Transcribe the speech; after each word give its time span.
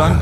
Chang, 0.00 0.16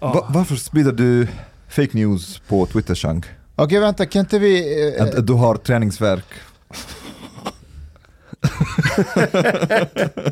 va- 0.00 0.26
varför 0.28 0.56
sprider 0.56 0.92
du 0.92 1.26
fake 1.68 1.90
news 1.92 2.38
på 2.48 2.66
Twitter 2.66 2.94
Chang? 2.94 3.22
Okej 3.56 3.80
vänta, 3.80 4.06
kan 4.06 4.20
inte 4.20 4.38
vi... 4.38 4.84
eh, 4.98 5.02
Att, 5.04 5.14
att 5.14 5.26
du 5.26 5.32
har 5.32 5.54
träningsverk? 5.56 6.24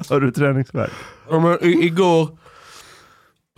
Har 0.08 0.20
du 0.20 0.30
träningsvärk? 0.32 0.90
Ja, 1.30 1.40
men 1.40 1.58
igår 1.82 2.28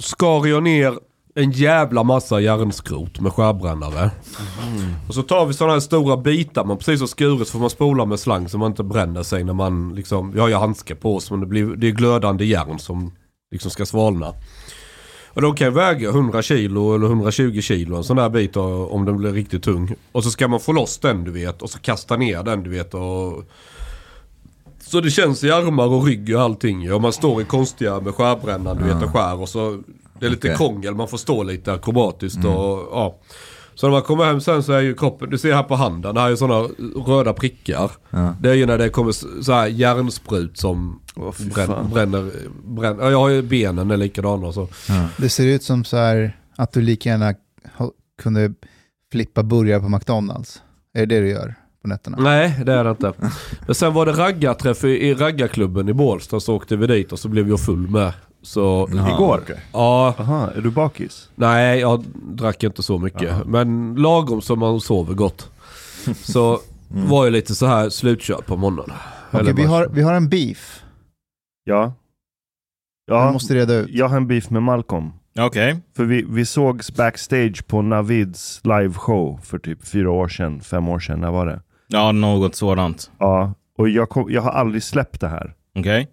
skar 0.02 0.46
jag 0.46 0.62
ner 0.62 0.94
en 1.34 1.50
jävla 1.50 2.02
massa 2.02 2.40
järnskrot 2.40 3.20
med 3.20 3.32
skärbrännare. 3.32 4.11
Och 5.08 5.14
så 5.14 5.22
tar 5.22 5.46
vi 5.46 5.55
sådana 5.55 5.72
här 5.72 5.80
stora 5.80 6.16
bitar 6.16 6.64
man 6.64 6.77
precis 6.78 7.00
har 7.00 7.06
skurit 7.06 7.48
så 7.48 7.52
får 7.52 7.58
man 7.61 7.70
spola 7.70 8.05
med 8.05 8.20
slang 8.20 8.48
så 8.48 8.58
man 8.58 8.70
inte 8.70 8.83
bränner 8.84 9.22
sig 9.22 9.45
när 9.45 9.52
man 9.52 9.95
liksom, 9.95 10.33
vi 10.33 10.40
har 10.40 10.48
ju 10.48 10.55
handskar 10.55 10.95
på 10.95 11.16
oss 11.16 11.30
men 11.30 11.40
det, 11.40 11.46
blir, 11.46 11.66
det 11.66 11.86
är 11.86 11.90
glödande 11.92 12.45
järn 12.45 12.78
som 12.78 13.12
liksom 13.52 13.70
ska 13.70 13.86
svalna. 13.86 14.34
Och 15.33 15.42
de 15.42 15.55
kan 15.55 15.74
väga 15.74 16.08
100 16.08 16.42
kilo 16.42 16.95
eller 16.95 17.07
120 17.07 17.61
kilo 17.61 17.96
en 17.96 18.05
sån 18.05 18.17
där 18.17 18.29
bit 18.29 18.57
om 18.57 19.05
den 19.05 19.17
blir 19.17 19.33
riktigt 19.33 19.63
tung. 19.63 19.95
Och 20.13 20.24
så 20.24 20.30
ska 20.30 20.48
man 20.48 20.61
få 20.61 20.73
loss 20.73 20.98
den 20.98 21.24
du 21.24 21.30
vet 21.30 21.63
och 21.63 21.70
så 21.70 21.79
kasta 21.79 22.17
ner 22.17 22.42
den 22.42 22.63
du 22.63 22.70
vet 22.70 22.95
och 22.95 23.45
så 24.80 25.01
det 25.01 25.11
känns 25.11 25.45
i 25.45 25.51
armar 25.51 25.86
och 25.86 26.05
rygg 26.05 26.36
och 26.36 26.42
allting. 26.42 26.92
Och 26.92 27.01
man 27.01 27.13
står 27.13 27.42
i 27.42 27.45
konstiga 27.45 28.01
med 28.01 28.14
skärbrännaren 28.14 28.79
du 28.79 28.85
vet 28.85 29.02
och 29.02 29.13
skär 29.13 29.40
och 29.40 29.48
så 29.48 29.83
det 30.19 30.27
är 30.27 30.30
lite 30.30 30.46
Okej. 30.46 30.57
krångel, 30.57 30.95
man 30.95 31.08
får 31.08 31.19
stå 31.19 31.42
lite 31.42 31.73
akrobatiskt 31.73 32.45
och 32.45 32.89
ja. 32.92 33.19
Så 33.80 33.86
när 33.86 33.92
man 33.92 34.02
kommer 34.02 34.24
hem 34.24 34.41
sen 34.41 34.63
så 34.63 34.73
är 34.73 34.80
ju 34.80 34.95
kroppen, 34.95 35.30
du 35.30 35.39
ser 35.39 35.55
här 35.55 35.63
på 35.63 35.74
handen, 35.74 36.14
det 36.14 36.20
här 36.20 36.30
är 36.30 36.36
sådana 36.36 36.68
röda 37.07 37.33
prickar. 37.33 37.91
Ja. 38.11 38.35
Det 38.41 38.51
är 38.51 38.55
ju 38.55 38.67
när 38.67 38.79
det 38.79 38.89
kommer 38.89 39.13
så 39.42 39.52
här 39.52 39.67
järnsprut 39.67 40.58
som 40.58 41.01
fan. 41.67 41.90
bränner, 41.92 42.30
bränner, 42.64 43.05
ja 43.05 43.11
jag 43.11 43.19
har 43.19 43.29
ju 43.29 43.42
benen 43.42 43.90
är 43.90 43.96
likadana 43.96 44.52
så. 44.52 44.69
Det 45.17 45.29
ser 45.29 45.46
ut 45.46 45.63
som 45.63 45.85
så 45.85 45.96
här 45.96 46.36
att 46.57 46.73
du 46.73 46.80
lika 46.80 47.08
gärna 47.08 47.35
kunde 48.23 48.55
flippa 49.13 49.42
burgare 49.42 49.80
på 49.80 49.89
McDonalds. 49.89 50.63
Är 50.95 51.07
det 51.07 51.14
det 51.14 51.20
du 51.20 51.29
gör 51.29 51.55
på 51.83 51.89
nätterna? 51.89 52.17
Nej 52.20 52.61
det 52.67 52.73
är 52.73 52.85
det 52.85 52.90
inte. 52.90 53.13
Men 53.67 53.74
sen 53.74 53.95
var 53.95 54.07
det 54.07 54.13
raggarträff 54.13 54.85
i, 54.85 54.89
i 54.89 55.14
raggarklubben 55.14 55.89
i 55.89 55.92
Bålsta 55.92 56.40
så 56.40 56.57
åkte 56.57 56.77
vi 56.77 56.86
dit 56.86 57.13
och 57.13 57.19
så 57.19 57.29
blev 57.29 57.48
jag 57.48 57.61
full 57.61 57.90
med. 57.90 58.13
Så 58.42 58.89
Jaha, 58.95 59.14
Igår? 59.14 59.39
okej. 59.42 59.61
ja, 59.73 60.14
Aha, 60.18 60.51
är 60.56 60.61
du 60.61 60.70
bakis? 60.70 61.28
Nej, 61.34 61.80
jag 61.80 62.05
drack 62.14 62.62
inte 62.62 62.83
så 62.83 62.98
mycket. 62.98 63.46
Men 63.46 63.95
lagom 63.95 64.40
som 64.42 64.58
man 64.58 64.80
sover 64.80 65.14
gott. 65.14 65.51
Så 66.23 66.58
var 66.89 67.24
jag 67.24 67.33
lite 67.33 67.55
så 67.55 67.67
här 67.67 67.89
slutkörd 67.89 68.46
på 68.46 68.56
morgonen. 68.56 68.96
Okej, 69.28 69.40
Eller 69.40 69.52
vi, 69.52 69.64
har, 69.64 69.89
vi 69.89 70.02
har 70.02 70.14
en 70.14 70.28
beef. 70.28 70.83
Ja. 71.64 71.92
Ja, 73.06 73.33
måste 73.33 73.55
reda 73.55 73.74
ut. 73.74 73.90
jag 73.90 74.08
har 74.08 74.17
en 74.17 74.27
beef 74.27 74.51
med 74.51 74.62
Malcolm. 74.62 75.12
Okej. 75.39 75.77
För 75.96 76.05
vi, 76.05 76.24
vi 76.28 76.46
sågs 76.46 76.95
backstage 76.96 77.67
på 77.67 77.83
Navids 77.83 78.61
liveshow 78.64 79.40
för 79.42 79.58
typ 79.58 79.86
fyra 79.89 80.11
år 80.11 80.28
sedan, 80.28 80.61
fem 80.61 80.89
år 80.89 80.98
sedan. 80.98 81.20
När 81.20 81.30
var 81.30 81.46
det? 81.46 81.61
Ja, 81.89 82.12
något 82.12 82.55
sådant. 82.55 83.11
Ja, 83.18 83.55
och 83.78 83.89
jag, 83.89 84.08
kom, 84.08 84.30
jag 84.33 84.42
har 84.42 84.51
aldrig 84.51 84.83
släppt 84.83 85.20
det 85.20 85.28
här. 85.28 85.55
Okej. 85.78 86.08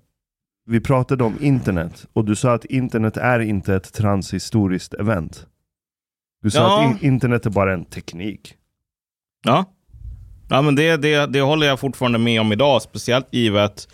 Vi 0.70 0.80
pratade 0.80 1.24
om 1.24 1.38
internet 1.42 2.06
och 2.14 2.26
du 2.26 2.36
sa 2.36 2.54
att 2.54 2.66
internet 2.66 3.18
är 3.18 3.40
inte 3.40 3.76
ett 3.76 3.94
transhistoriskt 3.94 4.94
event. 4.94 5.46
Du 6.42 6.50
sa 6.52 6.60
Ja. 6.60 6.86
att 6.96 7.02
in, 7.04 7.08
internet 7.14 7.46
är 7.46 7.50
bara 7.50 7.74
en 7.74 7.86
teknik. 7.86 8.54
Ja. 9.46 9.66
Ja, 10.50 10.62
men 10.62 10.76
det, 10.76 10.98
det, 10.98 11.26
det 11.26 11.42
håller 11.42 11.68
jag 11.68 11.80
fortfarande 11.80 12.18
med 12.20 12.42
om 12.42 12.52
idag, 12.52 12.82
speciellt 12.82 13.28
givet 13.34 13.88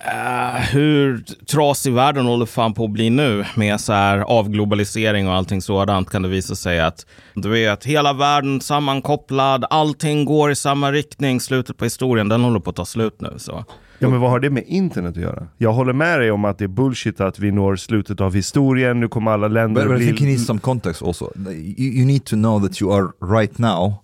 eh, 0.00 0.60
hur 0.60 1.24
trasig 1.46 1.92
världen 1.92 2.26
håller 2.26 2.46
fan 2.46 2.74
på 2.74 2.84
att 2.84 2.90
bli 2.90 3.10
nu 3.10 3.44
med 3.56 3.80
så 3.80 3.92
här 3.92 4.18
avglobalisering 4.18 5.28
och 5.28 5.34
allting 5.34 5.62
sådant 5.62 6.10
kan 6.10 6.22
det 6.22 6.28
visa 6.28 6.54
sig 6.54 6.80
att 6.80 7.06
du 7.34 7.48
vet, 7.48 7.84
hela 7.84 8.12
världen 8.12 8.60
sammankopplad, 8.60 9.64
allting 9.70 10.24
går 10.24 10.50
i 10.50 10.56
samma 10.56 10.92
riktning, 10.92 11.40
slutet 11.40 11.76
på 11.76 11.84
historien, 11.84 12.28
den 12.28 12.40
håller 12.40 12.60
på 12.60 12.70
att 12.70 12.76
ta 12.76 12.84
slut 12.84 13.20
nu. 13.20 13.34
Så. 13.36 13.64
Ja 14.02 14.08
men 14.08 14.20
vad 14.20 14.30
har 14.30 14.40
det 14.40 14.50
med 14.50 14.64
internet 14.66 15.16
att 15.16 15.22
göra? 15.22 15.46
Jag 15.58 15.72
håller 15.72 15.92
med 15.92 16.20
dig 16.20 16.30
om 16.30 16.44
att 16.44 16.58
det 16.58 16.64
är 16.64 16.68
bullshit 16.68 17.20
att 17.20 17.38
vi 17.38 17.52
når 17.52 17.76
slutet 17.76 18.20
av 18.20 18.34
historien, 18.34 19.00
nu 19.00 19.08
kommer 19.08 19.30
alla 19.30 19.48
länder 19.48 19.82
But, 19.82 19.92
but 19.92 20.02
I 20.02 20.06
think 20.06 20.20
you 20.20 20.30
need 20.30 20.40
some 20.40 20.60
context 20.60 21.02
also. 21.02 21.32
You, 21.36 21.92
you 21.92 22.06
need 22.06 22.24
to 22.24 22.36
know 22.36 22.66
that 22.66 22.82
you 22.82 22.92
are 22.92 23.08
right 23.36 23.58
now 23.58 23.94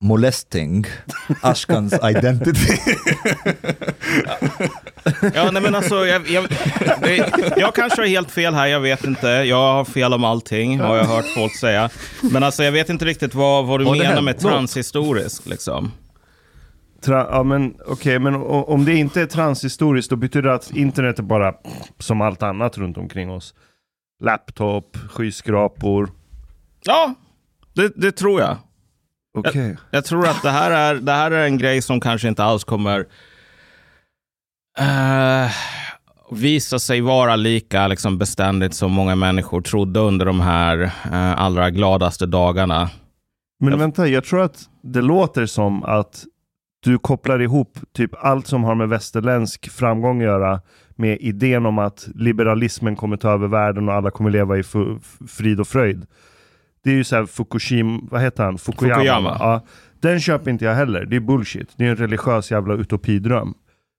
molesting 0.00 0.84
Ashkan's 1.42 1.98
identity. 2.02 2.76
Ja, 5.34 5.50
nej 5.50 5.62
men 5.62 5.74
alltså, 5.74 6.06
jag, 6.06 6.28
jag, 6.28 6.44
det, 7.02 7.16
jag 7.56 7.74
kanske 7.74 8.00
har 8.02 8.06
helt 8.06 8.30
fel 8.30 8.54
här, 8.54 8.66
jag 8.66 8.80
vet 8.80 9.04
inte. 9.04 9.26
Jag 9.28 9.56
har 9.72 9.84
fel 9.84 10.14
om 10.14 10.24
allting, 10.24 10.80
har 10.80 10.96
jag 10.96 11.04
hört 11.04 11.24
folk 11.34 11.56
säga. 11.56 11.90
Men 12.22 12.42
alltså, 12.42 12.64
jag 12.64 12.72
vet 12.72 12.88
inte 12.90 13.04
riktigt 13.04 13.34
vad, 13.34 13.66
vad 13.66 13.80
du 13.80 13.84
Har 13.84 13.96
menar 13.96 14.22
med 14.22 14.38
transhistorisk. 14.38 15.46
Liksom. 15.46 15.92
Tra- 17.04 17.28
ja 17.30 17.42
men 17.42 17.74
okej, 17.86 18.18
men 18.18 18.36
o- 18.36 18.64
om 18.68 18.84
det 18.84 18.94
inte 18.94 19.20
är 19.20 19.26
transhistoriskt 19.26 20.10
då 20.10 20.16
betyder 20.16 20.48
det 20.48 20.54
att 20.54 20.70
internet 20.70 21.18
är 21.18 21.22
bara 21.22 21.54
som 21.98 22.20
allt 22.20 22.42
annat 22.42 22.78
runt 22.78 22.96
omkring 22.98 23.30
oss. 23.30 23.54
Laptop, 24.24 24.96
skyskrapor. 25.10 26.10
Ja, 26.84 27.14
det, 27.74 27.92
det 27.96 28.12
tror 28.12 28.40
jag. 28.40 28.56
Okej. 29.38 29.76
Jag 29.90 30.04
tror 30.04 30.26
att 30.28 30.42
det 30.42 30.50
här, 30.50 30.70
är, 30.70 30.94
det 30.94 31.12
här 31.12 31.30
är 31.30 31.44
en 31.44 31.58
grej 31.58 31.82
som 31.82 32.00
kanske 32.00 32.28
inte 32.28 32.44
alls 32.44 32.64
kommer 32.64 33.06
eh, 34.78 35.50
visa 36.30 36.78
sig 36.78 37.00
vara 37.00 37.36
lika 37.36 37.88
liksom, 37.88 38.18
beständigt 38.18 38.74
som 38.74 38.92
många 38.92 39.14
människor 39.14 39.60
trodde 39.60 40.00
under 40.00 40.26
de 40.26 40.40
här 40.40 40.82
eh, 41.12 41.40
allra 41.40 41.70
gladaste 41.70 42.26
dagarna. 42.26 42.90
Men 43.60 43.78
vänta, 43.78 44.08
jag 44.08 44.24
tror 44.24 44.42
att 44.42 44.68
det 44.82 45.00
låter 45.00 45.46
som 45.46 45.84
att 45.84 46.24
du 46.84 46.98
kopplar 46.98 47.42
ihop 47.42 47.78
typ 47.92 48.10
allt 48.24 48.46
som 48.46 48.64
har 48.64 48.74
med 48.74 48.88
västerländsk 48.88 49.70
framgång 49.70 50.20
att 50.20 50.26
göra 50.26 50.60
med 50.96 51.18
idén 51.20 51.66
om 51.66 51.78
att 51.78 52.08
liberalismen 52.14 52.96
kommer 52.96 53.16
ta 53.16 53.30
över 53.30 53.48
världen 53.48 53.88
och 53.88 53.94
alla 53.94 54.10
kommer 54.10 54.30
leva 54.30 54.58
i 54.58 54.62
frid 55.28 55.60
och 55.60 55.68
fröjd. 55.68 56.06
Det 56.84 56.90
är 56.90 56.94
ju 56.94 57.04
såhär 57.04 57.26
Fukushima, 57.26 58.00
vad 58.10 58.20
heter 58.20 58.44
han? 58.44 58.58
Fukuyama. 58.58 58.94
Fukuyama. 58.94 59.36
Ja, 59.40 59.64
den 60.00 60.20
köper 60.20 60.50
inte 60.50 60.64
jag 60.64 60.74
heller. 60.74 61.04
Det 61.04 61.16
är 61.16 61.20
bullshit. 61.20 61.68
Det 61.76 61.86
är 61.86 61.90
en 61.90 61.96
religiös 61.96 62.50
jävla 62.50 62.74
utopidröm. 62.74 63.54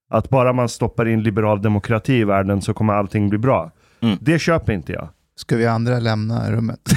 Att 0.09 0.29
bara 0.29 0.53
man 0.53 0.69
stoppar 0.69 1.06
in 1.07 1.23
liberal 1.23 1.61
demokrati 1.61 2.13
i 2.13 2.23
världen 2.23 2.61
så 2.61 2.73
kommer 2.73 2.94
allting 2.94 3.29
bli 3.29 3.38
bra. 3.38 3.71
Mm. 4.01 4.17
Det 4.21 4.39
köper 4.39 4.73
inte 4.73 4.91
jag. 4.91 5.09
Ska 5.35 5.56
vi 5.56 5.65
andra 5.65 6.00
lämna 6.00 6.51
rummet? 6.51 6.79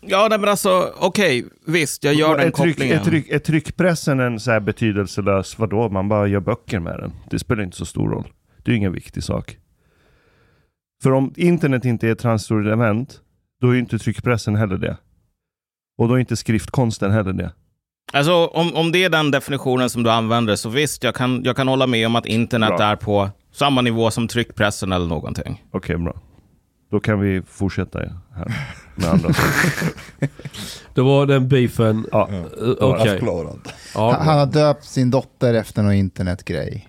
Ja, 0.00 0.26
nej, 0.30 0.38
men 0.38 0.48
alltså 0.48 0.92
okej, 0.98 1.44
visst, 1.66 2.04
jag 2.04 2.14
gör 2.14 2.38
den 2.38 2.46
är, 2.46 2.50
tryck, 2.50 2.74
kopplingen. 2.76 2.98
är, 2.98 3.04
tryck, 3.04 3.28
är 3.28 3.38
tryckpressen 3.38 4.20
en 4.20 4.40
så 4.40 4.50
här 4.50 4.60
betydelselös, 4.60 5.58
vadå? 5.58 5.88
Man 5.88 6.08
bara 6.08 6.26
gör 6.26 6.40
böcker 6.40 6.80
med 6.80 6.98
den. 6.98 7.12
Det 7.30 7.38
spelar 7.38 7.62
inte 7.62 7.76
så 7.76 7.86
stor 7.86 8.10
roll. 8.10 8.28
Det 8.64 8.70
är 8.70 8.74
ingen 8.74 8.92
viktig 8.92 9.22
sak. 9.22 9.58
För 11.02 11.12
om 11.12 11.32
internet 11.36 11.84
inte 11.84 12.08
är 12.08 12.12
ett 12.12 12.18
transstort 12.18 12.64
element, 12.64 13.20
då 13.60 13.68
är 13.68 13.72
ju 13.72 13.78
inte 13.78 13.98
tryckpressen 13.98 14.56
heller 14.56 14.76
det. 14.76 14.96
Och 15.98 16.08
då 16.08 16.14
är 16.14 16.18
inte 16.18 16.36
skriftkonsten 16.36 17.10
heller 17.10 17.32
det. 17.32 17.52
Alltså 18.12 18.46
om, 18.46 18.74
om 18.74 18.92
det 18.92 19.04
är 19.04 19.10
den 19.10 19.30
definitionen 19.30 19.90
som 19.90 20.02
du 20.02 20.10
använder, 20.10 20.56
så 20.56 20.68
visst, 20.68 21.04
jag 21.04 21.14
kan, 21.14 21.42
jag 21.44 21.56
kan 21.56 21.68
hålla 21.68 21.86
med 21.86 22.06
om 22.06 22.16
att 22.16 22.26
internet 22.26 22.76
Bra. 22.76 22.86
är 22.86 22.96
på 22.96 23.30
samma 23.52 23.80
nivå 23.80 24.10
som 24.10 24.28
tryckpressen 24.28 24.92
eller 24.92 25.06
någonting. 25.06 25.62
Okej, 25.70 25.96
bra. 25.96 26.14
Då 26.90 27.00
kan 27.00 27.20
vi 27.20 27.42
fortsätta 27.42 27.98
här 27.98 28.52
med 28.94 29.08
andra. 29.10 29.28
Det 30.94 31.00
var 31.02 31.26
den 31.26 31.48
beefen. 31.48 32.06
Ja, 32.12 32.28
Eh, 32.30 32.84
avklarad. 32.84 33.58
Ja, 33.94 34.12
Han 34.12 34.26
han 34.26 34.38
har 34.38 34.46
döpt 34.46 34.84
sin 34.84 35.10
dotter 35.10 35.54
efter 35.54 35.82
någon 35.82 35.92
internetgrej. 35.94 36.88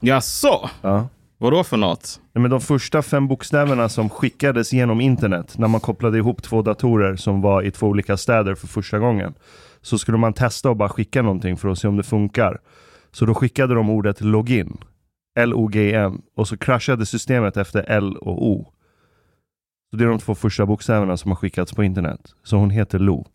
Jaså? 0.00 0.70
ja. 0.82 1.08
Vadå 1.38 1.64
för 1.64 1.76
något? 1.76 2.20
Nej, 2.32 2.42
men 2.42 2.50
de 2.50 2.60
första 2.60 3.02
fem 3.02 3.28
bokstäverna 3.28 3.88
som 3.88 4.10
skickades 4.10 4.72
genom 4.72 5.00
internet, 5.00 5.54
när 5.58 5.68
man 5.68 5.80
kopplade 5.80 6.18
ihop 6.18 6.42
två 6.42 6.62
datorer 6.62 7.16
som 7.16 7.40
var 7.40 7.62
i 7.62 7.70
två 7.70 7.86
olika 7.86 8.16
städer 8.16 8.54
för 8.54 8.66
första 8.66 8.98
gången, 8.98 9.34
så 9.84 9.98
skulle 9.98 10.18
man 10.18 10.32
testa 10.32 10.70
och 10.70 10.76
bara 10.76 10.88
skicka 10.88 11.22
någonting 11.22 11.56
för 11.56 11.68
att 11.68 11.78
se 11.78 11.88
om 11.88 11.96
det 11.96 12.02
funkar. 12.02 12.60
Så 13.12 13.26
då 13.26 13.34
skickade 13.34 13.74
de 13.74 13.90
ordet 13.90 14.20
login, 14.20 14.78
L-O-G-N, 15.38 16.22
och 16.36 16.48
så 16.48 16.56
kraschade 16.56 17.06
systemet 17.06 17.56
efter 17.56 17.84
L 17.88 18.16
och 18.16 18.46
O. 18.46 18.72
Så 19.90 19.96
det 19.96 20.04
är 20.04 20.08
de 20.08 20.18
två 20.18 20.34
första 20.34 20.66
bokstäverna 20.66 21.16
som 21.16 21.30
har 21.30 21.36
skickats 21.36 21.72
på 21.72 21.84
internet. 21.84 22.20
Så 22.44 22.56
hon 22.56 22.70
heter 22.70 22.98
Lo. 22.98 23.26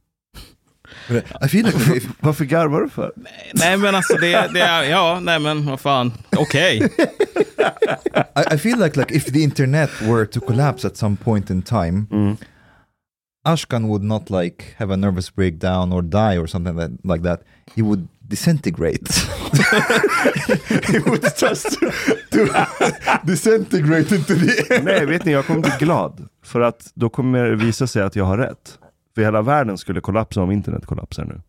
I 1.46 1.48
feel 1.48 1.66
like 1.66 1.98
if, 1.98 2.08
Varför 2.20 2.46
garvar 2.46 2.82
du 2.82 2.90
för? 2.90 3.12
Nej 3.54 3.78
men 3.78 3.96
alltså 3.96 4.14
det, 4.14 4.50
det 4.54 4.62
är, 4.62 4.84
ja, 4.84 5.20
nej 5.20 5.40
men 5.40 5.66
vad 5.66 5.80
fan, 5.80 6.14
okej. 6.38 6.78
I, 8.36 8.56
I 8.56 8.58
feel 8.58 8.80
like 8.80 9.00
like 9.00 9.16
if 9.16 9.26
the 9.26 9.40
internet 9.40 9.90
were 10.02 10.26
to 10.26 10.40
collapse 10.40 10.88
at 10.88 10.98
some 10.98 11.16
point 11.16 11.50
in 11.50 11.62
time, 11.62 12.06
Ashkan 13.46 13.88
would 13.88 14.04
not 14.04 14.30
like 14.30 14.76
have 14.78 14.94
a 14.94 14.98
nervous 14.98 15.36
breakdown 15.36 15.94
or 15.94 16.02
die 16.02 16.38
or 16.38 16.48
something 16.48 16.76
that, 16.76 16.92
like 17.04 17.24
that. 17.24 17.44
He 17.76 17.82
would 17.82 18.08
disintegrate. 18.28 19.08
he 20.88 21.00
would 21.00 21.24
just 21.38 21.80
to 22.32 22.68
disintegrate 23.26 24.12
into 24.12 24.36
the 24.36 24.82
Nej, 24.84 25.06
vet 25.06 25.26
ni, 25.26 25.32
jag 25.32 25.46
kommer 25.46 25.62
bli 25.62 25.72
glad. 25.80 26.28
För 26.44 26.62
att 26.62 26.92
då 26.94 27.10
kommer 27.10 27.44
det 27.44 27.56
visa 27.56 27.88
sig 27.88 28.02
att 28.02 28.16
jag 28.16 28.26
har 28.26 28.38
rätt. 28.38 28.80
För 29.16 29.22
hela 29.22 29.42
världen 29.42 29.78
skulle 29.78 30.02
kollapsa 30.02 30.42
om 30.42 30.52
internet 30.52 30.86
kollapsar 30.86 31.26
nu. 31.26 31.42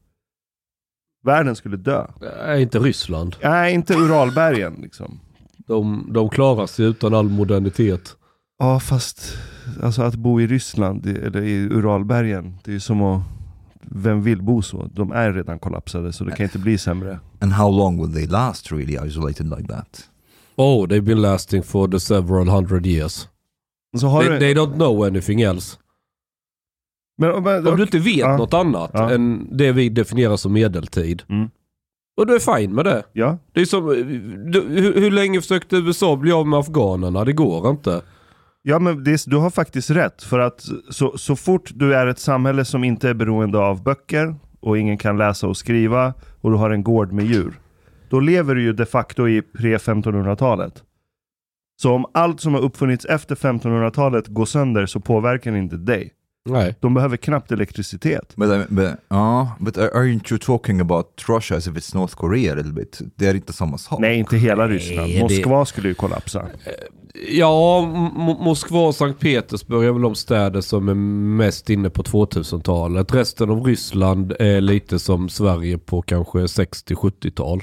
Världen 1.23 1.57
skulle 1.57 1.77
dö. 1.77 2.07
är 2.41 2.57
inte 2.57 2.79
Ryssland. 2.79 3.37
Nej, 3.43 3.75
inte 3.75 3.95
Uralbergen 3.95 4.75
liksom. 4.83 5.21
De, 5.57 6.11
de 6.13 6.29
klarar 6.29 6.67
sig 6.67 6.85
utan 6.85 7.15
all 7.15 7.29
modernitet. 7.29 8.17
Ja, 8.61 8.81
fast 8.81 9.39
alltså 9.83 10.03
att 10.03 10.15
bo 10.15 10.41
i 10.41 10.47
Ryssland, 10.47 11.07
eller 11.07 11.43
i 11.43 11.69
Uralbergen, 11.71 12.59
det 12.65 12.71
är 12.71 12.73
ju 12.73 12.81
som 12.81 13.03
att 13.03 13.23
vem 13.83 14.23
vill 14.23 14.43
bo 14.43 14.63
så? 14.63 14.91
De 14.95 15.13
är 15.13 15.33
redan 15.33 15.59
kollapsade, 15.59 16.13
så 16.13 16.25
det 16.25 16.33
kan 16.37 16.45
inte 16.45 16.59
bli 16.59 16.79
sämre. 16.79 17.19
And 17.41 17.53
how 17.53 17.71
long 17.71 18.03
will 18.03 18.15
they 18.15 18.27
last 18.27 18.73
really 18.73 19.07
isolated 19.09 19.47
like 19.59 19.69
that? 19.69 20.09
Oh, 20.57 20.87
they've 20.87 21.01
been 21.05 21.23
lasting 21.23 21.63
for 21.63 21.89
the 21.89 22.01
several 22.01 22.49
hundred 22.49 22.87
years. 22.87 23.29
Så 24.01 24.07
har 24.07 24.23
They, 24.23 24.31
du, 24.33 24.39
they 24.39 24.55
don't 24.55 24.75
know 24.75 25.03
anything 25.05 25.41
else. 25.41 25.77
men, 27.19 27.43
men, 27.43 27.67
Om 27.67 27.77
du 27.77 27.83
inte 27.83 27.99
vet 27.99 28.17
Ja. 28.17 28.37
något 28.37 28.55
annat 28.55 28.91
Ja. 28.95 29.11
än 29.11 29.49
det 29.57 29.73
vi 29.73 29.89
definierar 29.89 30.37
som 30.37 30.53
medeltid. 30.53 31.23
Mm. 31.29 31.51
Och 32.17 32.27
du 32.27 32.35
är 32.35 32.57
fine 32.59 32.75
med 32.75 32.85
det. 32.85 33.03
Ja, 33.13 33.39
Det 33.53 33.61
är 33.61 33.65
som, 33.65 33.87
du, 34.53 34.61
hur, 34.69 35.01
hur 35.01 35.11
länge 35.11 35.41
försökte 35.41 35.77
USA 35.77 36.17
bli 36.17 36.33
av 36.33 36.47
med 36.47 36.59
afghanerna? 36.59 37.25
Det 37.25 37.33
går 37.33 37.71
inte. 37.71 38.03
Ja 38.63 38.79
men 38.79 39.05
det, 39.05 39.25
du 39.27 39.37
har 39.37 39.51
faktiskt 39.51 39.91
rätt. 39.91 40.23
För 40.23 40.39
att 40.39 40.69
så, 40.91 41.19
så 41.19 41.37
fort 41.37 41.71
du 41.75 41.95
är 41.95 42.07
ett 42.07 42.19
samhälle 42.19 42.65
som 42.65 42.85
inte 42.85 43.09
är 43.09 43.15
beroende 43.15 43.59
av 43.59 43.83
böcker 43.83 44.35
och 44.61 44.79
ingen 44.79 44.99
kan 44.99 45.19
läsa 45.19 45.47
och 45.47 45.57
skriva 45.57 46.15
och 46.41 46.51
du 46.51 46.57
har 46.57 46.71
en 46.71 46.83
gård 46.83 47.13
med 47.13 47.25
djur. 47.25 47.61
Då 48.11 48.21
lever 48.21 48.55
du 48.55 48.63
ju 48.63 48.73
de 48.73 48.87
facto 48.87 49.29
i 49.29 49.41
pre-1500-talet. 49.41 50.83
Så 51.83 51.95
om 51.95 52.07
allt 52.15 52.41
som 52.41 52.55
har 52.55 52.61
uppfunnits 52.61 53.05
efter 53.05 53.35
1500-talet 53.35 54.27
går 54.27 54.45
sönder 54.45 54.87
så 54.87 55.01
påverkar 55.01 55.53
det 55.53 55.59
inte 55.59 55.77
dig. 55.77 56.13
Nej. 56.45 56.75
De 56.81 56.95
behöver 56.95 57.17
knappt 57.17 57.53
elektricitet. 57.53 58.37
But, 58.37 58.49
I, 58.49 58.65
but, 58.75 58.89
uh, 59.13 59.53
but 59.59 59.77
aren't 59.77 60.33
you 60.33 60.39
talking 60.39 60.81
about 60.81 61.07
Russia 61.29 61.57
as 61.57 61.67
if 61.69 61.75
it's 61.75 61.95
North 61.95 62.15
Korea 62.17 62.53
a 62.53 62.57
little 62.57 62.73
bit? 62.73 63.01
Det 63.17 63.27
är 63.27 63.35
inte 63.35 63.53
samma 63.53 63.79
sak. 63.79 64.01
Nej, 64.01 64.19
inte 64.19 64.37
hela 64.37 64.69
Ryssland. 64.69 65.09
det- 65.13 65.21
Moskva 65.21 65.65
skulle 65.65 65.89
ju 65.89 65.95
kollapsa. 65.95 66.47
Ja, 67.31 67.83
M- 67.95 68.37
Moskva 68.41 68.81
och 68.87 68.95
Sankt 68.95 69.21
Petersburg 69.21 69.89
är 69.89 69.93
väl 69.93 70.03
de 70.03 70.15
städer 70.15 70.61
som 70.61 70.89
är 70.89 70.95
mest 71.37 71.71
inne 71.71 71.91
på 71.91 72.03
2000-talet. 72.03 73.15
Resten 73.15 73.51
av 73.51 73.65
Ryssland 73.65 74.33
är 74.39 74.61
lite 74.61 74.99
som 74.99 75.29
Sverige 75.29 75.79
på 75.79 76.03
kanske 76.03 76.39
60-70-tal. 76.39 77.63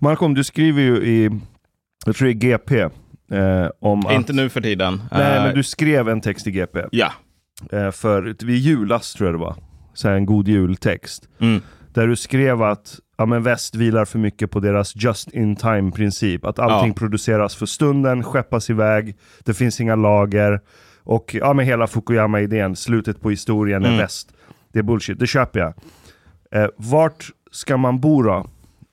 Malcolm, 0.00 0.34
du 0.34 0.44
skriver 0.44 0.82
ju 0.82 0.96
i, 0.96 1.30
jag 2.06 2.16
tror 2.16 2.28
det 2.28 2.32
är 2.32 2.50
GP, 2.50 2.80
eh, 2.80 2.90
om 3.80 4.06
att... 4.06 4.12
Inte 4.12 4.32
nu 4.32 4.48
för 4.48 4.60
tiden. 4.60 5.02
Nej, 5.12 5.36
Eh, 5.36 5.42
men 5.42 5.54
du 5.54 5.62
skrev 5.62 6.08
en 6.08 6.20
text 6.20 6.46
i 6.46 6.50
GP. 6.50 6.80
Ja. 6.90 7.12
Eh, 7.72 7.90
för 7.90 8.36
vid 8.46 8.58
julas 8.58 9.12
tror 9.12 9.26
jag 9.28 9.34
det 9.34 9.44
var. 9.44 9.56
Så 9.94 10.08
en 10.08 10.26
god 10.26 10.48
jultext. 10.48 11.28
Mm. 11.40 11.60
Där 11.94 12.06
du 12.06 12.16
skrev 12.16 12.62
att 12.62 12.98
ja, 13.18 13.26
men 13.26 13.42
väst 13.42 13.74
vilar 13.74 14.04
för 14.04 14.18
mycket 14.18 14.50
på 14.50 14.60
deras 14.60 14.96
just 14.96 15.30
in 15.30 15.56
time 15.56 15.90
princip. 15.92 16.44
Att 16.44 16.58
allting 16.58 16.88
Ja. 16.88 16.94
produceras 16.94 17.56
för 17.56 17.66
stunden, 17.66 18.22
skeppas 18.22 18.70
iväg, 18.70 19.16
det 19.44 19.54
finns 19.54 19.80
inga 19.80 19.94
lager. 19.96 20.60
Och 21.02 21.34
ja, 21.40 21.52
men 21.52 21.64
hela 21.66 21.86
Fukuyama-idén, 21.86 22.76
slutet 22.76 23.20
på 23.20 23.30
historien 23.30 23.82
är 23.84 23.88
Mm. 23.88 23.98
väst. 24.00 24.32
Det 24.72 24.78
är 24.78 24.82
bullshit, 24.82 25.18
det 25.18 25.26
köper 25.26 25.60
jag. 25.60 25.72
Eh, 26.62 26.68
vart 26.76 27.30
ska 27.50 27.76
man 27.76 28.00
bo 28.00 28.22
då? 28.22 28.46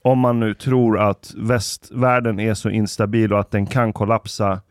Om 0.04 0.20
man 0.20 0.40
nu 0.40 0.54
tror 0.54 1.00
att 1.00 1.34
västvärlden 1.38 2.40
är 2.40 2.54
så 2.54 2.70
instabil 2.70 3.34
och 3.34 3.40
att 3.40 3.52
den 3.52 3.66
kan 3.66 3.94
kollapsa. 3.94 4.62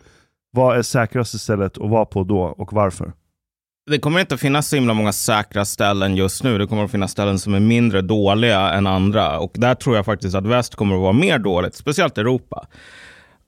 Vad 0.51 0.79
är 0.79 0.83
säkraste 0.83 1.39
stället 1.39 1.79
att 1.79 1.91
vara 1.91 2.05
på 2.05 2.25
då 2.25 2.41
och 2.43 2.73
varför? 2.73 3.13
Det 3.91 3.99
kommer 3.99 4.21
inte 4.21 4.35
att 4.35 4.41
finnas 4.41 4.69
så 4.69 4.77
himla 4.77 4.95
många 4.95 5.13
säkra 5.13 5.65
ställen 5.65 6.17
just 6.17 6.43
nu. 6.43 6.59
Det 6.59 6.67
kommer 6.67 6.85
att 6.85 6.91
finnas 6.91 7.11
ställen 7.11 7.39
som 7.39 7.55
är 7.55 7.61
mindre 7.61 8.01
dåliga 8.01 8.73
än 8.73 8.87
andra. 8.87 9.39
Och 9.39 9.53
där 9.55 9.75
tror 9.75 9.97
jag 9.97 10.05
faktiskt 10.05 10.35
att 10.35 10.47
väst 10.47 10.75
kommer 10.75 10.95
att 10.95 11.01
vara 11.01 11.13
mer 11.13 11.39
dåligt, 11.39 11.75
speciellt 11.75 12.19
Europa. 12.19 12.67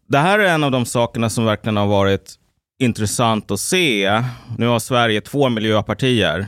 Det 0.08 0.18
här 0.18 0.38
är 0.38 0.54
en 0.54 0.64
av 0.64 0.70
de 0.70 0.86
sakerna 0.86 1.30
som 1.30 1.44
verkligen 1.44 1.76
har 1.76 1.86
varit 1.86 2.34
intressant 2.78 3.50
att 3.50 3.60
se. 3.60 4.22
Nu 4.58 4.66
har 4.66 4.78
Sverige 4.78 5.20
två 5.20 5.48
miljöpartier. 5.48 6.46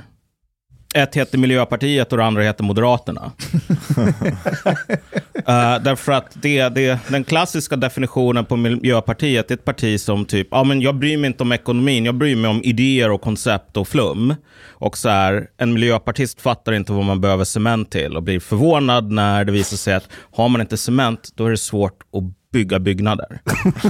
Ett 0.95 1.15
heter 1.15 1.39
Miljöpartiet 1.39 2.13
och 2.13 2.19
det 2.19 2.25
andra 2.25 2.43
heter 2.43 2.65
Moderaterna. 2.65 3.33
Eh, 5.49 5.83
därför 5.83 6.13
att 6.13 6.43
det, 6.43 6.69
det, 6.69 6.99
den 7.09 7.25
klassiska 7.25 7.77
definitionen 7.77 8.45
på 8.45 8.57
Miljöpartiet 8.57 9.51
är 9.51 9.55
ett 9.55 9.65
parti 9.65 10.01
som 10.01 10.25
typ, 10.25 10.49
ja 10.51 10.65
men 10.65 10.81
jag 10.81 10.95
bryr 10.95 11.17
mig 11.17 11.27
inte 11.27 11.43
om 11.43 11.53
ekonomin, 11.53 12.05
jag 12.05 12.15
bryr 12.15 12.37
mig 12.37 12.51
om 12.51 12.63
idéer 12.65 13.11
och 13.11 13.21
koncept 13.21 13.77
och 13.77 13.89
flum. 13.89 14.35
Och 14.69 14.99
så 14.99 15.09
här, 15.09 15.47
en 15.57 15.73
miljöpartist 15.73 16.41
fattar 16.41 16.73
inte 16.73 16.93
vad 16.93 17.05
man 17.05 17.21
behöver 17.21 17.45
cement 17.45 17.91
till 17.91 18.17
och 18.17 18.23
blir 18.23 18.41
förvånad 18.41 19.13
när 19.13 19.45
det 19.45 19.53
visar 19.53 19.77
sig 19.77 19.95
att 19.95 20.09
har 20.33 20.49
man 20.49 20.61
inte 20.61 20.77
cement, 20.77 21.31
då 21.35 21.47
är 21.47 21.51
det 21.51 21.57
svårt 21.57 22.03
att 22.03 22.53
bygga 22.53 22.79
byggnader. 22.79 23.41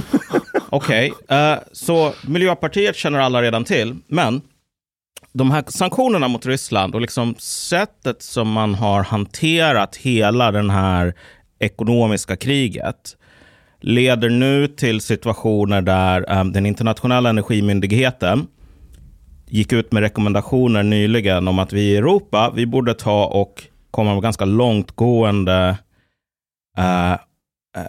Okej, 0.69 1.13
eh, 1.29 1.55
så 1.71 2.13
Miljöpartiet 2.27 2.95
känner 2.95 3.19
alla 3.19 3.41
redan 3.41 3.63
till, 3.63 3.95
men 4.07 4.41
de 5.33 5.51
här 5.51 5.63
sanktionerna 5.67 6.27
mot 6.27 6.45
Ryssland 6.45 6.95
och 6.95 7.01
liksom 7.01 7.35
sättet 7.39 8.21
som 8.21 8.51
man 8.51 8.75
har 8.75 9.03
hanterat 9.03 9.95
hela 9.95 10.51
den 10.51 10.69
här 10.69 11.13
ekonomiska 11.59 12.35
kriget 12.35 13.17
leder 13.81 14.29
nu 14.29 14.67
till 14.67 15.01
situationer 15.01 15.81
där 15.81 16.25
ehm, 16.29 16.51
den 16.51 16.65
internationella 16.65 17.29
energimyndigheten 17.29 18.47
gick 19.49 19.73
ut 19.73 19.91
med 19.91 20.03
rekommendationer 20.03 20.83
nyligen 20.83 21.47
om 21.47 21.59
att 21.59 21.73
vi 21.73 21.81
i 21.81 21.97
Europa, 21.97 22.51
vi 22.55 22.65
borde 22.65 22.93
ta 22.93 23.25
och 23.25 23.63
komma 23.91 24.13
med 24.13 24.23
ganska 24.23 24.45
långtgående 24.45 25.77
eh, 26.77 27.11
eh, 27.11 27.17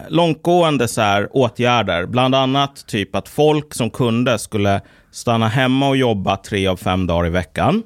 långtgående 0.09 0.89
så 0.89 1.01
här, 1.01 1.29
åtgärder. 1.37 2.07
Bland 2.07 2.35
annat 2.35 2.87
typ 2.87 3.15
att 3.15 3.29
folk 3.29 3.75
som 3.75 3.91
kunde 3.91 4.39
skulle 4.39 4.81
stanna 5.11 5.49
hemma 5.49 5.89
och 5.89 5.97
jobba 5.97 6.37
tre 6.37 6.67
av 6.67 6.77
fem 6.77 7.07
dagar 7.07 7.27
i 7.27 7.31
veckan. 7.31 7.83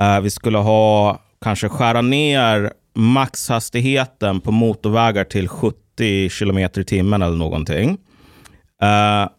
Eh, 0.00 0.20
vi 0.20 0.30
skulle 0.30 0.58
ha 0.58 1.20
kanske 1.42 1.68
skära 1.68 2.00
ner 2.00 2.72
maxhastigheten 2.98 4.40
på 4.40 4.52
motorvägar 4.52 5.24
till 5.24 5.48
70 5.48 6.28
kilometer 6.28 6.80
i 6.80 6.84
timmen 6.84 7.22
eller 7.22 7.36
någonting. 7.36 7.90
Uh, 8.82 9.30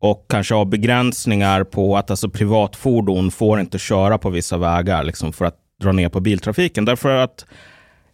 och 0.00 0.26
kanske 0.28 0.54
ha 0.54 0.64
begränsningar 0.64 1.64
på 1.64 1.96
att 1.96 2.10
alltså 2.10 2.28
privatfordon 2.28 3.30
får 3.30 3.60
inte 3.60 3.78
köra 3.78 4.18
på 4.18 4.30
vissa 4.30 4.56
vägar 4.56 5.04
liksom 5.04 5.32
för 5.32 5.44
att 5.44 5.56
dra 5.80 5.92
ner 5.92 6.08
på 6.08 6.20
biltrafiken. 6.20 6.84
Därför 6.84 7.16
att 7.16 7.46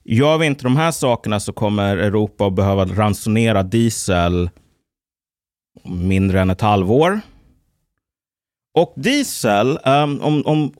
gör 0.04 0.38
vi 0.38 0.46
inte 0.46 0.64
de 0.64 0.76
här 0.76 0.90
sakerna 0.90 1.40
så 1.40 1.52
kommer 1.52 1.96
Europa 1.96 2.46
att 2.46 2.54
behöva 2.54 2.84
ransonera 2.84 3.62
diesel 3.62 4.50
mindre 5.84 6.40
än 6.40 6.50
ett 6.50 6.60
halvår. 6.60 7.20
Och 8.74 8.92
diesel, 8.96 9.78
um, 9.84 10.20
om, 10.20 10.42
om 10.46 10.72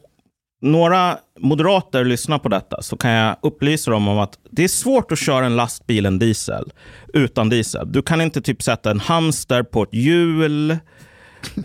några 0.61 1.19
moderater 1.41 2.05
lyssnar 2.05 2.39
på 2.39 2.49
detta 2.49 2.83
så 2.83 2.97
kan 2.97 3.11
jag 3.11 3.37
upplysa 3.43 3.91
dem 3.91 4.09
om 4.09 4.19
att 4.19 4.39
det 4.51 4.65
är 4.65 4.69
svårt 4.69 5.13
att 5.13 5.19
köra 5.19 5.47
en 5.47 5.57
lastbil 5.57 6.07
en 6.07 6.19
diesel 6.19 6.73
utan 7.15 7.49
diesel. 7.49 7.93
Du 7.93 8.03
kan 8.03 8.21
inte 8.21 8.43
typ 8.43 8.63
sätta 8.63 8.91
en 8.91 9.01
hamster 9.01 9.63
på 9.63 9.83
ett 9.83 9.95
hjul 9.95 10.77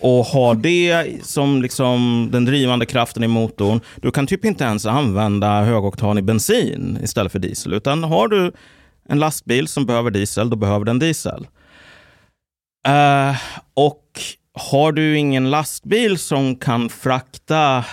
och 0.01 0.25
ha 0.25 0.53
det 0.53 1.07
som 1.23 1.61
liksom 1.61 2.29
den 2.31 2.45
drivande 2.45 2.85
kraften 2.85 3.23
i 3.23 3.27
motorn. 3.27 3.79
Du 3.95 4.11
kan 4.11 4.27
typ 4.27 4.45
inte 4.45 4.63
ens 4.63 4.85
använda 4.85 5.61
högoktanig 5.61 6.23
bensin 6.23 6.99
istället 7.03 7.31
för 7.31 7.39
diesel. 7.39 7.73
Utan 7.73 8.03
har 8.03 8.27
du 8.27 8.51
en 9.09 9.19
lastbil 9.19 9.67
som 9.67 9.85
behöver 9.85 10.11
diesel, 10.11 10.49
då 10.49 10.55
behöver 10.55 10.85
den 10.85 10.99
diesel. 10.99 11.47
Uh, 12.87 13.37
och 13.73 14.03
har 14.53 14.91
du 14.91 15.17
ingen 15.17 15.49
lastbil 15.49 16.17
som 16.17 16.55
kan 16.55 16.89
frakta 16.89 17.85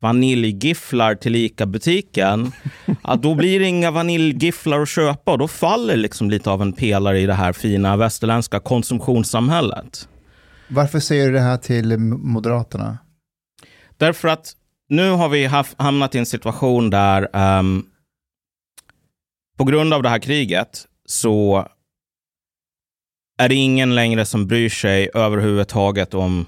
vaniljgifflar 0.00 1.14
till 1.14 1.36
ICA-butiken, 1.36 2.52
ja, 3.02 3.16
då 3.16 3.34
blir 3.34 3.60
det 3.60 3.66
inga 3.66 3.90
vaniljgifflar 3.90 4.80
att 4.80 4.88
köpa 4.88 5.32
och 5.32 5.38
då 5.38 5.48
faller 5.48 5.96
liksom 5.96 6.30
lite 6.30 6.50
av 6.50 6.62
en 6.62 6.72
pelare 6.72 7.20
i 7.20 7.26
det 7.26 7.34
här 7.34 7.52
fina 7.52 7.96
västerländska 7.96 8.60
konsumtionssamhället. 8.60 10.08
Varför 10.68 11.00
säger 11.00 11.26
du 11.26 11.32
det 11.32 11.40
här 11.40 11.56
till 11.56 11.98
Moderaterna? 11.98 12.98
Därför 13.96 14.28
att 14.28 14.52
nu 14.88 15.10
har 15.10 15.28
vi 15.28 15.46
haft, 15.46 15.80
hamnat 15.80 16.14
i 16.14 16.18
en 16.18 16.26
situation 16.26 16.90
där 16.90 17.36
um, 17.58 17.86
på 19.56 19.64
grund 19.64 19.94
av 19.94 20.02
det 20.02 20.08
här 20.08 20.18
kriget 20.18 20.86
så 21.06 21.68
är 23.38 23.48
det 23.48 23.54
ingen 23.54 23.94
längre 23.94 24.24
som 24.24 24.46
bryr 24.46 24.68
sig 24.68 25.10
överhuvudtaget 25.14 26.14
om 26.14 26.46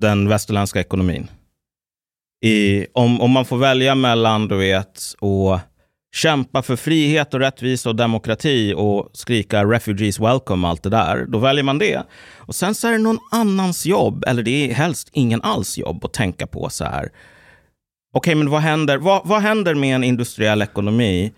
den 0.00 0.28
västerländska 0.28 0.80
ekonomin. 0.80 1.28
I, 2.42 2.86
om, 2.92 3.20
om 3.20 3.30
man 3.30 3.44
får 3.44 3.56
välja 3.56 3.94
mellan, 3.94 4.48
du 4.48 4.56
vet, 4.56 5.02
och 5.20 5.58
kämpa 6.14 6.62
för 6.62 6.76
frihet 6.76 7.34
och 7.34 7.40
rättvisa 7.40 7.88
och 7.88 7.96
demokrati 7.96 8.74
och 8.76 9.10
skrika 9.12 9.64
refugees 9.64 10.20
welcome, 10.20 10.68
allt 10.68 10.82
det 10.82 10.90
där, 10.90 11.26
då 11.28 11.38
väljer 11.38 11.64
man 11.64 11.78
det. 11.78 12.02
Och 12.36 12.54
sen 12.54 12.74
så 12.74 12.88
är 12.88 12.92
det 12.92 12.98
någon 12.98 13.18
annans 13.30 13.86
jobb, 13.86 14.24
eller 14.26 14.42
det 14.42 14.70
är 14.70 14.74
helst 14.74 15.08
ingen 15.12 15.42
alls 15.42 15.78
jobb 15.78 16.04
att 16.04 16.12
tänka 16.12 16.46
på 16.46 16.68
så 16.68 16.84
här. 16.84 17.04
Okej, 17.04 17.10
okay, 18.12 18.34
men 18.34 18.50
vad 18.50 18.60
händer, 18.60 18.98
vad, 18.98 19.22
vad 19.24 19.42
händer 19.42 19.74
med 19.74 19.94
en 19.94 20.04
industriell 20.04 20.62
ekonomi 20.62 21.32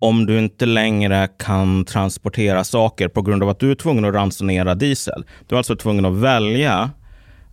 om 0.00 0.26
du 0.26 0.38
inte 0.38 0.66
längre 0.66 1.28
kan 1.38 1.84
transportera 1.84 2.64
saker 2.64 3.08
på 3.08 3.22
grund 3.22 3.42
av 3.42 3.48
att 3.48 3.60
du 3.60 3.70
är 3.70 3.74
tvungen 3.74 4.04
att 4.04 4.14
ransonera 4.14 4.74
diesel? 4.74 5.24
Du 5.46 5.54
är 5.54 5.58
alltså 5.58 5.76
tvungen 5.76 6.04
att 6.04 6.14
välja 6.14 6.90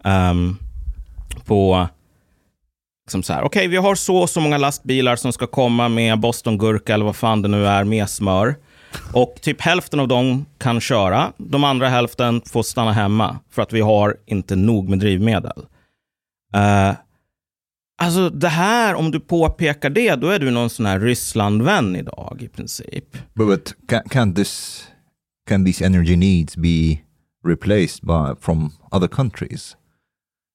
um, 0.03 0.57
på 1.45 1.87
Liksom 3.05 3.23
så 3.23 3.33
här, 3.33 3.41
okej, 3.41 3.59
okay, 3.59 3.67
vi 3.67 3.77
har 3.77 3.95
så 3.95 4.17
och 4.17 4.29
så 4.29 4.39
många 4.39 4.57
lastbilar 4.57 5.15
som 5.15 5.33
ska 5.33 5.47
komma 5.47 5.89
med 5.89 6.19
bostongurka 6.19 6.93
eller 6.93 7.05
vad 7.05 7.15
fan 7.15 7.41
det 7.41 7.47
nu 7.47 7.67
är 7.67 7.83
med 7.83 8.09
smör. 8.09 8.55
Och 9.13 9.35
typ 9.41 9.61
hälften 9.61 9.99
av 9.99 10.07
dem 10.07 10.45
kan 10.57 10.81
köra. 10.81 11.33
De 11.37 11.63
andra 11.63 11.89
hälften 11.89 12.41
får 12.45 12.63
stanna 12.63 12.91
hemma 12.91 13.39
för 13.51 13.61
att 13.61 13.73
vi 13.73 13.81
har 13.81 14.17
inte 14.25 14.55
nog 14.55 14.89
med 14.89 14.99
drivmedel. 14.99 15.65
Uh, 16.55 16.95
alltså 18.01 18.29
det 18.29 18.47
här, 18.47 18.95
om 18.95 19.11
du 19.11 19.19
påpekar 19.19 19.89
det, 19.89 20.15
då 20.15 20.27
är 20.27 20.39
du 20.39 20.51
någon 20.51 20.69
sån 20.69 20.85
här 20.85 20.99
Rysslandvän 20.99 21.95
idag 21.95 22.37
i 22.41 22.47
princip. 22.47 23.11
But, 23.33 23.47
but 23.47 23.73
can, 23.87 24.01
can, 24.09 24.33
this, 24.35 24.83
can 25.49 25.65
these 25.65 25.85
energy 25.85 26.15
needs 26.15 26.57
be 26.57 27.01
replaced 27.47 28.01
by, 28.01 28.41
from 28.41 28.71
other 28.91 29.07
countries? 29.07 29.75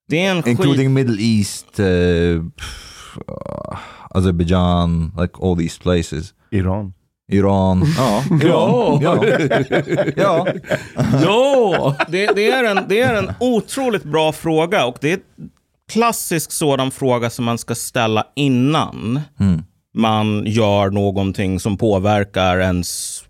Det 0.09 0.25
är 0.25 0.31
en 0.31 0.49
Including 0.49 0.77
skit... 0.87 0.91
Middle 0.91 1.23
East, 1.23 1.81
uh, 1.81 2.45
Azerbaijan, 4.11 5.13
like 5.21 5.35
all 5.43 5.57
these 5.57 5.81
places. 5.83 6.35
Iran. 6.51 6.93
Iran. 7.33 7.85
Ja. 7.97 8.23
Ja. 8.41 9.01
ja. 9.27 9.27
ja. 10.17 10.47
ja. 11.23 11.97
Det, 12.09 12.27
det, 12.27 12.51
är 12.51 12.65
en, 12.65 12.85
det 12.89 13.01
är 13.01 13.15
en 13.15 13.33
otroligt 13.41 14.05
bra 14.05 14.33
fråga 14.33 14.87
och 14.87 14.97
det 15.01 15.11
är 15.11 15.15
en 15.15 15.51
klassisk 15.93 16.53
sådan 16.53 16.91
fråga 16.91 17.31
som 17.31 17.45
man 17.45 17.59
ska 17.59 17.75
ställa 17.75 18.27
innan 18.37 19.21
Mm. 19.41 19.63
man 19.95 20.43
gör 20.47 20.91
någonting 20.91 21.61
som 21.61 21.77
påverkar 21.77 22.59
ens 22.61 23.23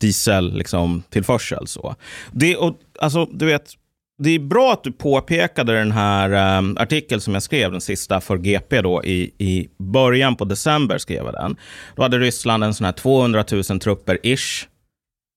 diesel 0.00 0.56
liksom, 0.56 1.02
tillförsel. 1.10 1.66
Så. 1.66 1.94
Det, 2.32 2.56
och, 2.56 2.74
alltså, 3.00 3.24
du 3.24 3.46
vet, 3.46 3.72
det 4.18 4.30
är 4.30 4.38
bra 4.38 4.72
att 4.72 4.84
du 4.84 4.92
påpekade 4.92 5.78
den 5.78 5.92
här 5.92 6.58
um, 6.58 6.76
artikeln 6.80 7.20
som 7.20 7.34
jag 7.34 7.42
skrev, 7.42 7.72
den 7.72 7.80
sista 7.80 8.20
för 8.20 8.36
GP 8.38 8.80
då 8.82 9.04
i, 9.04 9.32
i 9.38 9.68
början 9.78 10.36
på 10.36 10.44
december 10.44 10.98
skrev 10.98 11.24
jag 11.24 11.34
den. 11.34 11.56
Då 11.96 12.02
hade 12.02 12.18
Ryssland 12.18 12.64
en 12.64 12.74
sån 12.74 12.84
här 12.84 12.92
200 12.92 13.44
000 13.52 13.80
trupper 13.80 14.18
ish 14.22 14.66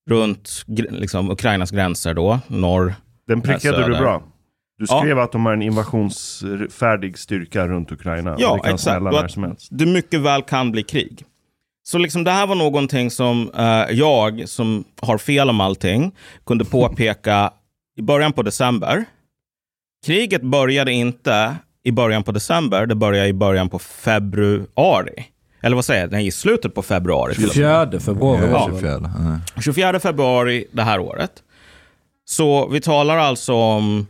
runt 0.10 0.64
liksom, 0.90 1.32
Ukrainas 1.32 1.72
gränser 1.72 2.14
då, 2.14 2.40
norr. 2.48 2.94
Den 3.28 3.42
prickade 3.42 3.76
Söder. 3.78 3.90
du 3.90 3.98
bra. 3.98 4.24
Du 4.78 4.86
Ja. 4.90 5.00
skrev 5.02 5.20
att 5.20 5.32
de 5.32 5.46
har 5.46 5.54
en 5.54 5.62
invasionsfärdig 5.62 7.18
styrka 7.18 7.68
runt 7.68 7.92
Ukraina. 7.92 8.36
Ja, 8.40 8.54
det 8.56 8.60
kan 8.62 8.74
exakt. 8.74 9.04
när 9.04 9.28
som 9.28 9.44
helst. 9.44 9.68
Det 9.72 9.86
mycket 9.86 10.20
väl 10.20 10.42
kan 10.42 10.72
bli 10.72 10.84
krig. 10.84 11.24
Så 11.84 11.98
liksom 11.98 12.24
det 12.24 12.32
här 12.32 12.48
var 12.48 12.56
någonting 12.56 13.12
som 13.12 13.52
eh, 13.58 13.86
jag, 13.98 14.50
som 14.50 14.84
har 15.02 15.18
fel 15.18 15.50
om 15.50 15.62
allting, 15.62 16.12
kunde 16.46 16.66
påpeka 16.66 17.52
i 17.98 18.02
början 18.02 18.34
på 18.34 18.42
december. 18.44 19.06
Kriget 20.06 20.42
började 20.42 20.92
inte 20.92 21.56
i 21.84 21.92
början 21.92 22.24
på 22.24 22.32
december, 22.32 22.86
det 22.86 22.96
började 22.96 23.28
i 23.28 23.34
början 23.34 23.70
på 23.70 23.80
februari. 23.80 25.26
Eller 25.62 25.76
vad 25.76 25.86
säger 25.86 26.02
jag? 26.02 26.12
Nej, 26.12 26.28
i 26.28 26.32
slutet 26.32 26.76
på 26.76 26.82
februari. 26.82 27.36
till 27.36 27.44
och 27.44 27.48
med. 27.48 27.54
24 27.56 28.00
februari 28.00 28.40
Ja, 28.52 28.60
var 28.60 28.70
det 28.70 28.74
väl? 28.74 28.82
24. 28.82 29.12
Ja. 29.56 29.62
24 29.62 30.00
februari 30.00 30.66
det 30.72 30.84
här 30.84 31.00
året. 31.00 31.32
Så 32.26 32.68
vi 32.68 32.82
talar 32.82 33.18
alltså 33.18 33.54
om 33.54 34.08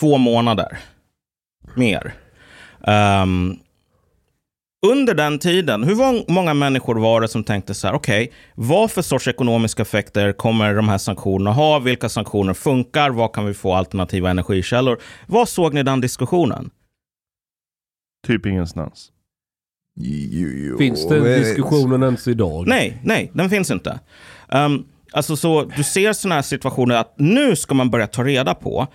två 0.00 0.18
månader 0.18 0.78
mer. 1.74 2.14
Ehm, 2.86 3.56
under 4.92 5.14
den 5.14 5.38
tiden, 5.38 5.84
hur 5.84 6.32
många 6.32 6.54
människor 6.54 6.94
var 6.94 7.20
det 7.20 7.28
som 7.28 7.44
tänkte 7.44 7.74
så 7.74 7.86
här, 7.86 7.94
okej, 7.94 8.32
vad 8.54 8.90
för 8.90 9.02
sorts 9.02 9.28
ekonomiska 9.28 9.82
effekter 9.82 10.32
kommer 10.32 10.74
de 10.74 10.88
här 10.88 10.98
sanktionerna 10.98 11.52
ha? 11.52 11.78
Vilka 11.78 12.08
sanktioner 12.08 12.54
funkar? 12.54 13.10
Vad 13.10 13.32
kan 13.32 13.46
vi 13.46 13.54
få 13.54 13.74
alternativa 13.74 14.30
energikällor? 14.30 14.98
Vad 15.26 15.48
såg 15.48 15.74
ni 15.74 15.82
den 15.82 16.00
diskussionen? 16.00 16.70
Typ 18.26 18.46
ingenstans. 18.46 19.12
Jo, 20.00 20.48
jo, 20.48 20.78
Finns 20.78 21.08
den 21.08 21.24
diskussionen 21.24 22.02
ens 22.02 22.28
idag? 22.28 22.66
Nej, 22.66 23.00
nej, 23.04 23.30
den 23.34 23.50
finns 23.50 23.70
inte. 23.70 24.00
Um, 24.48 24.86
alltså 25.12 25.36
så, 25.36 25.64
du 25.76 25.84
ser 25.84 26.12
sådana 26.12 26.34
här 26.34 26.42
situationer 26.42 26.94
att 26.94 27.14
nu 27.18 27.56
ska 27.56 27.74
man 27.74 27.90
börja 27.90 28.06
ta 28.06 28.24
reda 28.24 28.54
på 28.54 28.86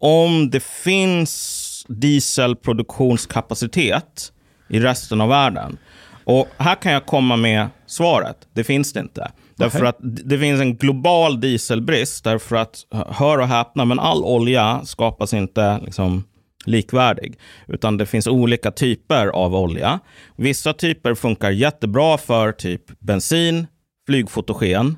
om 0.00 0.50
det 0.50 0.62
finns 0.62 1.84
dieselproduktionskapacitet 1.88 4.32
i 4.70 4.80
resten 4.80 5.20
av 5.20 5.28
världen. 5.28 5.78
Och 6.24 6.48
här 6.58 6.74
kan 6.74 6.92
jag 6.92 7.06
komma 7.06 7.36
med 7.36 7.68
svaret. 7.86 8.36
Det 8.54 8.64
finns 8.64 8.92
det 8.92 9.00
inte. 9.00 9.30
Därför 9.56 9.84
att 9.84 9.96
det 10.00 10.38
finns 10.38 10.60
en 10.60 10.76
global 10.76 11.40
dieselbrist. 11.40 12.24
Därför 12.24 12.56
att, 12.56 12.86
hör 13.08 13.38
och 13.38 13.48
häpna, 13.48 13.84
men 13.84 13.98
all 13.98 14.24
olja 14.24 14.80
skapas 14.84 15.34
inte 15.34 15.80
liksom, 15.84 16.24
likvärdig. 16.64 17.38
Utan 17.68 17.96
det 17.96 18.06
finns 18.06 18.26
olika 18.26 18.70
typer 18.70 19.26
av 19.26 19.54
olja. 19.54 20.00
Vissa 20.36 20.72
typer 20.72 21.14
funkar 21.14 21.50
jättebra 21.50 22.18
för 22.18 22.52
typ 22.52 22.82
bensin, 23.00 23.66
flygfotogen. 24.06 24.96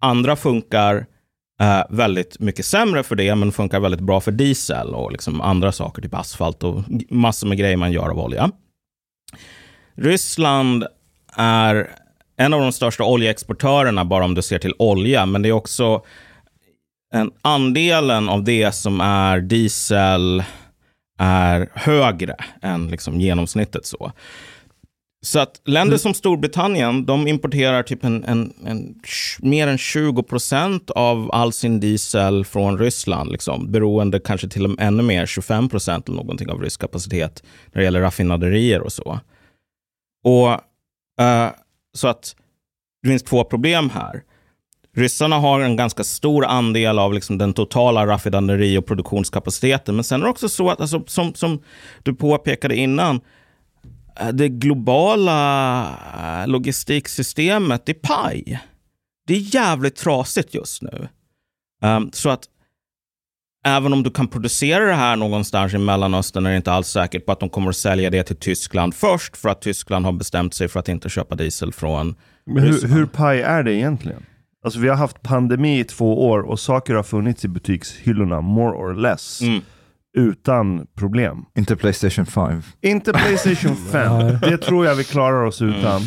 Andra 0.00 0.36
funkar 0.36 1.06
eh, 1.60 1.82
väldigt 1.90 2.40
mycket 2.40 2.66
sämre 2.66 3.02
för 3.02 3.16
det, 3.16 3.34
men 3.34 3.52
funkar 3.52 3.80
väldigt 3.80 4.00
bra 4.00 4.20
för 4.20 4.32
diesel 4.32 4.94
och 4.94 5.12
liksom 5.12 5.40
andra 5.40 5.72
saker, 5.72 6.02
typ 6.02 6.14
asfalt 6.14 6.64
och 6.64 6.82
massor 7.10 7.46
med 7.48 7.58
grejer 7.58 7.76
man 7.76 7.92
gör 7.92 8.08
av 8.08 8.18
olja. 8.18 8.50
Ryssland 9.96 10.84
är 11.36 11.90
en 12.36 12.54
av 12.54 12.60
de 12.60 12.72
största 12.72 13.04
oljeexportörerna, 13.04 14.04
bara 14.04 14.24
om 14.24 14.34
du 14.34 14.42
ser 14.42 14.58
till 14.58 14.74
olja, 14.78 15.26
men 15.26 15.42
det 15.42 15.48
är 15.48 15.52
också 15.52 16.02
en 17.14 17.30
andelen 17.42 18.28
av 18.28 18.44
det 18.44 18.74
som 18.74 19.00
är 19.00 19.40
diesel 19.40 20.44
är 21.18 21.68
högre 21.74 22.36
än 22.62 22.88
liksom 22.88 23.20
genomsnittet. 23.20 23.86
så. 23.86 24.12
Så 25.26 25.38
att 25.38 25.60
länder 25.64 25.96
som 25.96 26.14
Storbritannien, 26.14 27.06
de 27.06 27.28
importerar 27.28 27.82
typ 27.82 28.04
en, 28.04 28.24
en, 28.24 28.52
en, 28.66 29.00
mer 29.38 29.66
än 29.66 29.78
20 29.78 30.22
procent 30.22 30.90
av 30.90 31.30
all 31.32 31.52
sin 31.52 31.80
diesel 31.80 32.44
från 32.44 32.78
Ryssland. 32.78 33.32
Liksom, 33.32 33.72
beroende 33.72 34.20
kanske 34.20 34.48
till 34.48 34.64
och 34.64 34.70
med 34.70 34.86
ännu 34.86 35.02
mer, 35.02 35.26
25 35.26 35.68
procent 35.68 36.08
eller 36.08 36.16
någonting 36.16 36.50
av 36.50 36.62
rysk 36.62 36.80
kapacitet 36.80 37.42
när 37.72 37.80
det 37.80 37.84
gäller 37.84 38.00
raffinaderier 38.00 38.80
och 38.80 38.92
så. 38.92 39.20
Och 40.26 40.50
eh, 41.24 41.50
Så 41.94 42.08
att 42.08 42.36
det 43.02 43.08
finns 43.08 43.22
två 43.22 43.44
problem 43.44 43.90
här. 43.90 44.22
Ryssarna 44.96 45.38
har 45.38 45.60
en 45.60 45.76
ganska 45.76 46.04
stor 46.04 46.44
andel 46.44 46.98
av 46.98 47.14
liksom 47.14 47.38
den 47.38 47.52
totala 47.52 48.06
raffinaderi 48.06 48.78
och 48.78 48.86
produktionskapaciteten. 48.86 49.94
Men 49.94 50.04
sen 50.04 50.20
är 50.20 50.24
det 50.24 50.30
också 50.30 50.48
så 50.48 50.70
att, 50.70 50.80
alltså, 50.80 51.02
som, 51.06 51.34
som 51.34 51.62
du 52.02 52.14
påpekade 52.14 52.76
innan, 52.76 53.20
eh, 54.20 54.28
det 54.28 54.48
globala 54.48 55.82
eh, 56.18 56.48
logistiksystemet 56.48 57.88
är 57.88 57.94
paj. 57.94 58.60
Det 59.26 59.34
är 59.34 59.54
jävligt 59.54 59.96
trasigt 59.96 60.54
just 60.54 60.82
nu. 60.82 61.08
Um, 61.82 62.10
så 62.12 62.30
att 62.30 62.44
även 63.66 63.92
om 63.92 64.02
du 64.02 64.10
kan 64.10 64.28
producera 64.28 64.84
det 64.84 64.94
här 64.94 65.16
någonstans 65.16 65.74
i 65.74 65.78
Mellanöstern 65.78 66.46
är 66.46 66.50
det 66.50 66.56
inte 66.56 66.72
alls 66.72 66.88
säkert 66.88 67.26
på 67.26 67.32
att 67.32 67.40
de 67.40 67.48
kommer 67.48 67.68
att 67.68 67.76
sälja 67.76 68.10
det 68.10 68.22
till 68.22 68.36
Tyskland 68.36 68.94
först 68.94 69.36
för 69.36 69.48
att 69.48 69.62
Tyskland 69.62 70.04
har 70.04 70.12
bestämt 70.12 70.54
sig 70.54 70.68
för 70.68 70.80
att 70.80 70.88
inte 70.88 71.08
köpa 71.08 71.34
diesel 71.34 71.72
från 71.72 72.14
Men 72.46 72.62
hur, 72.62 72.88
hur 72.88 73.06
paj 73.06 73.40
är 73.40 73.62
det 73.62 73.74
egentligen? 73.74 74.22
Alltså 74.64 74.80
vi 74.80 74.88
har 74.88 74.96
haft 74.96 75.22
pandemi 75.22 75.80
i 75.80 75.84
två 75.84 76.28
år 76.28 76.38
och 76.38 76.60
saker 76.60 76.94
har 76.94 77.02
funnits 77.02 77.44
i 77.44 77.48
butikshyllorna, 77.48 78.40
more 78.40 78.76
or 78.76 78.94
less. 78.94 79.40
Mm. 79.40 79.60
Utan 80.16 80.86
problem. 80.94 81.44
Inte 81.58 81.76
Playstation 81.76 82.26
5. 82.26 82.62
Inte 82.82 83.12
Playstation 83.12 83.76
5. 83.92 84.38
Det 84.40 84.58
tror 84.58 84.86
jag 84.86 84.94
vi 84.94 85.04
klarar 85.04 85.44
oss 85.44 85.62
utan. 85.62 86.00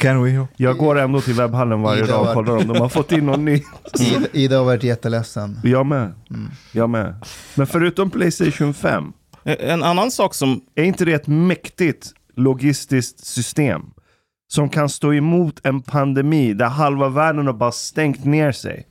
Can 0.00 0.22
we? 0.24 0.46
Jag 0.56 0.76
går 0.76 0.98
ändå 0.98 1.20
till 1.20 1.34
webbhallen 1.34 1.82
varje 1.82 2.04
Ida 2.04 2.12
dag 2.12 2.26
och 2.28 2.34
kollar 2.34 2.56
om 2.56 2.66
de 2.68 2.76
har 2.80 2.88
fått 2.88 3.12
in 3.12 3.26
någon 3.26 3.44
ny. 3.44 3.62
Ida, 4.00 4.26
Ida 4.32 4.58
har 4.58 4.64
varit 4.64 4.82
jätteledsen. 4.82 5.58
Jag 5.62 5.86
med. 5.86 6.12
Jag 6.72 6.90
med. 6.90 7.14
Men 7.54 7.66
förutom 7.66 8.10
Playstation 8.10 8.74
5, 8.74 9.12
En 9.44 9.82
annan 9.82 10.10
sak 10.10 10.34
som 10.34 10.60
är 10.74 10.84
inte 10.84 11.04
det 11.04 11.12
ett 11.12 11.26
mäktigt 11.26 12.10
logistiskt 12.36 13.24
system? 13.26 13.82
Som 14.48 14.68
kan 14.68 14.88
stå 14.88 15.14
emot 15.14 15.60
en 15.62 15.82
pandemi 15.82 16.54
där 16.54 16.66
halva 16.68 17.08
världen 17.08 17.46
har 17.46 17.54
bara 17.54 17.72
stängt 17.72 18.24
ner 18.24 18.52
sig. 18.52 18.86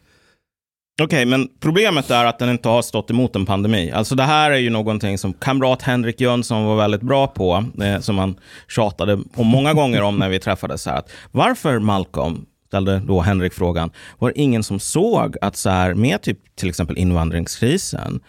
Okej, 1.02 1.26
men 1.26 1.50
problemet 1.60 2.12
är 2.12 2.26
att 2.26 2.40
den 2.40 2.50
inte 2.50 2.70
har 2.70 2.82
stått 2.82 3.10
emot 3.10 3.36
en 3.36 3.46
pandemi. 3.46 3.92
Alltså 3.92 4.16
det 4.16 4.24
här 4.24 4.52
är 4.52 4.58
ju 4.58 4.70
någonting 4.70 5.18
som 5.18 5.34
kamrat 5.34 5.82
Henrik 5.82 6.22
Jönsson 6.22 6.66
var 6.66 6.76
väldigt 6.76 7.02
bra 7.02 7.28
på, 7.28 7.66
eh, 7.82 8.00
som 8.00 8.18
han 8.18 8.36
tjatade 8.68 9.20
om 9.36 9.48
många 9.48 9.74
gånger 9.74 10.02
om 10.02 10.18
när 10.18 10.30
vi 10.30 10.40
träffades 10.40 10.86
här. 10.86 10.98
Att 10.98 11.12
varför 11.32 11.80
Malcolm, 11.80 12.46
ställde 12.68 13.00
då 13.00 13.22
Henrik 13.22 13.54
frågan, 13.54 13.92
var 14.20 14.30
det 14.30 14.40
ingen 14.40 14.64
som 14.64 14.80
såg 14.80 15.36
att 15.42 15.56
så 15.56 15.70
här, 15.70 15.94
med 15.94 16.22
typ 16.22 16.56
till 16.56 16.70
exempel 16.70 16.98
invandringskrisen, 16.98 18.20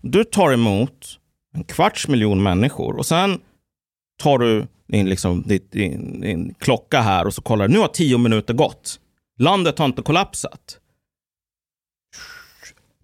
du 0.00 0.24
tar 0.24 0.52
emot 0.52 1.18
en 1.54 1.64
kvarts 1.64 2.08
miljon 2.08 2.42
människor 2.42 2.96
och 2.96 3.06
sen 3.06 3.38
tar 4.22 4.38
du 4.38 4.66
din, 4.88 5.08
liksom, 5.08 5.42
din, 5.42 5.60
din, 5.70 6.20
din 6.20 6.54
klocka 6.58 7.00
här 7.00 7.26
och 7.26 7.34
så 7.34 7.42
kollar 7.42 7.68
nu 7.68 7.78
har 7.78 7.88
tio 7.88 8.18
minuter 8.18 8.54
gått. 8.54 9.00
Landet 9.38 9.78
har 9.78 9.86
inte 9.86 10.02
kollapsat. 10.02 10.80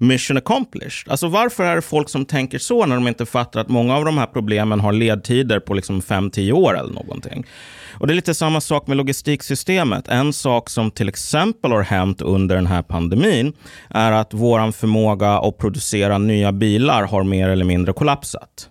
Mission 0.02 0.36
accomplished. 0.36 1.10
Alltså 1.10 1.28
varför 1.28 1.64
är 1.64 1.76
det 1.76 1.82
folk 1.82 2.08
som 2.08 2.24
tänker 2.24 2.58
så 2.58 2.86
när 2.86 2.94
de 2.94 3.08
inte 3.08 3.26
fattar 3.26 3.60
att 3.60 3.68
många 3.68 3.96
av 3.96 4.04
de 4.04 4.18
här 4.18 4.26
problemen 4.26 4.80
har 4.80 4.92
ledtider 4.92 5.60
på 5.60 5.74
liksom 5.74 6.00
5-10 6.00 6.52
år 6.52 6.78
eller 6.78 6.92
någonting. 6.92 7.46
Och 7.92 8.06
det 8.06 8.12
är 8.12 8.14
lite 8.14 8.34
samma 8.34 8.60
sak 8.60 8.86
med 8.86 8.96
logistiksystemet. 8.96 10.08
En 10.08 10.32
sak 10.32 10.70
som 10.70 10.90
till 10.90 11.08
exempel 11.08 11.72
har 11.72 11.82
hänt 11.82 12.22
under 12.22 12.54
den 12.54 12.66
här 12.66 12.82
pandemin 12.82 13.52
är 13.90 14.12
att 14.12 14.34
vår 14.34 14.72
förmåga 14.72 15.30
att 15.30 15.58
producera 15.58 16.18
nya 16.18 16.52
bilar 16.52 17.02
har 17.02 17.24
mer 17.24 17.48
eller 17.48 17.64
mindre 17.64 17.92
kollapsat. 17.92 18.68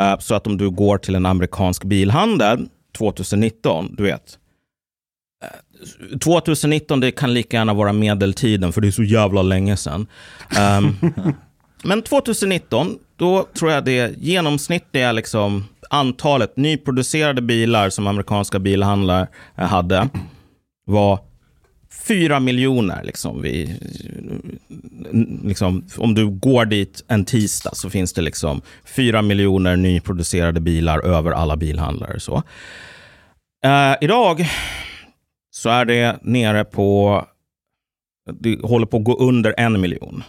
Eh, 0.00 0.18
så 0.18 0.34
att 0.34 0.46
om 0.46 0.56
du 0.56 0.70
går 0.70 0.98
till 0.98 1.14
en 1.14 1.26
amerikansk 1.26 1.84
bilhandel 1.84 2.68
2019, 2.98 3.94
du 3.96 4.02
vet, 4.02 4.38
2019 6.20 7.00
det 7.00 7.10
kan 7.10 7.34
lika 7.34 7.56
gärna 7.56 7.74
vara 7.74 7.92
medeltiden 7.92 8.72
för 8.72 8.80
det 8.80 8.86
är 8.86 8.92
så 8.92 9.02
jävla 9.02 9.42
länge 9.42 9.76
sedan. 9.76 10.06
Um, 10.78 10.96
men 11.84 12.02
2019, 12.02 12.98
då 13.16 13.46
tror 13.58 13.72
jag 13.72 13.84
det 13.84 14.14
genomsnittliga 14.18 15.12
liksom, 15.12 15.64
antalet 15.90 16.56
nyproducerade 16.56 17.42
bilar 17.42 17.90
som 17.90 18.06
amerikanska 18.06 18.58
bilhandlare 18.58 19.26
hade 19.54 20.08
var 20.86 21.18
4 22.06 22.40
miljoner. 22.40 23.04
Liksom, 23.04 23.42
vi, 23.42 23.78
liksom, 25.44 25.84
om 25.96 26.14
du 26.14 26.26
går 26.26 26.64
dit 26.64 27.04
en 27.08 27.24
tisdag 27.24 27.70
så 27.74 27.90
finns 27.90 28.12
det 28.12 28.22
liksom 28.22 28.62
4 28.84 29.22
miljoner 29.22 29.76
nyproducerade 29.76 30.60
bilar 30.60 30.98
över 30.98 31.30
alla 31.30 31.56
bilhandlare. 31.56 32.20
Så. 32.20 32.36
Uh, 33.66 33.94
idag 34.00 34.46
så 35.66 35.70
är 35.70 35.84
det 35.84 36.18
nere 36.22 36.64
på, 36.64 37.24
det 38.40 38.60
håller 38.62 38.86
på 38.86 38.96
att 38.96 39.04
gå 39.04 39.16
under 39.16 39.54
en 39.56 39.80
miljon. 39.80 40.22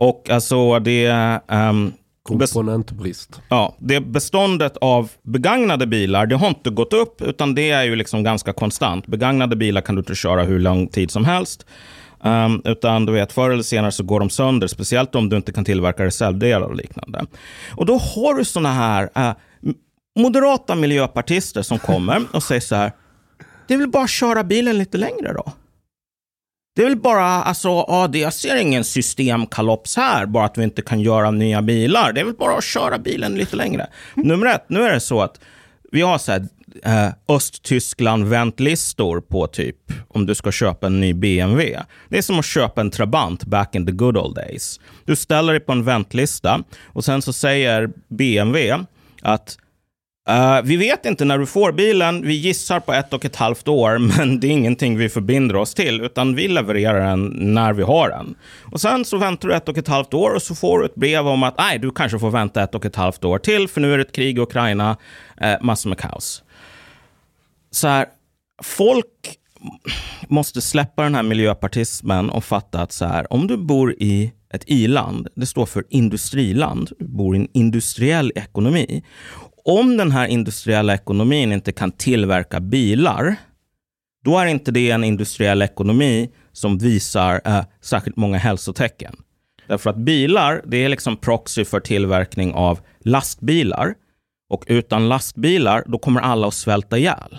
Och 0.00 0.30
alltså 0.30 0.78
det, 0.78 1.10
um, 1.48 1.92
Komponentbrist. 2.22 3.40
ja, 3.48 3.76
det 3.78 4.00
beståndet 4.00 4.76
av 4.76 5.10
begagnade 5.22 5.86
bilar, 5.86 6.26
det 6.26 6.36
har 6.36 6.48
inte 6.48 6.70
gått 6.70 6.92
upp, 6.92 7.22
utan 7.22 7.54
det 7.54 7.70
är 7.70 7.84
ju 7.84 7.96
liksom 7.96 8.22
ganska 8.22 8.52
konstant. 8.52 9.06
Begagnade 9.06 9.56
bilar 9.56 9.80
kan 9.80 9.94
du 9.94 9.98
inte 10.00 10.14
köra 10.14 10.42
hur 10.42 10.60
lång 10.60 10.86
tid 10.86 11.10
som 11.10 11.24
helst. 11.24 11.66
Um, 12.20 12.62
utan 12.64 13.06
du 13.06 13.12
vet, 13.12 13.32
förr 13.32 13.50
eller 13.50 13.62
senare 13.62 13.92
så 13.92 14.04
går 14.04 14.20
de 14.20 14.30
sönder, 14.30 14.66
speciellt 14.66 15.14
om 15.14 15.28
du 15.28 15.36
inte 15.36 15.52
kan 15.52 15.64
tillverka 15.64 16.04
reservdelar 16.04 16.66
och 16.66 16.76
liknande. 16.76 17.26
Och 17.70 17.86
då 17.86 17.98
har 17.98 18.34
du 18.34 18.44
såna 18.44 18.72
här 18.72 19.10
eh, 19.14 19.32
moderata 20.18 20.74
miljöpartister 20.74 21.62
som 21.62 21.78
kommer 21.78 22.22
och 22.32 22.42
säger 22.42 22.60
så 22.60 22.74
här, 22.74 22.92
det 23.66 23.74
är 23.74 23.78
väl 23.78 23.88
bara 23.88 24.04
att 24.04 24.10
köra 24.10 24.44
bilen 24.44 24.78
lite 24.78 24.98
längre 24.98 25.32
då? 25.32 25.52
Det 26.76 26.82
är 26.82 26.86
väl 26.86 26.96
bara, 26.96 27.24
alltså, 27.24 27.68
ja, 27.68 28.08
det, 28.12 28.18
jag 28.18 28.32
ser 28.32 28.56
ingen 28.56 28.84
systemkalops 28.84 29.96
här, 29.96 30.26
bara 30.26 30.44
att 30.44 30.58
vi 30.58 30.64
inte 30.64 30.82
kan 30.82 31.00
göra 31.00 31.30
nya 31.30 31.62
bilar. 31.62 32.12
Det 32.12 32.20
är 32.20 32.24
väl 32.24 32.34
bara 32.34 32.56
att 32.56 32.64
köra 32.64 32.98
bilen 32.98 33.34
lite 33.34 33.56
längre. 33.56 33.86
Nummer 34.14 34.46
ett, 34.46 34.64
nu 34.68 34.82
är 34.82 34.92
det 34.92 35.00
så 35.00 35.22
att 35.22 35.40
vi 35.92 36.00
har 36.00 36.18
så 36.18 36.32
här, 36.32 36.48
eh, 36.84 37.08
Östtyskland-väntlistor 37.28 39.20
på 39.20 39.46
typ 39.46 39.76
om 40.08 40.26
du 40.26 40.34
ska 40.34 40.52
köpa 40.52 40.86
en 40.86 41.00
ny 41.00 41.14
BMW. 41.14 41.82
Det 42.08 42.18
är 42.18 42.22
som 42.22 42.38
att 42.38 42.44
köpa 42.44 42.80
en 42.80 42.90
Trabant 42.90 43.44
back 43.44 43.74
in 43.74 43.86
the 43.86 43.92
good 43.92 44.16
old 44.16 44.34
days. 44.34 44.80
Du 45.04 45.16
ställer 45.16 45.52
dig 45.52 45.60
på 45.60 45.72
en 45.72 45.84
väntlista 45.84 46.62
och 46.84 47.04
sen 47.04 47.22
så 47.22 47.32
säger 47.32 47.90
BMW 48.08 48.84
att 49.22 49.58
Uh, 50.30 50.62
vi 50.64 50.76
vet 50.76 51.06
inte 51.06 51.24
när 51.24 51.38
du 51.38 51.46
får 51.46 51.72
bilen. 51.72 52.22
Vi 52.26 52.34
gissar 52.34 52.80
på 52.80 52.92
ett 52.92 53.12
och 53.12 53.24
ett 53.24 53.36
halvt 53.36 53.68
år, 53.68 53.98
men 54.18 54.40
det 54.40 54.46
är 54.46 54.50
ingenting 54.50 54.98
vi 54.98 55.08
förbinder 55.08 55.56
oss 55.56 55.74
till, 55.74 56.00
utan 56.00 56.34
vi 56.34 56.48
levererar 56.48 57.00
den 57.00 57.26
när 57.26 57.72
vi 57.72 57.82
har 57.82 58.08
den. 58.08 58.34
Och 58.72 58.80
sen 58.80 59.04
så 59.04 59.16
väntar 59.16 59.48
du 59.48 59.54
ett 59.54 59.68
och 59.68 59.78
ett 59.78 59.88
halvt 59.88 60.14
år 60.14 60.34
och 60.34 60.42
så 60.42 60.54
får 60.54 60.78
du 60.78 60.86
ett 60.86 60.94
brev 60.94 61.28
om 61.28 61.42
att 61.42 61.58
nej, 61.58 61.78
du 61.78 61.90
kanske 61.90 62.18
får 62.18 62.30
vänta 62.30 62.62
ett 62.62 62.74
och 62.74 62.84
ett 62.84 62.96
halvt 62.96 63.24
år 63.24 63.38
till, 63.38 63.68
för 63.68 63.80
nu 63.80 63.92
är 63.92 63.98
det 63.98 64.04
ett 64.04 64.14
krig 64.14 64.38
i 64.38 64.40
Ukraina, 64.40 64.96
uh, 65.42 65.54
massor 65.60 65.88
med 65.88 65.98
kaos. 65.98 66.42
Så 67.70 67.88
här, 67.88 68.06
folk 68.62 69.06
måste 70.28 70.60
släppa 70.60 71.02
den 71.02 71.14
här 71.14 71.22
miljöpartismen 71.22 72.30
och 72.30 72.44
fatta 72.44 72.80
att 72.80 72.92
så 72.92 73.04
här, 73.04 73.32
om 73.32 73.46
du 73.46 73.56
bor 73.56 73.94
i 73.98 74.32
ett 74.50 74.64
i-land, 74.66 75.28
det 75.34 75.46
står 75.46 75.66
för 75.66 75.84
industriland, 75.88 76.90
du 76.98 77.04
bor 77.04 77.36
i 77.36 77.38
en 77.38 77.48
industriell 77.52 78.32
ekonomi. 78.34 79.02
Om 79.68 79.96
den 79.96 80.12
här 80.12 80.26
industriella 80.26 80.94
ekonomin 80.94 81.52
inte 81.52 81.72
kan 81.72 81.92
tillverka 81.92 82.60
bilar, 82.60 83.36
då 84.24 84.38
är 84.38 84.46
inte 84.46 84.70
det 84.70 84.90
en 84.90 85.04
industriell 85.04 85.62
ekonomi 85.62 86.30
som 86.52 86.78
visar 86.78 87.40
eh, 87.44 87.64
särskilt 87.80 88.16
många 88.16 88.38
hälsotecken. 88.38 89.16
Därför 89.66 89.90
att 89.90 89.96
bilar, 89.96 90.62
det 90.66 90.84
är 90.84 90.88
liksom 90.88 91.16
proxy 91.16 91.64
för 91.64 91.80
tillverkning 91.80 92.52
av 92.54 92.80
lastbilar. 93.00 93.94
Och 94.50 94.64
utan 94.66 95.08
lastbilar, 95.08 95.84
då 95.86 95.98
kommer 95.98 96.20
alla 96.20 96.46
att 96.46 96.54
svälta 96.54 96.98
ihjäl. 96.98 97.38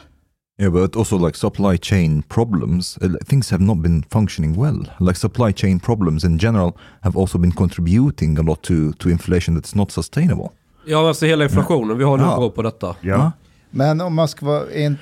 Yeah, 0.60 0.74
but 0.74 0.96
also 0.96 1.26
like 1.26 1.38
supply 1.38 1.78
chain 1.78 2.24
problems, 2.24 2.98
eh, 2.98 3.12
things 3.28 3.52
have 3.52 3.64
not 3.64 3.78
been 3.78 4.04
functioning 4.12 4.62
well. 4.62 4.92
Like 5.00 5.16
supply 5.16 5.54
chain 5.54 5.80
problems 5.80 6.24
in 6.24 6.38
general 6.38 6.72
have 7.02 7.20
also 7.20 7.38
been 7.38 7.52
contributing 7.52 8.38
a 8.38 8.42
lot 8.42 8.62
to, 8.64 8.94
to 8.94 9.10
inflation 9.10 9.62
that's 9.62 9.76
not 9.76 9.92
sustainable. 9.92 10.57
Ja, 10.88 11.08
alltså 11.08 11.26
hela 11.26 11.44
inflationen 11.44 11.98
vi 11.98 12.04
har 12.04 12.18
nu 12.18 12.24
Ja. 12.24 12.36
beror 12.38 12.50
på 12.50 12.62
detta. 12.62 12.96
Ja. 13.02 13.32
Men 13.70 14.02
om 14.02 14.16
man 14.16 14.28
ska 14.28 14.46
vara, 14.46 14.62
är, 14.72 14.86
in- 14.86 14.98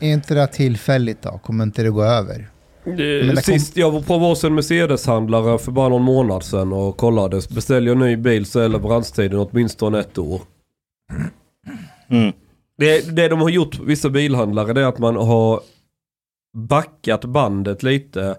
är 0.00 0.12
inte 0.12 0.34
det 0.34 0.40
här 0.40 0.46
tillfälligt 0.46 1.22
då? 1.22 1.38
Kommer 1.38 1.64
inte 1.64 1.82
det 1.82 1.90
gå 1.90 2.02
över? 2.02 2.50
Det 2.84 3.28
kom- 3.34 3.42
Sist 3.42 3.76
jag 3.76 3.90
var 3.90 4.00
på 4.02 4.18
varsin 4.18 4.54
Mercedes-handlare 4.54 5.58
för 5.58 5.72
bara 5.72 5.88
någon 5.88 6.02
månad 6.02 6.42
sedan 6.44 6.72
och 6.72 6.96
kollade. 6.96 7.40
Beställer 7.50 7.86
jag 7.86 7.92
en 8.02 8.06
ny 8.08 8.16
bil 8.16 8.46
så 8.46 8.60
är 8.60 8.68
leveranstiden 8.68 9.38
åtminstone 9.38 10.00
ett 10.00 10.18
år. 10.18 10.40
Mm. 12.10 12.32
Det, 12.78 13.16
det 13.16 13.28
de 13.28 13.40
har 13.40 13.48
gjort, 13.48 13.78
vissa 13.78 14.10
bilhandlare, 14.10 14.72
det 14.72 14.80
är 14.80 14.86
att 14.86 14.98
man 14.98 15.16
har 15.16 15.60
backat 16.56 17.24
bandet 17.24 17.82
lite. 17.82 18.36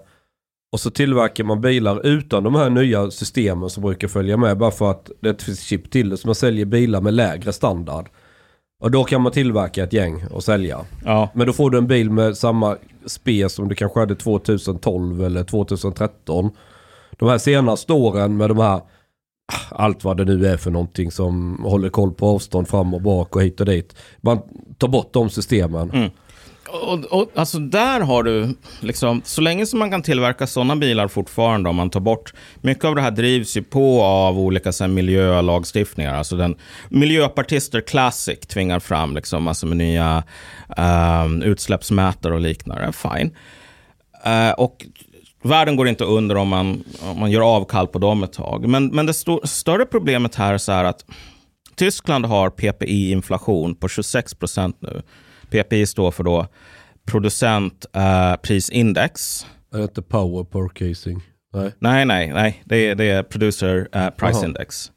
Och 0.72 0.80
så 0.80 0.90
tillverkar 0.90 1.44
man 1.44 1.60
bilar 1.60 2.06
utan 2.06 2.42
de 2.42 2.54
här 2.54 2.70
nya 2.70 3.10
systemen 3.10 3.70
som 3.70 3.82
brukar 3.82 4.08
följa 4.08 4.36
med. 4.36 4.58
Bara 4.58 4.70
för 4.70 4.90
att 4.90 5.10
det 5.20 5.42
finns 5.42 5.60
chip 5.60 5.90
till 5.90 6.08
det. 6.08 6.16
Så 6.16 6.28
man 6.28 6.34
säljer 6.34 6.64
bilar 6.64 7.00
med 7.00 7.14
lägre 7.14 7.52
standard. 7.52 8.08
Och 8.82 8.90
då 8.90 9.04
kan 9.04 9.22
man 9.22 9.32
tillverka 9.32 9.84
ett 9.84 9.92
gäng 9.92 10.24
och 10.30 10.44
sälja. 10.44 10.80
Ja. 11.04 11.30
Men 11.34 11.46
då 11.46 11.52
får 11.52 11.70
du 11.70 11.78
en 11.78 11.86
bil 11.86 12.10
med 12.10 12.36
samma 12.36 12.76
spe 13.06 13.48
som 13.48 13.68
du 13.68 13.74
kanske 13.74 14.00
hade 14.00 14.14
2012 14.14 15.24
eller 15.24 15.44
2013. 15.44 16.50
De 17.10 17.28
här 17.28 17.38
senaste 17.38 17.92
åren 17.92 18.36
med 18.36 18.50
de 18.50 18.58
här, 18.58 18.80
allt 19.70 20.04
vad 20.04 20.16
det 20.16 20.24
nu 20.24 20.46
är 20.46 20.56
för 20.56 20.70
någonting 20.70 21.10
som 21.10 21.64
håller 21.64 21.88
koll 21.88 22.12
på 22.12 22.26
avstånd 22.26 22.68
fram 22.68 22.94
och 22.94 23.02
bak 23.02 23.36
och 23.36 23.42
hit 23.42 23.60
och 23.60 23.66
dit. 23.66 23.96
Man 24.20 24.38
tar 24.78 24.88
bort 24.88 25.12
de 25.12 25.30
systemen. 25.30 25.90
Mm. 25.90 26.10
Och, 26.68 27.04
och, 27.04 27.30
alltså 27.34 27.58
där 27.58 28.00
har 28.00 28.22
du, 28.22 28.54
liksom, 28.80 29.22
så 29.24 29.40
länge 29.40 29.66
som 29.66 29.78
man 29.78 29.90
kan 29.90 30.02
tillverka 30.02 30.46
sådana 30.46 30.76
bilar 30.76 31.08
fortfarande, 31.08 31.70
om 31.70 31.76
man 31.76 31.90
tar 31.90 32.00
bort, 32.00 32.34
mycket 32.60 32.84
av 32.84 32.94
det 32.94 33.02
här 33.02 33.10
drivs 33.10 33.56
ju 33.56 33.62
på 33.62 34.02
av 34.02 34.38
olika 34.38 34.72
så 34.72 34.84
här, 34.84 34.88
miljölagstiftningar. 34.88 36.14
Alltså 36.14 36.36
den, 36.36 36.56
miljöpartister 36.88 37.80
Classic 37.80 38.38
tvingar 38.40 38.80
fram 38.80 39.14
liksom, 39.14 39.42
massor 39.42 39.66
med 39.68 39.76
nya 39.76 40.24
um, 41.24 41.42
utsläppsmätare 41.42 42.34
och 42.34 42.40
liknande. 42.40 42.92
Fine. 42.92 43.30
Uh, 44.26 44.52
och 44.52 44.86
världen 45.42 45.76
går 45.76 45.88
inte 45.88 46.04
under 46.04 46.36
om 46.36 46.48
man, 46.48 46.84
om 47.02 47.20
man 47.20 47.30
gör 47.30 47.56
avkall 47.56 47.86
på 47.86 47.98
dem 47.98 48.22
ett 48.22 48.32
tag. 48.32 48.68
Men, 48.68 48.86
men 48.86 49.06
det 49.06 49.10
st 49.10 49.38
större 49.44 49.86
problemet 49.86 50.34
här 50.34 50.54
är 50.54 50.58
så 50.58 50.72
här 50.72 50.84
att 50.84 51.04
Tyskland 51.74 52.26
har 52.26 52.50
PPI-inflation 52.50 53.74
på 53.74 53.88
26 53.88 54.34
procent 54.34 54.76
nu. 54.80 55.02
PPI 55.50 55.86
står 55.86 56.10
för 56.10 56.24
då 56.24 56.46
producentprisindex. 57.06 59.46
Är 59.72 59.78
det 59.78 59.84
inte 59.84 60.02
power 60.02 60.44
per 60.44 60.68
casing? 60.68 61.22
Nej. 61.54 61.72
Nej, 61.78 62.04
nej, 62.04 62.32
nej. 62.32 62.62
Det 62.64 62.76
är, 62.76 62.94
det 62.94 63.04
är 63.04 63.22
producer 63.22 63.88
eh, 63.92 64.10
price 64.10 64.38
Jaha. 64.38 64.46
index. 64.46 64.92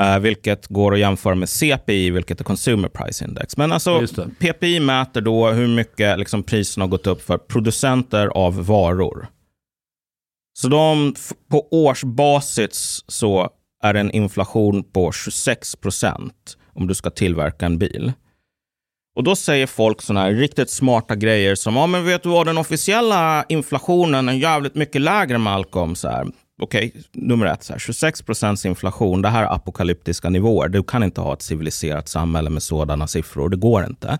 Eh, 0.00 0.18
vilket 0.18 0.66
går 0.66 0.94
att 0.94 1.00
jämföra 1.00 1.34
med 1.34 1.48
CPI, 1.48 2.10
vilket 2.10 2.40
är 2.40 2.44
consumer 2.44 2.88
price 2.88 3.24
index. 3.24 3.56
Men 3.56 3.72
alltså. 3.72 4.06
PPI 4.40 4.80
mäter 4.80 5.20
då 5.20 5.50
hur 5.50 5.68
mycket 5.68 6.18
liksom, 6.18 6.42
priserna 6.42 6.84
har 6.84 6.90
gått 6.90 7.06
upp 7.06 7.22
för 7.22 7.38
producenter 7.38 8.26
av 8.26 8.66
varor. 8.66 9.26
Så 10.54 10.68
de, 10.68 11.14
på 11.50 11.68
årsbasis 11.70 13.04
så 13.08 13.50
är 13.82 13.94
det 13.94 14.00
en 14.00 14.10
inflation 14.10 14.84
på 14.84 15.12
26 15.12 15.76
procent 15.76 16.56
om 16.74 16.86
du 16.86 16.94
ska 16.94 17.10
tillverka 17.10 17.66
en 17.66 17.78
bil. 17.78 18.12
Och 19.14 19.24
då 19.24 19.36
säger 19.36 19.66
folk 19.66 20.02
sådana 20.02 20.26
här 20.26 20.32
riktigt 20.32 20.70
smarta 20.70 21.16
grejer 21.16 21.54
som, 21.54 21.76
ja 21.76 21.86
men 21.86 22.04
vet 22.04 22.22
du 22.22 22.28
vad, 22.28 22.46
den 22.46 22.58
officiella 22.58 23.44
inflationen 23.48 24.28
är 24.28 24.32
jävligt 24.32 24.74
mycket 24.74 25.00
lägre 25.00 25.38
Malcolm. 25.38 25.94
Så 25.94 26.08
här. 26.08 26.26
Okej, 26.62 26.92
nummer 27.12 27.46
ett, 27.46 27.62
så 27.62 27.72
här, 27.72 27.80
26 27.80 28.22
procents 28.22 28.66
inflation, 28.66 29.22
det 29.22 29.28
här 29.28 29.42
är 29.42 29.54
apokalyptiska 29.54 30.28
nivåer. 30.28 30.68
Du 30.68 30.82
kan 30.82 31.02
inte 31.02 31.20
ha 31.20 31.32
ett 31.32 31.42
civiliserat 31.42 32.08
samhälle 32.08 32.50
med 32.50 32.62
sådana 32.62 33.06
siffror, 33.06 33.48
det 33.48 33.56
går 33.56 33.84
inte. 33.84 34.18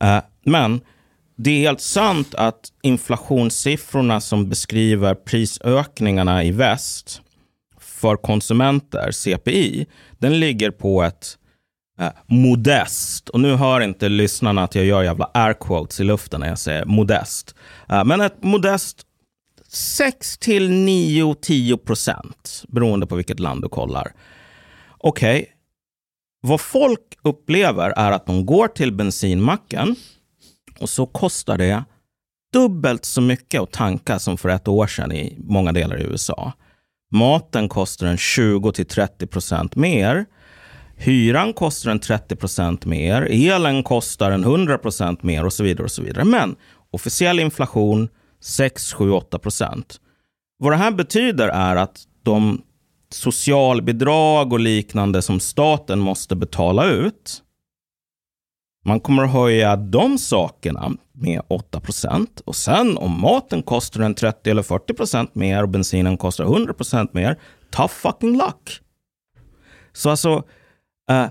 Eh, 0.00 0.18
men 0.44 0.80
det 1.36 1.50
är 1.50 1.60
helt 1.60 1.80
sant 1.80 2.34
att 2.34 2.60
inflationssiffrorna 2.82 4.20
som 4.20 4.48
beskriver 4.48 5.14
prisökningarna 5.14 6.44
i 6.44 6.50
väst 6.50 7.22
för 7.80 8.16
konsumenter, 8.16 9.10
CPI, 9.10 9.86
den 10.18 10.40
ligger 10.40 10.70
på 10.70 11.02
ett 11.02 11.36
Eh, 12.00 12.12
modest, 12.26 13.28
och 13.28 13.40
nu 13.40 13.54
hör 13.54 13.80
inte 13.80 14.08
lyssnarna 14.08 14.64
att 14.64 14.74
jag 14.74 14.84
gör 14.84 15.02
jävla 15.02 15.30
air 15.34 15.52
quotes 15.52 16.00
i 16.00 16.04
luften 16.04 16.40
när 16.40 16.48
jag 16.48 16.58
säger 16.58 16.84
modest, 16.84 17.54
eh, 17.88 18.04
men 18.04 18.20
ett 18.20 18.42
modest 18.42 19.06
6 19.68 20.38
till 20.38 20.70
9-10 20.70 21.76
procent, 21.76 22.64
beroende 22.68 23.06
på 23.06 23.16
vilket 23.16 23.40
land 23.40 23.62
du 23.62 23.68
kollar. 23.68 24.12
Okej, 24.98 25.46
vad 26.40 26.60
folk 26.60 27.18
upplever 27.22 27.90
är 27.90 28.12
att 28.12 28.26
de 28.26 28.46
går 28.46 28.68
till 28.68 28.92
bensinmacken 28.92 29.96
och 30.80 30.88
så 30.88 31.06
kostar 31.06 31.58
det 31.58 31.84
dubbelt 32.52 33.04
så 33.04 33.20
mycket 33.20 33.60
att 33.60 33.72
tanka 33.72 34.18
som 34.18 34.38
för 34.38 34.48
ett 34.48 34.68
år 34.68 34.86
sedan 34.86 35.12
i 35.12 35.36
många 35.38 35.72
delar 35.72 36.00
i 36.00 36.04
USA. 36.04 36.52
Maten 37.12 37.68
kostar 37.68 38.06
en 38.06 38.18
20 38.18 38.72
till 38.72 38.86
30 38.86 39.26
procent 39.26 39.76
mer. 39.76 40.26
Hyran 41.02 41.52
kostar 41.52 41.90
en 41.90 42.00
30 42.00 42.36
procent 42.36 42.84
mer. 42.84 43.28
Elen 43.30 43.82
kostar 43.82 44.30
en 44.30 44.44
100 44.44 44.78
procent 44.78 45.22
mer 45.22 45.46
och 45.46 45.52
så 45.52 45.62
vidare. 45.64 45.84
och 45.84 45.90
så 45.90 46.02
vidare. 46.02 46.24
Men 46.24 46.56
officiell 46.90 47.40
inflation 47.40 48.08
6, 48.40 48.92
7, 48.92 49.10
8 49.10 49.38
procent. 49.38 50.00
Vad 50.58 50.72
det 50.72 50.76
här 50.76 50.90
betyder 50.90 51.48
är 51.48 51.76
att 51.76 51.98
de 52.22 52.62
socialbidrag 53.12 54.52
och 54.52 54.60
liknande 54.60 55.22
som 55.22 55.40
staten 55.40 55.98
måste 55.98 56.36
betala 56.36 56.90
ut 56.90 57.42
man 58.84 59.00
kommer 59.00 59.22
att 59.22 59.32
höja 59.32 59.76
de 59.76 60.18
sakerna 60.18 60.90
med 61.12 61.42
8 61.48 61.80
procent. 61.80 62.40
och 62.44 62.56
sen 62.56 62.96
om 62.96 63.20
maten 63.20 63.62
kostar 63.62 64.00
en 64.00 64.14
30 64.14 64.50
eller 64.50 64.62
40 64.62 64.94
procent 64.94 65.34
mer 65.34 65.62
och 65.62 65.68
bensinen 65.68 66.16
kostar 66.16 66.44
100 66.44 66.74
procent 66.74 67.14
mer, 67.14 67.38
tough 67.70 67.94
fucking 67.94 68.36
luck. 68.36 68.80
Så 69.92 70.10
alltså, 70.10 70.44
eh, 71.10 71.26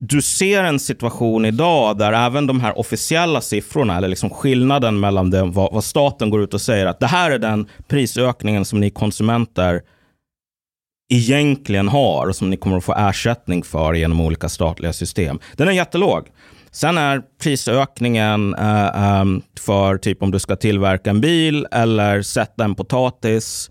du 0.00 0.22
ser 0.22 0.64
en 0.64 0.78
situation 0.78 1.44
idag 1.44 1.98
där 1.98 2.12
även 2.12 2.46
de 2.46 2.60
här 2.60 2.78
officiella 2.78 3.40
siffrorna, 3.40 3.96
eller 3.96 4.08
liksom 4.08 4.30
skillnaden 4.30 5.00
mellan 5.00 5.30
det, 5.30 5.42
vad, 5.42 5.72
vad 5.72 5.84
staten 5.84 6.30
går 6.30 6.42
ut 6.42 6.54
och 6.54 6.60
säger 6.60 6.86
att 6.86 7.00
det 7.00 7.06
här 7.06 7.30
är 7.30 7.38
den 7.38 7.68
prisökningen 7.88 8.64
som 8.64 8.80
ni 8.80 8.90
konsumenter 8.90 9.82
egentligen 11.12 11.88
har 11.88 12.26
och 12.26 12.36
som 12.36 12.50
ni 12.50 12.56
kommer 12.56 12.76
att 12.76 12.84
få 12.84 12.94
ersättning 12.98 13.62
för 13.62 13.94
genom 13.94 14.20
olika 14.20 14.48
statliga 14.48 14.92
system. 14.92 15.38
Den 15.56 15.68
är 15.68 15.72
jättelåg. 15.72 16.28
Sen 16.70 16.98
är 16.98 17.22
prisökningen 17.42 18.54
eh, 18.54 18.86
eh 18.86 19.24
för 19.60 19.98
typ 19.98 20.22
om 20.22 20.30
du 20.30 20.38
ska 20.38 20.56
tillverka 20.56 21.10
en 21.10 21.20
bil 21.20 21.66
eller 21.72 22.22
sätta 22.22 22.64
en 22.64 22.74
potatis 22.74 23.70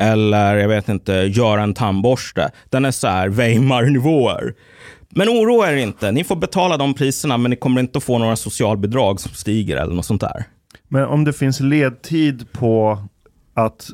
eller 0.00 0.56
jag 0.56 0.68
vet 0.68 0.88
inte, 0.88 1.12
göra 1.12 1.62
en 1.62 1.74
tandborste. 1.74 2.50
Den 2.68 2.84
är 2.84 2.90
så 2.90 3.08
här 3.08 3.28
Weimar-nivåer. 3.28 4.54
Men 5.10 5.28
oroa 5.28 5.72
er 5.72 5.76
inte, 5.76 6.12
ni 6.12 6.24
får 6.24 6.36
betala 6.36 6.76
de 6.76 6.94
priserna 6.94 7.36
men 7.38 7.50
ni 7.50 7.56
kommer 7.56 7.80
inte 7.80 7.98
att 7.98 8.04
få 8.04 8.18
några 8.18 8.36
socialbidrag 8.36 9.20
som 9.20 9.32
stiger 9.32 9.76
eller 9.76 9.94
något 9.94 10.04
sånt 10.04 10.20
där. 10.20 10.44
Men 10.88 11.04
om 11.04 11.24
det 11.24 11.32
finns 11.32 11.60
ledtid 11.60 12.52
på 12.52 12.98
att 13.54 13.88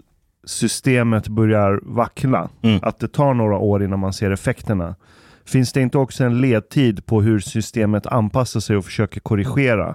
systemet 0.46 1.28
börjar 1.28 1.80
vackla, 1.82 2.48
Mm. 2.62 2.80
att 2.82 2.98
det 2.98 3.08
tar 3.08 3.34
några 3.34 3.56
år 3.56 3.84
innan 3.84 3.98
man 3.98 4.12
ser 4.12 4.30
effekterna. 4.30 4.94
Finns 5.46 5.72
det 5.72 5.80
inte 5.80 5.98
också 5.98 6.24
en 6.24 6.40
ledtid 6.40 7.06
på 7.06 7.22
hur 7.22 7.40
systemet 7.40 8.06
anpassar 8.06 8.60
sig 8.60 8.76
och 8.76 8.84
försöker 8.84 9.20
korrigera? 9.20 9.94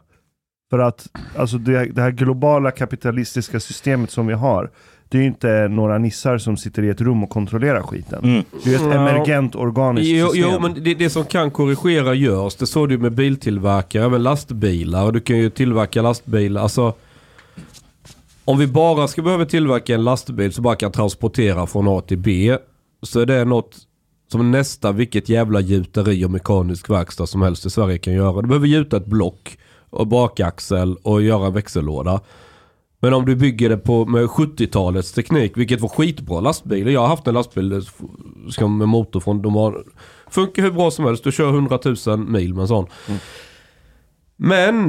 För 0.69 0.79
att 0.79 1.07
alltså 1.37 1.57
det, 1.57 1.85
det 1.85 2.01
här 2.01 2.11
globala 2.11 2.71
kapitalistiska 2.71 3.59
systemet 3.59 4.11
som 4.11 4.27
vi 4.27 4.33
har, 4.33 4.71
det 5.11 5.17
är 5.17 5.21
ju 5.21 5.27
inte 5.27 5.67
några 5.67 5.97
nissar 5.97 6.37
som 6.37 6.57
sitter 6.57 6.83
i 6.83 6.89
ett 6.89 7.01
rum 7.01 7.23
och 7.23 7.29
kontrollerar 7.29 7.81
skiten. 7.81 8.23
Mm. 8.23 8.43
Det 8.63 8.69
är 8.71 8.75
ett 8.75 8.81
Ja. 8.81 8.91
emergent 8.93 9.55
organiskt 9.55 10.09
Jo, 10.11 10.27
system. 10.27 10.49
jo 10.53 10.59
men 10.59 10.83
det, 10.83 10.93
det 10.93 11.09
som 11.09 11.25
kan 11.25 11.51
korrigera 11.51 12.13
görs. 12.13 12.55
Det 12.55 12.67
såg 12.67 12.89
du 12.89 12.97
med 12.97 13.11
biltillverkare, 13.11 14.05
även 14.05 14.23
lastbilar. 14.23 15.05
Och 15.05 15.13
du 15.13 15.19
kan 15.19 15.37
ju 15.37 15.49
tillverka 15.49 16.01
lastbilar. 16.01 16.61
Alltså, 16.61 16.93
om 18.45 18.57
vi 18.59 18.67
bara 18.67 19.07
ska 19.07 19.21
behöva 19.21 19.45
tillverka 19.45 19.93
en 19.95 20.03
lastbil 20.03 20.53
som 20.53 20.63
bara 20.63 20.75
kan 20.75 20.91
transportera 20.91 21.67
från 21.67 21.87
A 21.87 22.01
till 22.01 22.17
B. 22.17 22.57
Så 23.01 23.19
är 23.19 23.25
det 23.25 23.45
något 23.45 23.75
som 24.31 24.51
nästa 24.51 24.91
vilket 24.91 25.29
jävla 25.29 25.59
gjuteri 25.59 26.25
och 26.25 26.31
mekanisk 26.31 26.89
verkstad 26.89 27.27
som 27.27 27.41
helst 27.41 27.65
i 27.65 27.69
Sverige 27.69 27.97
kan 27.97 28.13
göra. 28.13 28.41
Du 28.41 28.47
behöver 28.47 28.67
gjuta 28.67 28.97
ett 28.97 29.05
block 29.05 29.57
och 29.89 30.07
bakaxel 30.07 30.95
och 31.03 31.21
göra 31.21 31.47
en 31.47 31.53
växellåda. 31.53 32.21
Men 33.03 33.13
om 33.13 33.25
du 33.25 33.35
bygger 33.35 33.69
det 33.69 33.77
på 33.77 34.05
med 34.05 34.25
70-talets 34.25 35.13
teknik, 35.13 35.57
vilket 35.57 35.81
var 35.81 35.89
skitbra 35.89 36.39
lastbilar. 36.39 36.91
Jag 36.91 37.01
har 37.01 37.07
haft 37.07 37.27
en 37.27 37.33
lastbil 37.33 37.81
som 38.49 38.77
med 38.77 38.87
motor 38.87 39.19
från, 39.19 39.41
de 39.41 39.55
har, 39.55 39.83
funkar 40.29 40.63
hur 40.63 40.71
bra 40.71 40.91
som 40.91 41.05
helst. 41.05 41.23
Du 41.23 41.31
kör 41.31 41.49
100 41.49 41.79
000 42.07 42.19
mil 42.19 42.53
med 42.53 42.61
en 42.61 42.67
sån. 42.67 42.87
Men 44.37 44.87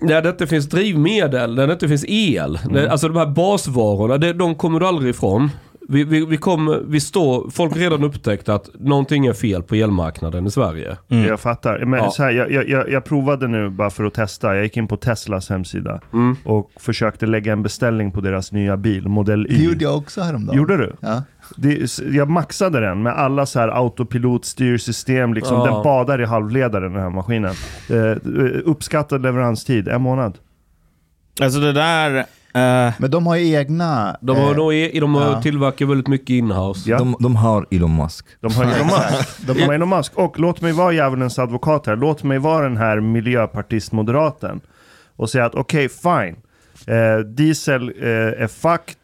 när 0.00 0.22
det 0.22 0.28
inte 0.28 0.46
finns 0.46 0.68
drivmedel, 0.68 1.54
när 1.54 1.66
det 1.66 1.72
inte 1.72 1.88
finns 1.88 2.04
el. 2.08 2.58
När, 2.68 2.86
alltså 2.86 3.08
de 3.08 3.16
här 3.16 3.26
basvarorna, 3.26 4.18
det, 4.18 4.32
de 4.32 4.54
kommer 4.54 4.80
du 4.80 4.86
aldrig 4.86 5.10
ifrån. 5.10 5.50
Vi, 5.92 6.04
vi, 6.04 6.24
vi, 6.26 6.36
kommer, 6.36 6.80
vi 6.86 7.00
står, 7.00 7.50
folk 7.50 7.72
har 7.72 7.78
redan 7.80 8.04
upptäckt 8.04 8.48
att 8.48 8.70
någonting 8.78 9.26
är 9.26 9.32
fel 9.32 9.62
på 9.62 9.74
elmarknaden 9.74 10.46
i 10.46 10.50
Sverige. 10.50 10.96
Mm. 11.08 11.24
Jag 11.28 11.40
fattar. 11.40 11.84
Men 11.84 12.00
Ja. 12.00 12.10
så 12.10 12.22
här, 12.22 12.30
jag, 12.30 12.52
jag- 12.52 12.68
jag, 12.68 12.90
jag 12.90 13.04
provade 13.04 13.48
nu 13.48 13.70
bara 13.70 13.90
för 13.90 14.04
att 14.04 14.14
testa. 14.14 14.54
Jag 14.54 14.64
gick 14.64 14.76
in 14.76 14.88
på 14.88 14.96
Teslas 14.96 15.48
hemsida 15.50 16.00
Mm. 16.12 16.36
och 16.44 16.70
försökte 16.80 17.26
lägga 17.26 17.52
en 17.52 17.62
beställning 17.62 18.12
på 18.12 18.20
deras 18.20 18.52
nya 18.52 18.76
bil, 18.76 19.08
Model 19.08 19.42
Det 19.42 19.54
Y. 19.54 19.64
gjorde 19.64 19.84
jag 19.84 19.96
också 19.96 20.20
häromdagen. 20.20 20.56
Gjorde 20.58 20.76
du? 20.76 20.92
Ja. 21.00 21.22
Det, 21.56 21.98
jag 22.10 22.30
maxade 22.30 22.80
den 22.80 23.02
med 23.02 23.12
alla 23.12 23.46
så 23.46 23.58
här 23.60 23.68
autopilot, 23.68 24.44
styrsystem, 24.44 25.34
liksom. 25.34 25.56
Ja. 25.56 25.64
den 25.64 25.82
badar 25.82 26.20
i 26.20 26.24
halvledare 26.24 26.84
den 26.88 27.00
här 27.00 27.10
maskinen. 27.10 27.54
Eh, 27.90 28.16
uppskattad 28.64 29.22
leveranstid, 29.22 29.88
en 29.88 30.02
månad. 30.02 30.38
Alltså 31.40 31.60
det 31.60 31.72
där... 31.72 32.24
eh, 32.54 32.94
Men 32.98 33.10
de 33.10 33.26
har 33.26 33.36
ju 33.36 33.54
egna... 33.54 34.16
De, 34.20 34.36
har, 34.36 34.50
eh, 34.50 34.56
nog 34.56 34.74
e- 34.74 35.00
de 35.00 35.14
har 35.14 35.22
ja. 35.22 35.42
tillverkar 35.42 35.86
väldigt 35.86 36.08
mycket 36.08 36.30
inhouse. 36.30 36.90
Ja. 36.90 36.98
De, 36.98 37.16
de 37.20 37.36
har 37.36 37.66
Elon 37.70 37.96
Musk. 37.96 38.26
De 38.40 38.52
har 38.52 38.64
Elon 38.64 38.86
Musk. 38.86 39.46
De 39.46 39.62
har 39.62 39.74
Elon 39.74 39.88
Musk. 39.88 40.12
Och 40.14 40.38
låt 40.38 40.60
mig 40.60 40.72
vara 40.72 40.92
djävulens 40.92 41.38
advokat 41.38 41.86
här. 41.86 41.96
Låt 41.96 42.22
mig 42.22 42.38
vara 42.38 42.62
den 42.64 42.76
här 42.76 43.00
miljöpartist-moderaten. 43.00 44.60
Och 45.16 45.30
säga 45.30 45.44
att 45.44 45.54
okej, 45.54 45.88
fine. 45.88 46.36
Eh, 46.86 47.18
diesel 47.18 47.88
eh, 47.88 48.42
är 48.42 48.46
fucked. 48.46 48.96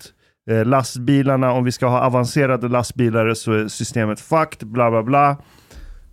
Eh, 0.50 0.64
lastbilarna, 0.64 1.52
om 1.52 1.64
vi 1.64 1.72
ska 1.72 1.86
ha 1.86 2.00
avancerade 2.00 2.68
lastbilar 2.68 3.34
så 3.34 3.52
är 3.52 3.68
systemet 3.68 4.20
fucked. 4.20 4.68
Bla 4.68 4.90
bla 4.90 5.02
bla. 5.02 5.36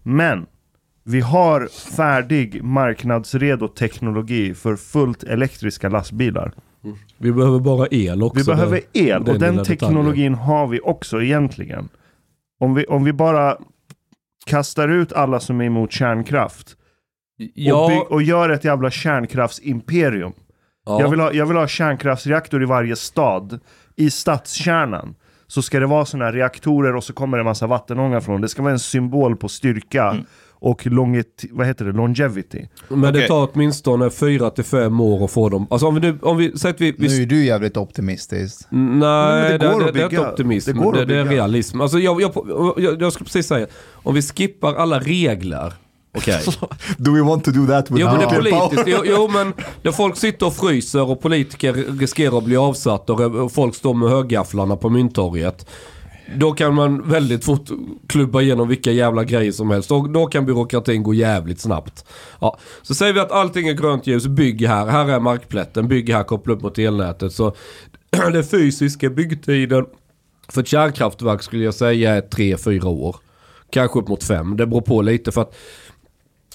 Men 0.04 0.46
vi 1.04 1.22
har 1.22 1.68
färdig 1.96 2.64
marknadsredo 2.64 3.68
teknologi 3.68 4.54
för 4.54 4.76
fullt 4.76 5.24
elektriska 5.24 5.90
lastbilar. 5.90 6.54
Vi 7.18 7.32
behöver 7.32 7.60
bara 7.60 7.88
el 7.92 8.24
också. 8.24 8.40
Vi 8.40 8.46
behöver 8.46 8.82
el 8.94 9.22
och 9.22 9.40
den 9.40 9.56
den 9.56 9.66
teknologin 9.66 10.34
har 10.36 10.68
vi 10.68 10.80
också 10.84 11.22
egentligen. 11.22 11.90
Om 12.60 12.74
vi, 12.76 12.86
om 12.86 13.04
vi 13.04 13.14
bara 13.14 13.58
kastar 14.46 14.88
ut 14.88 15.14
alla 15.14 15.40
som 15.40 15.62
är 15.62 15.66
emot 15.66 15.92
kärnkraft 15.92 16.72
och, 16.72 17.46
Ja, 17.54 17.88
bygg, 17.88 18.12
och 18.12 18.22
gör 18.24 18.50
ett 18.50 18.64
jävla 18.64 18.92
kärnkraftsimperium. 18.92 20.34
ja. 20.86 21.02
Jag, 21.02 21.10
vill 21.10 21.20
ha, 21.20 21.34
jag 21.34 21.46
vill 21.46 21.58
ha 21.58 21.68
kärnkraftsreaktor 21.68 22.64
i 22.64 22.66
varje 22.66 22.96
stad, 22.96 23.60
i 23.96 24.12
stadskärnan. 24.12 25.16
Så 25.48 25.62
ska 25.62 25.80
det 25.80 25.86
vara 25.86 26.06
sådana 26.06 26.26
här 26.26 26.34
reaktorer 26.34 26.96
och 26.96 27.04
så 27.04 27.14
kommer 27.14 27.38
det 27.38 27.42
en 27.42 27.46
massa 27.46 27.68
vattenånga 27.68 28.22
från. 28.22 28.42
Det 28.42 28.50
ska 28.50 28.62
vara 28.62 28.74
en 28.74 28.80
symbol 28.80 29.36
på 29.36 29.50
styrka 29.50 30.10
Mm. 30.10 30.26
Och 30.66 30.88
vad 31.52 31.68
heter 31.68 31.86
det? 31.86 31.92
longevity. 31.92 32.68
Men 32.88 33.02
det 33.02 33.10
Okej. 33.10 33.28
tar 33.28 33.50
åtminstone 33.54 34.10
fyra 34.10 34.50
till 34.50 34.64
fem 34.64 35.00
år 35.00 35.26
att 35.26 35.32
få 35.32 35.50
dem. 35.50 35.68
Alltså 35.70 35.88
om 35.88 35.96
vi 35.96 36.02
nu, 36.02 36.20
om 36.22 36.38
vi 36.38 36.52
att 36.54 36.82
vi... 36.82 36.92
vi 36.98 37.08
Nu 37.08 37.22
är 37.22 37.26
du 37.26 37.46
jävligt 37.46 37.78
optimistisk. 37.78 38.68
Nej, 38.70 38.80
men 38.80 39.52
det, 39.52 39.58
det 39.58 39.74
går 39.74 39.86
det, 39.86 39.92
det 39.92 40.02
är 40.02 40.04
inte 40.04 40.30
optimism. 40.30 40.78
Det 40.78 40.92
Det, 40.92 41.06
det, 41.06 41.16
är 41.16 41.26
realism. 41.26 41.82
Alltså 41.82 42.00
jag, 42.00 42.22
jag, 42.22 42.32
jag, 42.78 43.02
jag 43.02 43.14
skulle 43.14 43.26
precis 43.26 43.48
säga, 43.48 43.68
om 43.94 44.14
vi 44.16 44.22
skippar 44.22 44.76
alla 44.76 45.00
regler. 45.00 45.74
Okej. 46.18 46.42
Do 46.98 47.16
we 47.16 47.22
want 47.22 47.44
to 47.44 47.52
do 47.52 47.68
that 47.68 47.92
with 47.92 48.02
Jo 48.02 48.08
men 48.08 48.20
det 48.20 48.26
är 48.26 48.36
politiskt. 48.36 48.84
Jo, 48.88 48.98
jo 49.06 49.28
men 49.28 49.54
där 49.82 49.92
folk 49.92 50.18
sitter 50.18 50.46
och 50.46 50.54
fryser 50.54 51.10
och 51.10 51.22
politiker 51.22 51.74
riskerar 51.74 52.38
att 52.38 52.44
bli 52.44 52.58
avsatta 52.58 53.14
och 53.14 53.20
och 53.20 53.52
folk 53.52 53.76
står 53.76 53.94
med 53.94 54.10
högafflarna 54.10 54.76
på 54.76 54.90
Mynttorget. 54.90 55.66
Då 56.36 56.52
kan 56.52 56.76
man 56.76 57.10
väldigt 57.10 57.46
fort 57.46 57.70
klubba 58.08 58.42
igenom 58.42 58.68
vilka 58.68 58.92
jävla 58.92 59.24
grejer 59.24 59.52
som 59.52 59.70
helst. 59.70 59.90
Då, 59.90 60.08
då 60.08 60.26
kan 60.26 60.46
byråkratin 60.46 61.04
gå 61.04 61.14
jävligt 61.14 61.60
snabbt. 61.60 62.06
Ja. 62.40 62.58
Så 62.82 62.96
säger 62.96 63.14
vi 63.14 63.20
att 63.20 63.32
allting 63.32 63.68
är 63.68 63.74
grönt 63.74 64.08
ljus, 64.08 64.28
bygg 64.28 64.68
här. 64.68 64.86
Här 64.86 65.10
är 65.10 65.20
markplätten, 65.20 65.88
bygg 65.88 66.10
här, 66.10 66.24
koppla 66.24 66.54
upp 66.54 66.62
mot 66.62 66.78
elnätet. 66.78 67.34
Så 67.34 67.56
den 68.32 68.44
fysiska 68.44 69.10
byggtiden 69.10 69.86
för 70.48 70.62
ett 70.62 70.68
kärnkraftverk 70.68 71.44
skulle 71.44 71.64
jag 71.66 71.74
säga 71.74 72.16
är 72.16 72.22
3-4 72.22 72.86
år. 72.86 73.16
Kanske 73.70 74.00
upp 74.00 74.08
mot 74.08 74.24
5. 74.24 74.58
Det 74.58 74.66
beror 74.66 74.82
på 74.82 75.02
lite 75.02 75.32
för 75.32 75.42
att 75.42 75.56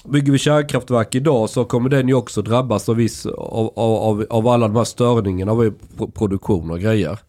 Bygger 0.03 0.31
vi 0.31 0.37
kärnkraftverk 0.37 1.15
idag 1.15 1.49
så 1.49 1.65
kommer 1.65 1.89
den 1.89 2.07
ju 2.07 2.13
också 2.13 2.41
drabbas 2.41 2.89
av, 2.89 2.95
viss, 2.95 3.25
av, 3.25 3.73
av, 3.75 4.25
av, 4.29 4.47
alla 4.47 4.67
de 4.67 4.75
här 4.75 4.83
störningarna 4.83 5.51
av 5.51 5.73
produktion 6.13 6.71
och 6.71 6.79
grejer. 6.79 7.19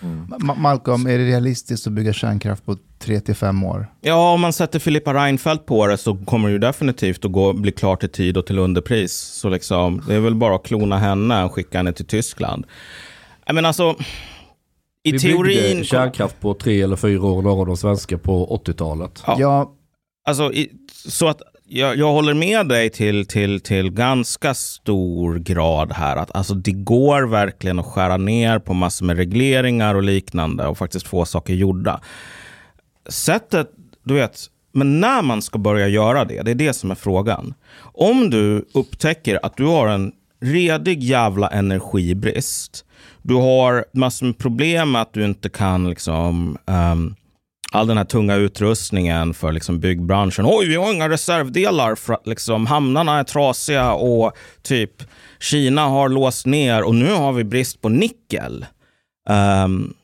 Ma- 0.00 0.58
Malcolm, 0.58 1.06
är 1.06 1.18
det 1.18 1.24
realistiskt 1.24 1.86
att 1.86 1.92
bygga 1.92 2.12
kärnkraft 2.12 2.64
på 2.66 2.76
3-5 3.04 3.66
år? 3.66 3.86
Ja, 4.00 4.32
om 4.32 4.40
man 4.40 4.52
sätter 4.52 4.78
Filippa 4.78 5.14
Reinfeldt 5.14 5.66
på 5.66 5.86
det 5.86 5.96
så 5.96 6.16
kommer 6.16 6.48
det 6.48 6.52
ju 6.52 6.58
definitivt 6.58 7.24
att 7.24 7.32
gå, 7.32 7.52
bli 7.52 7.72
klart 7.72 8.04
i 8.04 8.08
tid 8.08 8.36
och 8.36 8.46
till 8.46 8.58
underpris. 8.58 9.12
Så 9.12 9.48
liksom, 9.48 10.02
det 10.08 10.14
är 10.14 10.20
väl 10.20 10.34
bara 10.34 10.54
att 10.56 10.62
klona 10.66 10.98
henne 10.98 11.44
och 11.44 11.52
skicka 11.52 11.78
henne 11.78 11.92
till 11.92 12.06
Tyskland. 12.06 12.66
Jag 13.46 13.54
menar 13.54 13.68
alltså, 13.68 13.96
i 15.02 15.12
Vi 15.12 15.18
teorin... 15.18 15.44
byggde 15.70 15.84
kärnkraft 15.84 16.40
på 16.40 16.54
tre 16.54 16.82
eller 16.82 16.96
fyra 16.96 17.22
år, 17.22 17.42
några 17.42 17.60
av 17.60 17.66
de 17.66 17.76
svenska 17.76 18.18
på 18.18 18.60
80-talet. 18.66 19.22
Ja. 19.26 19.36
Ja, 19.38 19.74
Alltså, 20.26 20.52
i, 20.52 20.72
så 21.08 21.28
att 21.28 21.40
jag, 21.66 21.96
jag 21.96 22.12
håller 22.12 22.34
med 22.34 22.68
dig 22.68 22.90
till, 22.90 23.26
till, 23.26 23.60
till 23.60 23.90
ganska 23.90 24.54
stor 24.54 25.38
grad 25.38 25.92
här. 25.92 26.16
Att 26.16 26.36
alltså, 26.36 26.54
det 26.54 26.72
går 26.72 27.22
verkligen 27.22 27.78
att 27.78 27.86
skära 27.86 28.16
ner 28.16 28.58
på 28.58 28.74
massor 28.74 29.06
med 29.06 29.16
regleringar 29.16 29.94
och 29.94 30.02
liknande 30.02 30.66
och 30.66 30.78
faktiskt 30.78 31.06
få 31.06 31.24
saker 31.24 31.54
gjorda. 31.54 32.00
Sättet, 33.08 33.70
du 34.04 34.14
vet, 34.14 34.40
men 34.72 35.00
när 35.00 35.22
man 35.22 35.42
ska 35.42 35.58
börja 35.58 35.88
göra 35.88 36.24
det, 36.24 36.42
det 36.42 36.50
är 36.50 36.54
det 36.54 36.72
som 36.72 36.90
är 36.90 36.94
frågan. 36.94 37.54
Om 37.80 38.30
du 38.30 38.68
upptäcker 38.74 39.40
att 39.42 39.56
du 39.56 39.64
har 39.64 39.88
en 39.88 40.12
redig 40.40 41.02
jävla 41.02 41.48
energibrist. 41.48 42.84
Du 43.22 43.34
har 43.34 43.84
massor 43.92 44.26
med 44.26 44.38
problem 44.38 44.92
med 44.92 45.02
att 45.02 45.12
du 45.12 45.24
inte 45.24 45.48
kan 45.48 45.90
liksom 45.90 46.58
um, 46.66 47.14
all 47.74 47.86
den 47.86 47.96
här 47.96 48.04
tunga 48.04 48.34
utrustningen 48.34 49.34
för 49.34 49.52
liksom 49.52 49.80
byggbranschen. 49.80 50.46
Oj, 50.48 50.68
vi 50.68 50.76
har 50.76 50.92
inga 50.92 51.08
reservdelar 51.08 51.94
för 51.94 52.14
att 52.14 52.26
liksom 52.26 52.66
hamnarna 52.66 53.18
är 53.18 53.24
trasiga 53.24 53.92
och 53.92 54.32
typ 54.62 54.90
Kina 55.40 55.86
har 55.88 56.08
låst 56.08 56.46
ner 56.46 56.82
och 56.82 56.94
nu 56.94 57.12
har 57.12 57.32
vi 57.32 57.44
brist 57.44 57.80
på 57.80 57.88
nickel. 57.88 58.66
Um, 59.64 59.94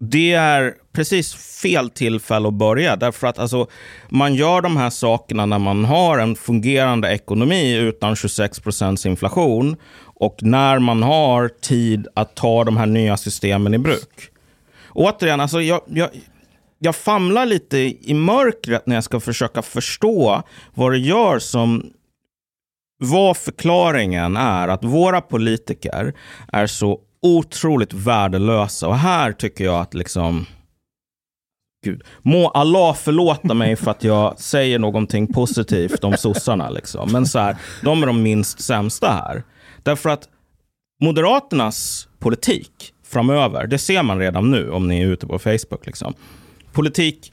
det 0.00 0.32
är 0.32 0.74
precis 0.92 1.34
fel 1.34 1.90
tillfälle 1.90 2.48
att 2.48 2.54
börja 2.54 2.96
därför 2.96 3.26
att 3.26 3.38
alltså, 3.38 3.66
man 4.08 4.34
gör 4.34 4.60
de 4.60 4.76
här 4.76 4.90
sakerna 4.90 5.46
när 5.46 5.58
man 5.58 5.84
har 5.84 6.18
en 6.18 6.36
fungerande 6.36 7.08
ekonomi 7.08 7.76
utan 7.76 8.16
26 8.16 8.60
procents 8.60 9.06
inflation 9.06 9.76
och 10.04 10.38
när 10.42 10.78
man 10.78 11.02
har 11.02 11.48
tid 11.48 12.06
att 12.14 12.34
ta 12.34 12.64
de 12.64 12.76
här 12.76 12.86
nya 12.86 13.16
systemen 13.16 13.74
i 13.74 13.78
bruk. 13.78 14.30
Återigen, 14.92 15.40
alltså 15.40 15.60
jag, 15.60 15.80
jag, 15.86 16.08
jag 16.78 16.96
famlar 16.96 17.46
lite 17.46 17.78
i 17.78 18.14
mörkret 18.14 18.86
när 18.86 18.94
jag 18.94 19.04
ska 19.04 19.20
försöka 19.20 19.62
förstå 19.62 20.42
vad 20.74 20.92
det 20.92 20.98
gör 20.98 21.38
som 21.38 21.90
vad 22.98 23.36
förklaringen 23.36 24.36
är 24.36 24.68
att 24.68 24.84
våra 24.84 25.20
politiker 25.20 26.14
är 26.52 26.66
så 26.66 27.00
otroligt 27.22 27.92
värdelösa. 27.92 28.88
Och 28.88 28.96
här 28.96 29.32
tycker 29.32 29.64
jag 29.64 29.80
att 29.80 29.94
liksom 29.94 30.46
Gud. 31.84 32.02
Må 32.22 32.48
Allah 32.48 32.94
förlåta 32.94 33.54
mig 33.54 33.76
för 33.76 33.90
att 33.90 34.04
jag 34.04 34.40
säger 34.40 34.78
någonting 34.78 35.32
positivt 35.32 36.04
om 36.04 36.16
sossarna. 36.16 36.70
Liksom. 36.70 37.12
Men 37.12 37.26
så 37.26 37.38
här, 37.38 37.56
de 37.82 38.02
är 38.02 38.06
de 38.06 38.22
minst 38.22 38.60
sämsta 38.60 39.08
här. 39.08 39.42
Därför 39.82 40.10
att 40.10 40.28
Moderaternas 41.00 42.08
politik 42.18 42.92
framöver, 43.04 43.66
det 43.66 43.78
ser 43.78 44.02
man 44.02 44.18
redan 44.18 44.50
nu 44.50 44.70
om 44.70 44.88
ni 44.88 45.02
är 45.02 45.06
ute 45.06 45.26
på 45.26 45.38
Facebook. 45.38 45.86
Liksom. 45.86 46.14
Politik 46.78 47.32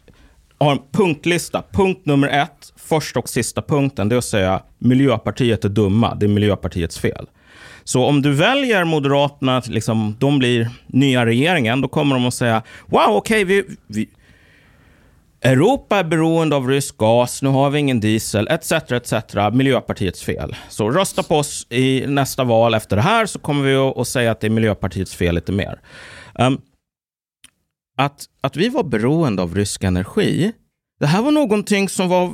har 0.58 0.72
en 0.72 0.80
punktlista. 0.92 1.64
Punkt 1.72 2.06
nummer 2.06 2.28
ett, 2.28 2.74
första 2.76 3.20
och 3.20 3.30
sista 3.30 3.62
punkten, 3.62 4.10
det 4.10 4.16
är 4.16 4.18
att 4.18 4.26
säga 4.26 4.62
Miljöpartiet 4.78 5.66
är 5.66 5.70
dumma. 5.70 6.16
Det 6.16 6.26
är 6.26 6.28
Miljöpartiets 6.28 7.00
fel. 7.00 7.26
Så 7.84 8.06
om 8.06 8.22
du 8.22 8.34
väljer 8.34 8.84
Moderaterna, 8.84 9.62
liksom, 9.68 10.16
de 10.20 10.40
blir 10.40 10.70
nya 10.88 11.26
regeringen, 11.26 11.82
då 11.82 11.88
kommer 11.88 12.16
de 12.16 12.26
att 12.26 12.34
säga 12.34 12.62
Wow, 12.86 13.10
okej, 13.10 13.44
vi, 13.44 13.64
vi, 13.88 14.10
Europa 15.42 15.98
är 15.98 16.04
beroende 16.04 16.56
av 16.56 16.70
rysk 16.70 16.98
gas, 16.98 17.42
nu 17.42 17.50
har 17.50 17.70
vi 17.70 17.80
ingen 17.80 18.00
diesel, 18.00 18.48
etc. 18.48 18.72
etc. 18.72 19.14
Miljöpartiets 19.54 20.24
fel. 20.24 20.56
Så 20.70 20.90
rösta 20.90 21.24
på 21.24 21.36
oss 21.36 21.68
i 21.70 22.08
nästa 22.08 22.44
val 22.44 22.74
efter 22.74 22.96
det 22.96 23.02
här 23.02 23.26
så 23.26 23.40
kommer 23.40 23.64
vi 23.64 23.76
att, 23.76 23.98
att 23.98 24.08
säga 24.08 24.32
att 24.32 24.40
det 24.40 24.48
är 24.48 24.52
Miljöpartiets 24.52 25.16
fel 25.16 25.36
lite 25.36 25.52
mer. 25.52 25.80
Um, 26.40 26.62
att, 27.96 28.26
att 28.42 28.56
vi 28.56 28.70
var 28.70 28.84
beroende 28.84 29.42
av 29.42 29.56
rysk 29.56 29.84
energi, 29.84 30.52
det 31.00 31.06
här 31.06 31.22
var 31.22 31.32
någonting 31.32 31.90
som 31.90 32.10
var 32.10 32.34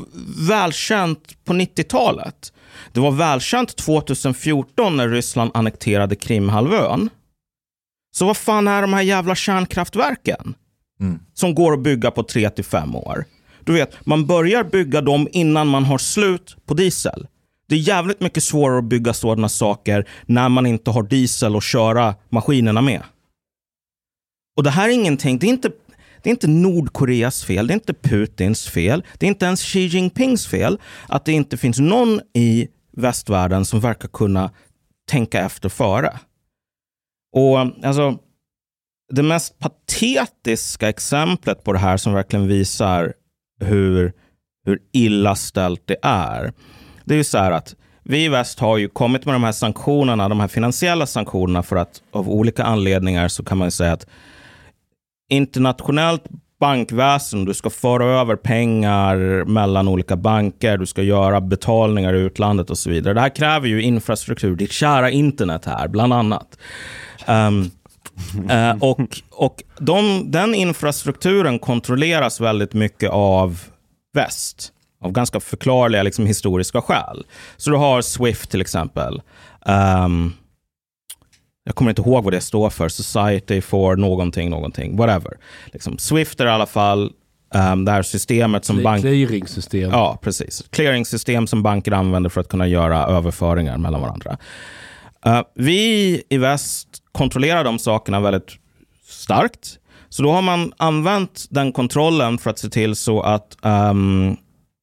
välkänt 0.50 1.43
på 1.45 1.54
90-talet. 1.54 2.54
Det 2.91 3.00
var 3.00 3.12
välkänt 3.12 3.76
2014 3.76 4.97
när 4.97 5.10
Ryssland 5.10 5.52
annekterade 5.54 6.15
Krimhalvön. 6.15 7.10
Så 8.15 8.26
vad 8.26 8.38
fan 8.38 8.67
är 8.67 8.82
de 8.82 8.93
här 8.93 9.02
jävla 9.02 9.36
kärnkraftverken? 9.36 10.54
Som 11.34 11.56
går 11.56 11.74
att 11.74 11.80
bygga 11.80 12.12
på 12.12 12.24
3 12.24 12.50
till 12.50 12.63
5 12.63 12.95
år. 12.95 13.26
Du 13.63 13.74
vet, 13.74 14.06
man 14.06 14.28
börjar 14.28 14.63
bygga 14.63 15.02
dem 15.02 15.28
innan 15.32 15.67
man 15.67 15.86
har 15.86 15.97
slut 15.97 16.58
på 16.65 16.74
diesel. 16.74 17.28
Det 17.69 17.76
är 17.76 17.80
jävligt 17.80 18.21
mycket 18.21 18.43
svårare 18.43 18.78
att 18.78 18.86
bygga 18.86 19.13
sådana 19.13 19.50
saker 19.50 20.08
när 20.26 20.50
man 20.50 20.65
inte 20.65 20.91
har 20.91 21.04
diesel 21.04 21.56
att 21.56 21.63
köra 21.63 22.15
maskinerna 22.30 22.82
med. 22.82 23.02
Och 24.62 24.65
det 24.65 24.71
här 24.71 24.89
är 24.89 24.93
ingenting, 24.93 25.39
det 25.39 25.47
är 25.47 25.50
inte, 25.50 25.71
det 26.21 26.30
är 26.30 26.32
inte 26.32 26.47
Nordkoreas 26.47 27.43
fel, 27.43 27.67
det 27.67 27.74
är 27.74 27.76
inte 27.76 27.93
Putins 27.93 28.67
fel, 28.69 29.04
det 29.17 29.26
är 29.26 29.28
inte 29.28 29.45
ens 29.45 29.62
Xi 29.62 29.80
Jinpings 29.80 30.47
fel 30.47 30.80
att 31.08 31.26
det 31.26 31.32
inte 31.32 31.58
finns 31.58 31.80
någon 31.80 32.21
i 32.34 32.67
västvärlden 32.97 33.65
som 33.65 33.80
verkar 33.80 34.08
kunna 34.08 34.52
tänka 35.10 35.39
efter 35.39 35.69
före. 35.69 36.19
Och 37.36 37.60
alltså, 37.60 38.17
det 39.13 39.24
mest 39.24 39.60
patetiska 39.60 40.89
exemplet 40.89 41.63
på 41.63 41.74
det 41.74 41.80
här 41.80 41.97
som 41.97 42.13
verkligen 42.13 42.47
visar 42.47 43.13
hur, 43.60 44.13
hur 44.65 44.80
illa 44.93 45.36
ställt 45.36 45.88
det 45.88 45.97
är. 46.02 46.54
Det 47.06 47.13
är 47.13 47.17
ju 47.17 47.24
så 47.24 47.38
här 47.38 47.52
att 47.52 47.76
vi 48.04 48.26
i 48.26 48.30
väst 48.30 48.60
har 48.60 48.78
ju 48.78 48.89
kommit 48.89 49.26
med 49.26 49.36
de 49.36 49.43
här 49.43 49.52
sanktionerna, 49.52 50.30
de 50.30 50.39
här 50.39 50.47
finansiella 50.47 51.06
sanktionerna 51.06 51.63
för 51.63 51.76
att 51.76 52.02
av 52.12 52.30
olika 52.30 52.63
anledningar 52.63 53.28
så 53.28 53.43
kan 53.43 53.58
man 53.58 53.67
ju 53.67 53.71
säga 53.71 53.93
att 53.93 54.06
internationellt 55.32 56.24
bankväsen, 56.60 57.46
du 57.46 57.54
ska 57.54 57.70
föra 57.70 58.06
över 58.06 58.36
pengar 58.36 59.46
mellan 59.46 59.88
olika 59.88 60.15
banker, 60.15 60.78
du 60.78 60.86
ska 60.86 61.02
göra 61.02 61.41
betalningar 61.41 62.13
i 62.13 62.20
utlandet 62.20 62.70
och 62.70 62.78
så 62.78 62.89
vidare. 62.89 63.13
Det 63.13 63.22
här 63.22 63.36
kräver 63.36 63.67
ju 63.67 63.82
infrastruktur, 63.82 64.56
ditt 64.56 64.72
kära 64.72 65.10
internet 65.10 65.65
här, 65.65 65.88
bland 65.88 66.13
annat. 66.13 66.58
Um, 67.28 67.72
uh, 68.52 68.84
och 68.84 69.22
och 69.32 69.63
de, 69.80 70.32
den 70.32 70.56
infrastrukturen 70.56 71.60
kontrolleras 71.60 72.41
väldigt 72.41 72.74
mycket 72.74 73.10
av 73.10 73.62
väst. 74.13 74.72
Av 75.04 75.12
ganska 75.12 75.39
förklarliga 75.39 76.04
liksom, 76.04 76.26
historiska 76.26 76.82
skäl. 76.82 77.24
Så 77.58 77.70
du 77.70 77.78
har 77.78 78.02
Swift 78.02 78.52
till 78.52 78.62
exempel. 78.62 79.22
Um, 80.06 80.34
jag 81.63 81.76
kommer 81.76 81.91
inte 81.91 82.02
ihåg 82.02 82.24
vad 82.24 82.34
det 82.34 82.41
står 82.41 82.69
för. 82.69 82.89
Society 82.89 83.62
for 83.62 83.95
någonting, 83.95 84.50
någonting, 84.50 84.97
whatever. 84.97 85.38
Liksom, 85.65 85.97
Swift 85.97 86.39
är 86.39 86.45
i 86.45 86.50
alla 86.50 86.65
fall 86.65 87.12
um, 87.56 87.86
det 87.86 87.91
här 87.91 88.02
systemet 88.02 88.65
som 88.65 88.84
bank... 88.84 89.02
Clearingsystem. 89.02 89.89
Ja, 89.91 90.19
precis. 90.21 90.63
Clearingsystem 90.69 91.47
som 91.47 91.63
banker 91.63 91.91
använder 91.91 92.30
för 92.30 92.41
att 92.41 92.47
kunna 92.47 92.67
göra 92.67 93.06
överföringar 93.06 93.78
mellan 93.78 94.02
varandra. 94.02 94.38
Uh, 95.28 95.41
vi 95.56 96.24
i 96.30 96.38
väst 96.38 96.88
kontrollerar 97.12 97.63
de 97.63 97.80
sakerna 97.80 98.19
väldigt 98.19 98.58
starkt. 99.06 99.78
Så 100.10 100.24
då 100.24 100.32
har 100.32 100.41
man 100.41 100.74
använt 100.78 101.45
den 101.50 101.71
kontrollen 101.71 102.38
för 102.38 102.50
att 102.50 102.60
se 102.60 102.69
till 102.69 102.95
så 102.95 103.21
att 103.21 103.58
um, 103.62 104.38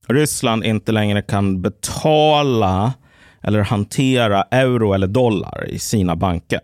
Ryssland 0.08 0.64
inte 0.64 0.92
längre 0.92 1.22
kan 1.22 1.62
betala 1.62 2.92
eller 3.42 3.60
hantera 3.60 4.42
euro 4.42 4.92
eller 4.92 5.06
dollar 5.06 5.68
i 5.68 5.78
sina 5.78 6.16
banker. 6.16 6.62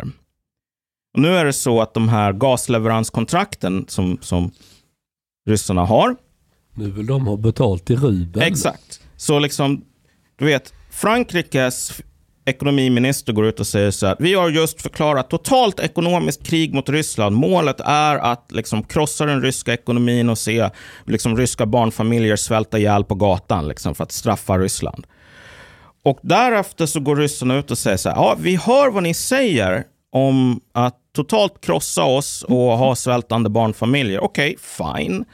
Och 1.15 1.21
nu 1.21 1.29
är 1.29 1.45
det 1.45 1.53
så 1.53 1.81
att 1.81 1.95
de 1.95 2.09
här 2.09 2.33
gasleveranskontrakten 2.33 3.85
som, 3.89 4.19
som 4.21 4.51
ryssarna 5.49 5.85
har. 5.85 6.17
Nu 6.75 6.91
vill 6.91 7.07
de 7.07 7.27
ha 7.27 7.37
betalt 7.37 7.91
i 7.91 7.97
rubel. 7.97 8.43
Exakt. 8.43 9.01
Så 9.17 9.39
liksom, 9.39 9.85
du 10.39 10.45
vet, 10.45 10.73
Frankrikes 10.91 12.03
ekonomiminister 12.45 13.33
går 13.33 13.47
ut 13.47 13.61
och 13.61 13.67
säger 13.67 13.91
så 13.91 14.07
här. 14.07 14.17
Vi 14.19 14.35
har 14.35 14.51
just 14.51 14.83
förklarat 14.83 15.31
totalt 15.31 15.81
ekonomiskt 15.81 16.47
krig 16.47 16.75
mot 16.75 16.89
Ryssland. 16.89 17.37
Målet 17.37 17.81
är 17.81 18.17
att 18.17 18.53
liksom 18.53 18.83
krossa 18.83 19.27
den 19.27 19.43
ryska 19.43 19.73
ekonomin 19.73 20.29
och 20.29 20.39
se 20.39 20.71
liksom, 21.07 21.37
ryska 21.37 21.67
barnfamiljer 21.67 22.37
svälta 22.37 22.79
ihjäl 22.79 23.05
på 23.05 23.15
gatan 23.15 23.69
liksom, 23.69 23.95
för 23.95 24.05
att 24.05 24.13
straffa 24.13 24.59
Ryssland. 24.59 25.07
Och 26.05 26.19
därefter 26.23 26.87
så 26.87 27.01
går 27.01 27.17
ryssarna 27.17 27.57
ut 27.57 27.71
och 27.71 27.79
säger 27.79 27.97
så 27.97 28.09
här. 28.09 28.17
Ja, 28.17 28.37
vi 28.39 28.57
hör 28.57 28.91
vad 28.91 29.03
ni 29.03 29.15
säger 29.15 29.85
om 30.13 30.61
att 30.73 30.97
totalt 31.15 31.61
krossa 31.61 32.05
oss 32.05 32.43
och 32.43 32.79
ha 32.79 32.97
svältande 32.97 33.51
barnfamiljer. 33.51 34.25
Okej, 34.25 34.57
okay, 34.57 34.97
fine. 34.97 35.25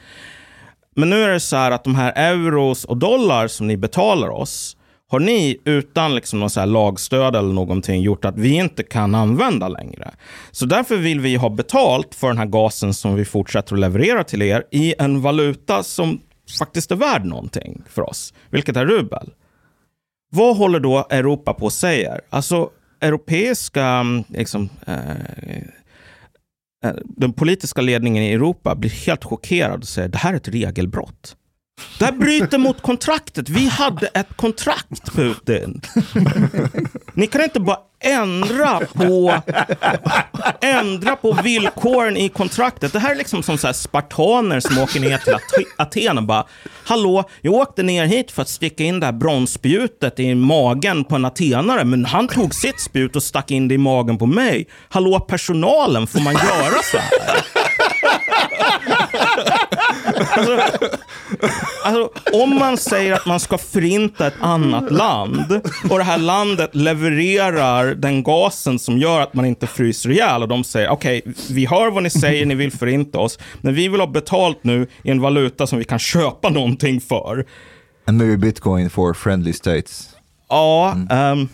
Men 0.95 1.09
nu 1.09 1.23
är 1.23 1.29
det 1.29 1.39
så 1.39 1.55
här 1.55 1.71
att 1.71 1.83
de 1.83 1.95
här 1.95 2.13
euros 2.15 2.85
och 2.85 2.97
dollar 2.97 3.47
som 3.47 3.67
ni 3.67 3.77
betalar 3.77 4.29
oss 4.29 4.77
har 5.09 5.19
ni 5.19 5.57
utan 5.65 6.15
liksom 6.15 6.39
någon 6.39 6.49
så 6.49 6.59
här 6.59 6.67
lagstöd 6.67 7.35
eller 7.35 7.53
någonting 7.53 8.01
gjort 8.01 8.25
att 8.25 8.37
vi 8.37 8.53
inte 8.53 8.83
kan 8.83 9.15
använda 9.15 9.67
längre. 9.67 10.11
Så 10.51 10.65
därför 10.65 10.97
vill 10.97 11.19
vi 11.19 11.35
ha 11.35 11.49
betalt 11.49 12.15
för 12.15 12.27
den 12.27 12.37
här 12.37 12.45
gasen 12.45 12.93
som 12.93 13.15
vi 13.15 13.25
fortsätter 13.25 13.73
att 13.73 13.79
leverera 13.79 14.23
till 14.23 14.41
er 14.41 14.63
i 14.71 14.95
en 14.99 15.21
valuta 15.21 15.83
som 15.83 16.21
faktiskt 16.59 16.91
är 16.91 16.95
värd 16.95 17.25
någonting 17.25 17.81
för 17.89 18.09
oss, 18.09 18.33
vilket 18.49 18.77
är 18.77 18.85
rubel. 18.85 19.29
Vad 20.33 20.57
håller 20.57 20.79
då 20.79 21.07
Europa 21.09 21.53
på 21.53 21.67
att 21.67 21.73
säga? 21.73 22.19
Alltså, 22.29 22.69
europeiska, 23.01 23.85
mm, 23.85 24.23
liksom, 24.27 24.69
eh, 24.87 25.09
eh, 25.09 25.63
eh, 26.85 26.95
den 27.03 27.33
politiska 27.33 27.81
ledningen 27.81 28.23
i 28.23 28.31
Europa 28.31 28.75
blir 28.75 28.89
helt 28.89 29.23
chockerad 29.23 29.79
och 29.81 29.87
säger 29.87 30.09
det 30.09 30.17
här 30.17 30.33
är 30.33 30.37
ett 30.37 30.47
regelbrott. 30.47 31.35
Det 31.99 32.05
här 32.05 32.11
bryter 32.11 32.57
mot 32.57 32.81
kontraktet. 32.81 33.49
Vi 33.49 33.67
hade 33.67 34.07
ett 34.07 34.37
kontrakt, 34.37 35.11
Putin. 35.15 35.81
Ni 37.13 37.27
kan 37.27 37.41
inte 37.41 37.59
bara 37.59 37.77
ändra 38.03 38.79
på, 38.93 39.41
ändra 40.61 41.15
på 41.15 41.33
villkoren 41.43 42.17
i 42.17 42.29
kontraktet. 42.29 42.93
Det 42.93 42.99
här 42.99 43.11
är 43.11 43.15
liksom 43.15 43.43
som 43.43 43.57
så 43.57 43.67
här 43.67 43.73
spartaner 43.73 44.59
som 44.59 44.77
åker 44.77 44.99
ner 44.99 45.17
till 45.17 45.65
Aten 45.77 46.17
och 46.17 46.23
bara 46.23 46.45
Hallå, 46.85 47.23
jag 47.41 47.53
åkte 47.53 47.83
ner 47.83 48.05
hit 48.05 48.31
för 48.31 48.41
att 48.41 48.49
sticka 48.49 48.83
in 48.83 48.99
det 48.99 49.05
här 49.05 49.13
bronsspjutet 49.13 50.19
i 50.19 50.35
magen 50.35 51.03
på 51.03 51.15
en 51.15 51.25
atenare, 51.25 51.83
men 51.83 52.05
han 52.05 52.27
tog 52.27 52.55
sitt 52.55 52.79
spjut 52.79 53.15
och 53.15 53.23
stack 53.23 53.51
in 53.51 53.67
det 53.67 53.75
i 53.75 53.77
magen 53.77 54.17
på 54.17 54.25
mig. 54.25 54.67
Hallå, 54.89 55.19
personalen, 55.19 56.07
får 56.07 56.19
man 56.19 56.33
göra 56.33 56.81
så 56.91 56.97
här? 56.97 57.41
Alltså, 60.35 60.59
alltså, 61.83 62.09
om 62.33 62.55
man 62.59 62.77
säger 62.77 63.13
att 63.13 63.25
man 63.25 63.39
ska 63.39 63.57
förinta 63.57 64.27
ett 64.27 64.33
annat 64.39 64.91
land 64.91 65.61
och 65.89 65.97
det 65.97 66.03
här 66.03 66.17
landet 66.17 66.75
levererar 66.75 67.95
den 67.95 68.23
gasen 68.23 68.79
som 68.79 68.97
gör 68.97 69.21
att 69.21 69.33
man 69.33 69.45
inte 69.45 69.67
fryser 69.67 70.09
ihjäl 70.09 70.41
och 70.41 70.47
de 70.47 70.63
säger 70.63 70.89
okej, 70.89 71.21
okay, 71.25 71.33
vi 71.49 71.65
hör 71.65 71.91
vad 71.91 72.03
ni 72.03 72.09
säger, 72.09 72.45
ni 72.45 72.55
vill 72.55 72.71
förinta 72.71 73.19
oss, 73.19 73.39
men 73.61 73.73
vi 73.73 73.87
vill 73.87 73.99
ha 73.99 74.07
betalt 74.07 74.63
nu 74.63 74.87
i 75.03 75.11
en 75.11 75.21
valuta 75.21 75.67
som 75.67 75.79
vi 75.79 75.85
kan 75.85 75.99
köpa 75.99 76.49
någonting 76.49 77.01
för. 77.01 77.45
And 78.05 78.17
maybe 78.17 78.37
bitcoin 78.37 78.89
for 78.89 79.13
friendly 79.13 79.53
states. 79.53 80.09
Ja, 80.49 80.91
mm. 80.91 81.39
um, 81.39 81.49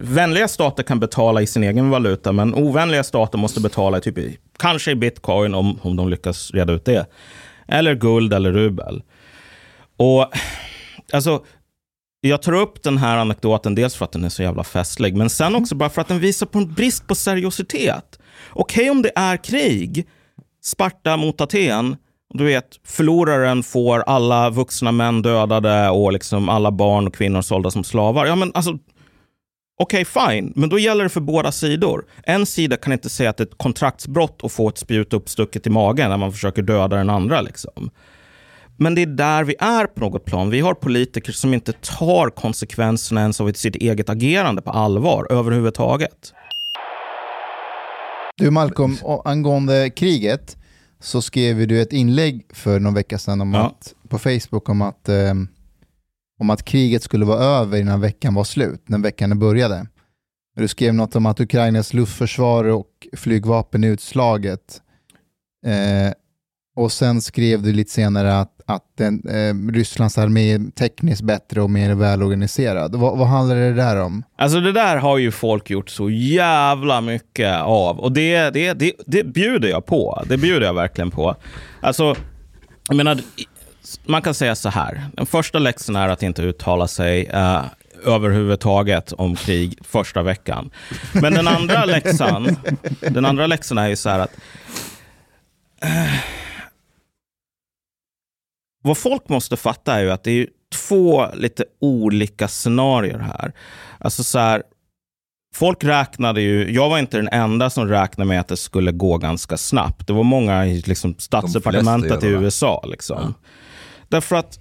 vänliga 0.00 0.48
stater 0.48 0.82
kan 0.82 1.00
betala 1.00 1.42
i 1.42 1.46
sin 1.46 1.64
egen 1.64 1.90
valuta, 1.90 2.32
men 2.32 2.54
ovänliga 2.54 3.04
stater 3.04 3.38
måste 3.38 3.60
betala 3.60 4.00
typ 4.00 4.18
i, 4.18 4.38
kanske 4.58 4.90
i 4.90 4.94
bitcoin 4.94 5.54
om, 5.54 5.78
om 5.82 5.96
de 5.96 6.08
lyckas 6.08 6.50
reda 6.50 6.72
ut 6.72 6.84
det. 6.84 7.06
Eller 7.68 7.94
guld 7.94 8.34
eller 8.34 8.52
rubel. 8.52 9.02
Och 9.96 10.30
alltså, 11.12 11.44
jag 12.20 12.42
tar 12.42 12.52
upp 12.52 12.82
den 12.82 12.98
här 12.98 13.16
anekdoten 13.16 13.74
dels 13.74 13.94
för 13.94 14.04
att 14.04 14.12
den 14.12 14.24
är 14.24 14.28
så 14.28 14.42
jävla 14.42 14.64
festlig, 14.64 15.16
men 15.16 15.30
sen 15.30 15.54
också 15.54 15.74
bara 15.74 15.90
för 15.90 16.00
att 16.00 16.08
den 16.08 16.20
visar 16.20 16.46
på 16.46 16.58
en 16.58 16.72
brist 16.72 17.06
på 17.06 17.14
seriositet. 17.14 18.18
Okej 18.50 18.82
okay, 18.82 18.90
om 18.90 19.02
det 19.02 19.12
är 19.14 19.36
krig, 19.36 20.06
Sparta 20.64 21.16
mot 21.16 21.40
Aten, 21.40 21.96
du 22.34 22.44
vet, 22.44 22.80
förloraren 22.84 23.62
får 23.62 24.00
alla 24.00 24.50
vuxna 24.50 24.92
män 24.92 25.22
dödade 25.22 25.90
och 25.90 26.12
liksom 26.12 26.48
alla 26.48 26.70
barn 26.70 27.06
och 27.06 27.14
kvinnor 27.14 27.42
sålda 27.42 27.70
som 27.70 27.84
slavar. 27.84 28.26
Ja, 28.26 28.36
men 28.36 28.52
alltså, 28.54 28.78
Okej, 29.76 30.02
okay, 30.02 30.30
fine, 30.30 30.52
men 30.56 30.68
då 30.68 30.78
gäller 30.78 31.02
det 31.04 31.10
för 31.10 31.20
båda 31.20 31.52
sidor. 31.52 32.04
En 32.22 32.46
sida 32.46 32.76
kan 32.76 32.92
inte 32.92 33.08
säga 33.08 33.30
att 33.30 33.36
det 33.36 33.42
är 33.42 33.46
ett 33.46 33.58
kontraktsbrott 33.58 34.40
att 34.42 34.52
få 34.52 34.68
ett 34.68 34.78
spjut 34.78 35.12
uppstucket 35.12 35.66
i 35.66 35.70
magen 35.70 36.10
när 36.10 36.16
man 36.16 36.32
försöker 36.32 36.62
döda 36.62 36.96
den 36.96 37.10
andra. 37.10 37.40
Liksom. 37.40 37.90
Men 38.76 38.94
det 38.94 39.02
är 39.02 39.06
där 39.06 39.44
vi 39.44 39.54
är 39.58 39.86
på 39.86 40.00
något 40.00 40.24
plan. 40.24 40.50
Vi 40.50 40.60
har 40.60 40.74
politiker 40.74 41.32
som 41.32 41.54
inte 41.54 41.72
tar 41.72 42.30
konsekvenserna 42.30 43.20
ens 43.20 43.40
av 43.40 43.52
sitt 43.52 43.76
eget 43.76 44.10
agerande 44.10 44.62
på 44.62 44.70
allvar 44.70 45.26
överhuvudtaget. 45.30 46.32
Du 48.36 48.50
Malcolm, 48.50 48.96
angående 49.24 49.90
kriget 49.90 50.56
så 51.04 51.22
skrev 51.22 51.66
du 51.66 51.82
ett 51.82 51.92
inlägg 51.92 52.46
för 52.52 52.80
någon 52.80 52.94
vecka 52.94 53.18
sedan 53.18 53.40
om 53.40 53.54
ja. 53.54 53.66
att, 53.66 53.94
på 54.08 54.18
Facebook 54.18 54.68
om 54.68 54.82
att 54.82 55.08
eh, 55.08 55.34
om 56.38 56.50
att 56.50 56.64
kriget 56.64 57.02
skulle 57.02 57.24
vara 57.24 57.38
över 57.38 57.78
innan 57.78 58.00
veckan 58.00 58.34
var 58.34 58.44
slut, 58.44 58.88
när 58.88 58.98
veckan 58.98 59.38
började. 59.38 59.86
Du 60.56 60.68
skrev 60.68 60.94
något 60.94 61.16
om 61.16 61.26
att 61.26 61.40
Ukrainas 61.40 61.94
luftförsvar 61.94 62.64
och 62.64 63.08
flygvapen 63.16 63.84
är 63.84 63.88
utslaget. 63.88 64.82
Eh, 65.66 66.12
och 66.76 66.92
sen 66.92 67.20
skrev 67.20 67.62
du 67.62 67.72
lite 67.72 67.90
senare 67.90 68.40
att, 68.40 68.50
att 68.66 68.82
den, 68.98 69.22
eh, 69.28 69.72
Rysslands 69.72 70.18
armé 70.18 70.52
är 70.52 70.70
tekniskt 70.70 71.22
bättre 71.22 71.62
och 71.62 71.70
mer 71.70 71.94
välorganiserad. 71.94 72.94
Vad, 72.94 73.18
vad 73.18 73.28
handlar 73.28 73.56
det 73.56 73.72
där 73.72 74.00
om? 74.00 74.22
Alltså 74.38 74.60
det 74.60 74.72
där 74.72 74.96
har 74.96 75.18
ju 75.18 75.30
folk 75.30 75.70
gjort 75.70 75.90
så 75.90 76.10
jävla 76.10 77.00
mycket 77.00 77.62
av. 77.62 77.98
Och 77.98 78.12
det, 78.12 78.50
det, 78.50 78.72
det, 78.72 78.92
det 79.06 79.24
bjuder 79.26 79.68
jag 79.68 79.86
på. 79.86 80.22
Det 80.26 80.36
bjuder 80.36 80.66
jag 80.66 80.74
verkligen 80.74 81.10
på. 81.10 81.36
Alltså, 81.80 82.16
jag 82.88 82.96
menar, 82.96 83.20
man 84.06 84.22
kan 84.22 84.34
säga 84.34 84.54
så 84.54 84.68
här. 84.68 85.04
Den 85.12 85.26
första 85.26 85.58
läxan 85.58 85.96
är 85.96 86.08
att 86.08 86.22
inte 86.22 86.42
uttala 86.42 86.88
sig. 86.88 87.30
Uh, 87.34 87.64
överhuvudtaget 88.04 89.12
om 89.12 89.36
krig 89.36 89.78
första 89.80 90.22
veckan. 90.22 90.70
Men 91.12 91.34
den 91.34 91.48
andra 91.48 91.84
läxan, 91.84 92.56
den 93.00 93.24
andra 93.24 93.46
läxan 93.46 93.78
är 93.78 93.88
ju 93.88 93.96
så 93.96 94.08
här 94.08 94.18
att 94.18 94.36
eh, 95.82 96.43
vad 98.84 98.98
folk 98.98 99.28
måste 99.28 99.56
fatta 99.56 99.94
är 99.94 100.02
ju 100.02 100.10
att 100.10 100.24
det 100.24 100.30
är 100.30 100.46
två 100.88 101.26
lite 101.34 101.64
olika 101.80 102.48
scenarier 102.48 103.18
här. 103.18 103.52
Alltså 103.98 104.24
så 104.24 104.38
här, 104.38 104.62
folk 105.54 105.84
räknade 105.84 106.40
ju, 106.40 106.72
jag 106.72 106.88
var 106.88 106.98
inte 106.98 107.16
den 107.16 107.28
enda 107.28 107.70
som 107.70 107.88
räknade 107.88 108.28
med 108.28 108.40
att 108.40 108.48
det 108.48 108.56
skulle 108.56 108.92
gå 108.92 109.18
ganska 109.18 109.56
snabbt. 109.56 110.06
Det 110.06 110.12
var 110.12 110.22
många 110.22 110.66
i 110.66 110.82
liksom, 110.86 111.14
statsdepartementet 111.18 112.24
i. 112.24 112.26
USA. 112.26 112.84
Liksom. 112.86 113.34
Därför 114.08 114.36
att 114.36 114.58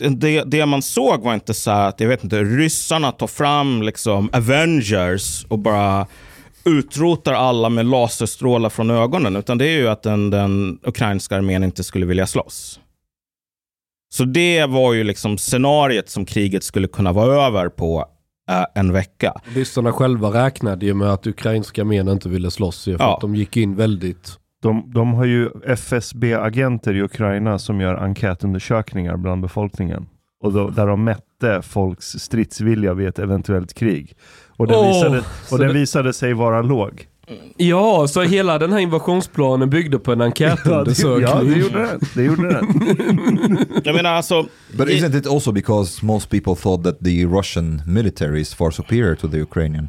det, 0.00 0.42
det 0.42 0.66
man 0.66 0.82
såg 0.82 1.22
var 1.22 1.34
inte 1.34 1.54
så 1.54 1.70
att, 1.70 2.00
jag 2.00 2.08
vet 2.08 2.24
inte, 2.24 2.44
ryssarna 2.44 3.12
tar 3.12 3.26
fram 3.26 3.82
liksom 3.82 4.30
Avengers 4.32 5.44
och 5.48 5.58
bara 5.58 6.06
utrotar 6.64 7.32
alla 7.32 7.68
med 7.68 7.86
laserstrålar 7.86 8.68
från 8.68 8.90
ögonen. 8.90 9.36
Utan 9.36 9.58
det 9.58 9.66
är 9.66 9.78
ju 9.78 9.88
att 9.88 10.02
den, 10.02 10.30
den 10.30 10.78
ukrainska 10.82 11.36
armén 11.36 11.64
inte 11.64 11.84
skulle 11.84 12.06
vilja 12.06 12.26
slåss. 12.26 12.80
Så 14.14 14.24
det 14.24 14.66
var 14.66 14.92
ju 14.94 15.04
liksom 15.04 15.38
scenariet 15.38 16.08
som 16.10 16.24
kriget 16.24 16.64
skulle 16.64 16.88
kunna 16.88 17.12
vara 17.12 17.46
över 17.46 17.68
på 17.68 18.04
eh, 18.50 18.64
en 18.74 18.92
vecka. 18.92 19.32
Ryssarna 19.54 19.92
själva 19.92 20.28
räknade 20.44 20.86
ju 20.86 20.94
med 20.94 21.08
att 21.12 21.26
ukrainska 21.26 21.82
armén 21.82 22.08
inte 22.08 22.28
ville 22.28 22.50
slåss 22.50 22.86
ju, 22.86 22.98
för 22.98 23.04
Ja. 23.04 23.14
att 23.14 23.20
de 23.20 23.34
gick 23.34 23.56
in 23.56 23.76
väldigt... 23.76 24.38
De, 24.62 24.90
de 24.94 25.14
har 25.14 25.24
ju 25.24 25.48
FSB-agenter 25.66 26.94
i 26.96 27.02
Ukraina 27.02 27.58
som 27.58 27.80
gör 27.80 27.94
enkätundersökningar 27.94 29.16
bland 29.16 29.42
befolkningen. 29.42 30.06
Och 30.42 30.52
då, 30.52 30.70
där 30.70 30.86
de 30.86 31.04
mätte 31.04 31.62
folks 31.62 32.06
stridsvilja 32.06 32.94
vid 32.94 33.08
ett 33.08 33.18
eventuellt 33.18 33.74
krig. 33.74 34.16
Och 34.56 34.66
den, 34.66 34.76
Åh, 34.76 34.88
visade, 34.88 35.22
så 35.44 35.54
och 35.54 35.58
den 35.58 35.68
det- 35.68 35.74
visade 35.74 36.12
sig 36.12 36.32
vara 36.34 36.62
låg. 36.62 37.06
Ja, 37.56 38.06
så 38.08 38.22
hela 38.22 38.58
den 38.58 38.72
här 38.72 38.78
invasionsplanen 38.78 39.70
byggde 39.70 39.98
på 39.98 40.12
en 40.12 40.18
Ja, 40.20 40.24
det, 40.24 40.26
enkätundersökning. 40.26 41.22
ja, 41.22 41.42
det 41.42 41.58
gjorde 41.60 41.86
den. 41.86 42.00
Det 42.14 42.22
gjorde 42.22 42.48
den. 42.52 42.66
Jag 43.84 43.94
menar 43.94 44.10
alltså, 44.10 44.46
But 44.76 44.88
isn't 44.88 45.18
it 45.18 45.26
also 45.26 45.52
because 45.52 46.04
most 46.06 46.30
people 46.30 46.54
thought 46.56 46.84
that 46.84 46.98
the 47.04 47.24
Russian 47.26 47.82
military 47.86 48.40
is 48.40 48.54
far 48.54 48.70
superior 48.70 49.14
to 49.14 49.28
the 49.28 49.38
Ukrainian? 49.42 49.88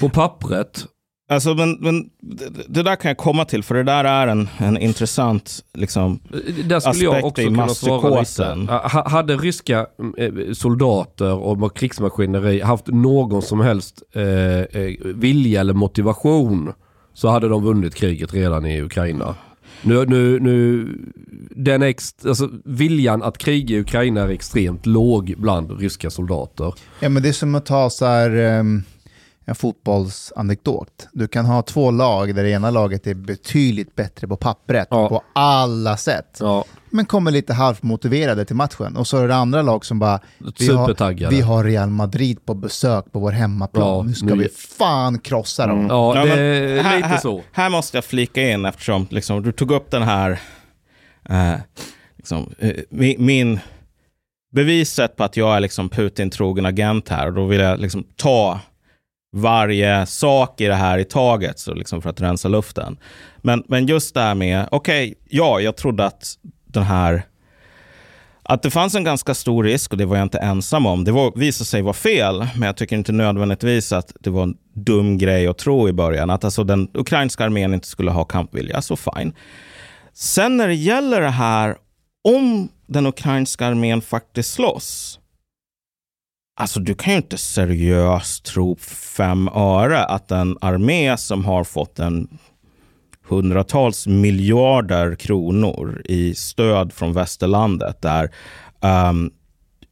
På 0.00 0.08
pappret. 0.08 0.84
Alltså 1.28 1.54
men, 1.54 1.72
men 1.80 2.10
det, 2.20 2.44
det 2.68 2.82
där 2.82 2.96
kan 2.96 3.08
jag 3.08 3.18
komma 3.18 3.44
till, 3.44 3.62
för 3.62 3.74
det 3.74 3.82
där 3.82 4.04
är 4.04 4.26
en, 4.26 4.48
en 4.58 4.78
intressant 4.78 5.64
liksom, 5.74 6.20
Där 6.64 6.80
skulle 6.80 7.04
jag 7.04 7.10
Aspekt 7.14 7.24
också 7.26 7.42
i 7.42 7.44
kunna 7.44 7.68
svara 7.68 7.96
lite. 7.96 8.10
masspsykosen. 8.18 8.68
Ha- 8.68 9.08
Hade 9.08 9.36
ryska 9.36 9.86
eh, 10.18 10.32
soldater 10.52 11.32
och 11.34 11.76
krigsmaskineri 11.76 12.60
haft 12.60 12.86
någon 12.86 13.42
som 13.42 13.60
helst 13.60 14.02
eh, 14.14 14.22
eh, 14.82 14.94
vilja 15.04 15.60
eller 15.60 15.74
motivation 15.74 16.72
så 17.14 17.28
hade 17.28 17.48
de 17.48 17.62
vunnit 17.64 17.94
kriget 17.94 18.34
redan 18.34 18.66
i 18.66 18.82
Ukraina. 18.82 19.34
Nu, 19.82 20.04
nu, 20.06 20.40
nu, 20.40 20.88
den 21.50 21.82
ex, 21.82 22.14
alltså, 22.26 22.48
viljan 22.64 23.22
att 23.22 23.38
kriga 23.38 23.76
i 23.76 23.80
Ukraina 23.80 24.20
är 24.20 24.28
extremt 24.28 24.86
låg 24.86 25.34
bland 25.38 25.80
ryska 25.80 26.10
soldater. 26.10 26.74
Ja, 27.00 27.08
men 27.08 27.22
det 27.22 27.28
är 27.28 27.32
som 27.32 27.54
att 27.54 27.66
ta 27.66 27.90
så 27.90 28.06
här, 28.06 28.30
ehm, 28.30 28.82
en 29.48 29.54
fotbollsanekdot. 29.54 31.08
Du 31.12 31.28
kan 31.28 31.46
ha 31.46 31.62
två 31.62 31.90
lag 31.90 32.34
där 32.34 32.42
det 32.42 32.50
ena 32.50 32.70
laget 32.70 33.06
är 33.06 33.14
betydligt 33.14 33.94
bättre 33.94 34.28
på 34.28 34.36
pappret 34.36 34.88
Ja. 34.90 35.08
på 35.08 35.22
alla 35.34 35.96
sätt. 35.96 36.36
Ja, 36.40 36.64
Men 36.90 37.06
kommer 37.06 37.30
lite 37.30 37.54
halvt 37.54 37.82
motiverade 37.82 38.44
till 38.44 38.56
matchen. 38.56 38.96
Och 38.96 39.06
så 39.06 39.16
är 39.18 39.28
det 39.28 39.34
andra 39.34 39.62
lag 39.62 39.84
som 39.84 39.98
bara, 39.98 40.20
vi 40.38 40.44
har, 40.68 40.86
Supertaggade. 40.86 41.34
vi 41.34 41.40
har 41.40 41.64
Real 41.64 41.88
Madrid 41.90 42.44
på 42.46 42.54
besök 42.54 43.12
på 43.12 43.18
vår 43.18 43.30
hemmaplan. 43.32 43.88
Ja, 43.96 44.02
nu 44.02 44.14
ska 44.14 44.26
nu- 44.26 44.36
vi 44.42 44.48
fan 44.48 45.18
krossa 45.18 45.66
dem. 45.66 45.86
ja, 45.88 46.16
Ja, 46.16 46.24
det 46.36 46.42
är 46.44 46.82
här, 46.82 46.96
lite 46.96 47.08
här, 47.08 47.18
så. 47.18 47.42
Här 47.52 47.70
måste 47.70 47.96
jag 47.96 48.04
flika 48.04 48.50
in 48.50 48.64
eftersom 48.64 49.06
liksom, 49.10 49.42
du 49.42 49.52
tog 49.52 49.70
upp 49.70 49.90
den 49.90 50.02
här, 50.02 50.40
eh, 51.28 51.54
liksom, 52.16 52.52
eh, 52.58 52.72
min, 52.90 53.24
min 53.26 53.60
beviset 54.52 55.16
på 55.16 55.24
att 55.24 55.36
jag 55.36 55.56
är 55.56 55.60
liksom 55.60 55.88
Putin-trogen 55.88 56.66
agent 56.66 57.08
här. 57.08 57.26
Och 57.26 57.32
då 57.34 57.46
vill 57.46 57.60
jag 57.60 57.80
liksom 57.80 58.04
ta 58.16 58.60
varje 59.38 60.06
sak 60.06 60.60
i 60.60 60.66
det 60.66 60.74
här 60.74 60.98
i 60.98 61.04
taget 61.04 61.58
så 61.58 61.74
liksom 61.74 62.02
för 62.02 62.10
att 62.10 62.20
rensa 62.20 62.48
luften. 62.48 62.98
Men, 63.36 63.64
men 63.68 63.86
just 63.86 64.14
det 64.14 64.20
här 64.20 64.34
med, 64.34 64.68
okej, 64.70 65.14
ja, 65.28 65.60
jag 65.60 65.76
trodde 65.76 66.06
att 66.06 66.34
den 66.66 66.82
här 66.82 67.22
att 68.50 68.62
det 68.62 68.70
fanns 68.70 68.94
en 68.94 69.04
ganska 69.04 69.34
stor 69.34 69.64
risk 69.64 69.92
och 69.92 69.98
det 69.98 70.06
var 70.06 70.16
jag 70.16 70.24
inte 70.24 70.38
ensam 70.38 70.86
om. 70.86 71.04
Det 71.04 71.12
var, 71.12 71.32
visade 71.36 71.68
sig 71.68 71.82
vara 71.82 71.92
fel, 71.92 72.38
men 72.38 72.66
jag 72.66 72.76
tycker 72.76 72.96
inte 72.96 73.12
nödvändigtvis 73.12 73.92
att 73.92 74.12
det 74.20 74.30
var 74.30 74.42
en 74.42 74.56
dum 74.74 75.18
grej 75.18 75.46
att 75.46 75.58
tro 75.58 75.88
i 75.88 75.92
början. 75.92 76.30
Att 76.30 76.44
alltså 76.44 76.64
den 76.64 76.88
ukrainska 76.94 77.44
armén 77.44 77.74
inte 77.74 77.86
skulle 77.86 78.10
ha 78.10 78.24
kampvilja, 78.24 78.82
så 78.82 78.96
fine. 78.96 79.32
Sen 80.12 80.56
när 80.56 80.68
det 80.68 80.74
gäller 80.74 81.20
det 81.20 81.30
här, 81.30 81.76
om 82.24 82.68
den 82.86 83.06
ukrainska 83.06 83.66
armén 83.66 84.00
faktiskt 84.00 84.52
slåss. 84.52 85.20
Alltså 86.60 86.80
du 86.80 86.94
kan 86.94 87.12
ju 87.12 87.16
inte 87.16 87.38
seriöst 87.38 88.44
tro 88.44 88.76
fem 89.16 89.48
öre 89.48 90.04
att 90.04 90.30
en 90.30 90.58
armé 90.60 91.16
som 91.16 91.44
har 91.44 91.64
fått 91.64 91.98
en 91.98 92.38
hundratals 93.28 94.06
miljarder 94.06 95.14
kronor 95.14 96.02
i 96.04 96.34
stöd 96.34 96.92
från 96.92 97.12
västerlandet 97.12 98.02
där 98.02 98.24
um, 98.24 98.30
ehm, 98.80 99.30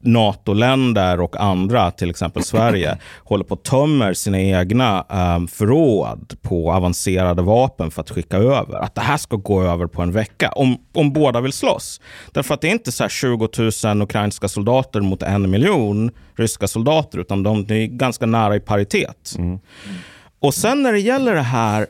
NATO-länder 0.06 1.20
och 1.20 1.36
andra, 1.36 1.90
till 1.90 2.10
exempel 2.10 2.42
Sverige, 2.42 2.98
håller 3.24 3.44
på 3.44 3.54
att 3.54 3.64
tömmer 3.64 4.14
sina 4.14 4.40
egna 4.40 5.04
um, 5.36 5.48
förråd 5.48 6.34
på 6.42 6.72
avancerade 6.72 7.42
vapen 7.42 7.90
för 7.90 8.00
att 8.00 8.10
skicka 8.10 8.36
över. 8.36 8.78
Att 8.78 8.94
det 8.94 9.00
här 9.00 9.16
ska 9.16 9.36
gå 9.36 9.62
över 9.62 9.86
på 9.86 10.02
en 10.02 10.12
vecka, 10.12 10.48
om, 10.48 10.78
om 10.94 11.12
båda 11.12 11.40
vill 11.40 11.52
slåss. 11.52 12.00
Därför 12.32 12.54
att 12.54 12.60
det 12.60 12.68
är 12.68 12.72
inte 12.72 12.92
så 12.92 13.04
här 13.04 13.08
20 13.08 13.48
000 13.84 14.02
ukrainska 14.02 14.48
soldater 14.48 15.00
mot 15.00 15.22
en 15.22 15.50
miljon 15.50 16.10
ryska 16.36 16.68
soldater, 16.68 17.18
utan 17.18 17.42
de 17.42 17.58
är 17.58 17.86
ganska 17.86 18.26
nära 18.26 18.56
i 18.56 18.60
paritet. 18.60 19.36
Och 20.40 20.54
sen 20.54 20.82
när 20.82 20.92
det 20.92 21.00
gäller 21.00 21.34
det 21.34 21.40
här 21.40 21.86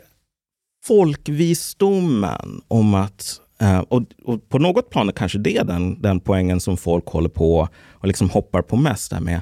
folkvisdomen 0.86 2.60
om 2.68 2.94
att 2.94 3.40
eh, 3.60 3.78
och, 3.78 4.02
och 4.24 4.48
på 4.48 4.58
något 4.58 4.90
plan 4.90 5.08
är 5.08 5.12
kanske 5.12 5.38
det 5.38 5.62
den, 5.62 6.02
den 6.02 6.20
poängen 6.20 6.60
som 6.60 6.76
folk 6.76 7.06
håller 7.06 7.28
på 7.28 7.68
och 8.00 8.06
liksom 8.06 8.30
hoppar 8.30 8.62
på 8.62 8.76
mest. 8.76 9.10
Där 9.10 9.20
med. 9.20 9.40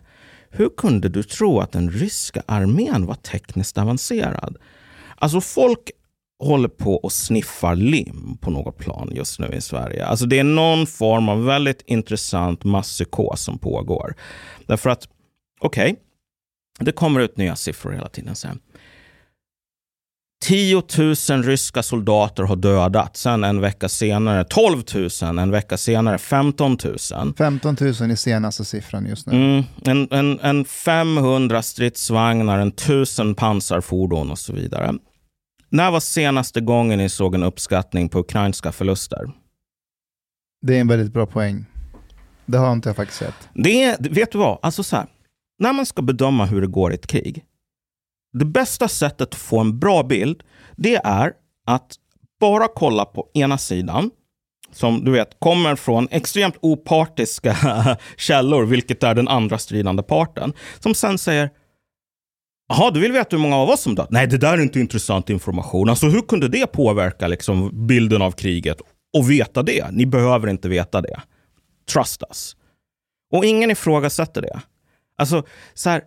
Hur 0.51 0.69
kunde 0.77 1.09
du 1.09 1.23
tro 1.23 1.61
att 1.61 1.73
den 1.73 1.91
ryska 1.91 2.43
armén 2.47 3.07
var 3.07 3.15
tekniskt 3.15 3.79
avancerad? 3.79 4.57
Alltså 5.17 5.41
folk 5.41 5.91
håller 6.39 6.69
på 6.69 6.95
och 6.95 7.13
sniffar 7.13 7.77
lim 7.77 8.39
på 8.41 8.51
något 8.51 8.79
plan 8.79 9.11
just 9.15 9.39
nu 9.39 9.47
i 9.47 9.61
Sverige. 9.61 10.07
Alltså 10.07 10.27
det 10.27 10.39
är 10.39 10.45
någon 10.45 10.87
form 10.87 11.29
av 11.29 11.45
väldigt 11.45 11.83
intressant 11.87 12.65
masspsykos 12.65 13.43
som 13.43 13.59
pågår. 13.59 14.15
Därför 14.67 14.91
att, 14.91 15.09
okej, 15.61 15.97
det 16.79 16.93
kommer 16.93 17.21
ut 17.21 17.37
nya 17.37 17.57
siffror 17.57 17.93
hela 17.93 18.09
tiden 18.09 18.37
sen. 18.37 18.61
10 20.45 20.83
000 21.31 21.43
ryska 21.43 21.83
soldater 21.83 22.43
har 22.43 22.57
dödats. 22.57 23.21
Sen 23.21 23.45
en 23.45 23.61
vecka 23.61 23.89
senare 23.89 24.45
12 24.45 24.83
000, 25.23 25.39
en 25.39 25.51
vecka 25.51 25.77
senare 25.77 26.19
15 26.19 26.79
000. 26.85 27.35
15 27.39 27.77
000 27.81 27.91
är 27.91 28.15
senaste 28.15 28.65
siffran 28.65 29.07
just 29.07 29.27
nu. 29.27 29.37
Mm, 29.37 29.65
en, 29.85 30.09
en, 30.11 30.41
en 30.41 30.65
500 30.65 31.63
stridsvagnar, 31.63 32.59
en 32.59 32.69
1000 32.69 33.35
pansarfordon 33.35 34.31
och 34.31 34.39
så 34.39 34.53
vidare. 34.53 34.95
När 35.69 35.91
var 35.91 36.01
senaste 36.01 36.61
gången 36.61 36.99
ni 36.99 37.09
såg 37.09 37.35
en 37.35 37.43
uppskattning 37.43 38.09
på 38.09 38.19
ukrainska 38.19 38.73
förluster? 38.73 39.31
Det 40.67 40.77
är 40.77 40.81
en 40.81 40.89
väldigt 40.89 41.13
bra 41.13 41.27
poäng. 41.27 41.67
Det 42.47 42.59
har 42.59 42.73
inte 42.73 42.89
jag 42.89 42.97
faktiskt 42.97 43.19
sett. 43.19 43.49
Det 43.55 43.83
är, 43.83 43.97
vet 44.11 44.33
du 44.33 44.39
vad? 44.39 44.59
Alltså 44.63 44.83
så 44.83 44.97
här, 44.97 45.07
när 45.59 45.73
man 45.73 45.87
ska 45.87 46.03
bedöma 46.03 46.47
hur 46.47 46.61
det 46.61 46.67
går 46.67 46.93
i 46.93 46.95
ett 46.95 47.07
krig. 47.07 47.45
Det 48.35 48.45
bästa 48.45 48.89
sättet 48.89 49.29
att 49.29 49.35
få 49.35 49.59
en 49.59 49.79
bra 49.79 50.03
bild, 50.03 50.43
det 50.77 50.97
är 50.97 51.33
att 51.67 51.95
bara 52.41 52.69
kolla 52.69 53.05
på 53.05 53.31
ena 53.35 53.59
sidan. 53.59 54.11
Som 54.73 55.05
du 55.05 55.11
vet 55.11 55.41
kommer 55.41 55.77
från 55.77 56.09
extremt 56.11 56.57
opartiska 56.61 57.57
källor, 58.17 58.65
vilket 58.65 59.03
är 59.03 59.15
den 59.15 59.29
andra 59.29 59.59
stridande 59.59 60.03
parten. 60.03 60.53
Som 60.81 60.95
sen 60.95 61.19
säger, 61.19 61.51
Jaha, 62.69 62.91
du 62.91 63.01
vill 63.01 63.13
veta 63.13 63.37
hur 63.37 63.43
många 63.43 63.57
av 63.57 63.69
oss 63.71 63.81
som 63.81 63.95
dött? 63.95 64.11
Nej, 64.11 64.27
det 64.27 64.39
där 64.39 64.53
är 64.53 64.63
inte 64.63 64.81
intressant 64.81 65.31
information. 65.31 65.89
Alltså 65.89 66.07
hur 66.07 66.21
kunde 66.21 66.49
det 66.49 66.67
påverka 66.67 67.27
liksom, 67.27 67.87
bilden 67.87 68.23
av 68.23 68.33
kriget? 68.33 68.81
Och 69.17 69.31
veta 69.31 69.63
det? 69.63 69.91
Ni 69.91 70.07
behöver 70.07 70.49
inte 70.49 70.69
veta 70.69 71.01
det. 71.01 71.21
Trust 71.93 72.23
us. 72.31 72.57
Och 73.33 73.45
ingen 73.45 73.71
ifrågasätter 73.71 74.43
det. 74.43 74.61
Alltså, 75.19 75.43
så 75.75 75.91
här 75.91 76.03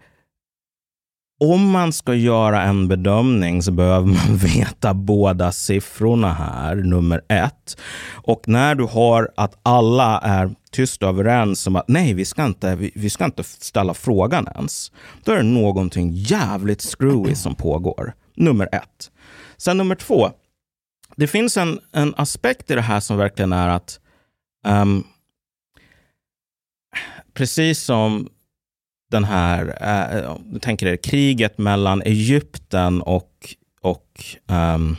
om 1.40 1.70
man 1.72 1.94
ska 1.94 2.14
göra 2.14 2.64
en 2.64 2.88
bedömning 2.88 3.64
så 3.64 3.72
behöver 3.72 4.08
man 4.08 4.38
veta 4.56 4.94
båda 4.94 5.52
siffrorna 5.52 6.34
här, 6.34 6.76
nummer 6.76 7.22
ett. 7.28 7.78
Och 8.14 8.48
när 8.48 8.76
du 8.76 8.84
har 8.84 9.32
att 9.36 9.60
alla 9.64 10.20
är 10.20 10.56
tyst 10.72 11.04
överens 11.04 11.68
om 11.68 11.76
att 11.76 11.88
nej, 11.88 12.14
vi 12.14 12.26
ska 12.26 12.46
inte, 12.46 12.76
vi, 12.76 12.92
vi 12.96 13.10
ska 13.10 13.26
inte 13.26 13.44
ställa 13.44 13.94
frågan 13.94 14.48
ens. 14.56 14.92
Då 15.24 15.32
är 15.32 15.38
det 15.38 15.44
någonting 15.44 16.12
jävligt 16.14 16.82
screwy 16.82 17.36
som 17.36 17.56
pågår. 17.56 18.14
Nummer 18.36 18.70
ett. 18.72 19.12
Sen 19.58 19.78
nummer 19.78 19.96
två. 19.96 20.30
Det 21.16 21.28
finns 21.28 21.58
en, 21.58 21.80
en 21.92 22.14
aspekt 22.18 22.72
i 22.72 22.76
det 22.76 22.82
här 22.82 23.00
som 23.00 23.18
verkligen 23.18 23.54
är 23.54 23.68
att 23.68 24.00
um, 24.68 25.04
precis 27.34 27.84
som 27.84 28.30
den 29.12 29.24
här, 29.24 29.78
eh, 29.82 30.60
tänker 30.60 30.88
er 30.88 30.98
kriget 30.98 31.58
mellan 31.58 32.02
Egypten 32.02 33.02
och, 33.02 33.56
och 33.82 34.26
um, 34.48 34.98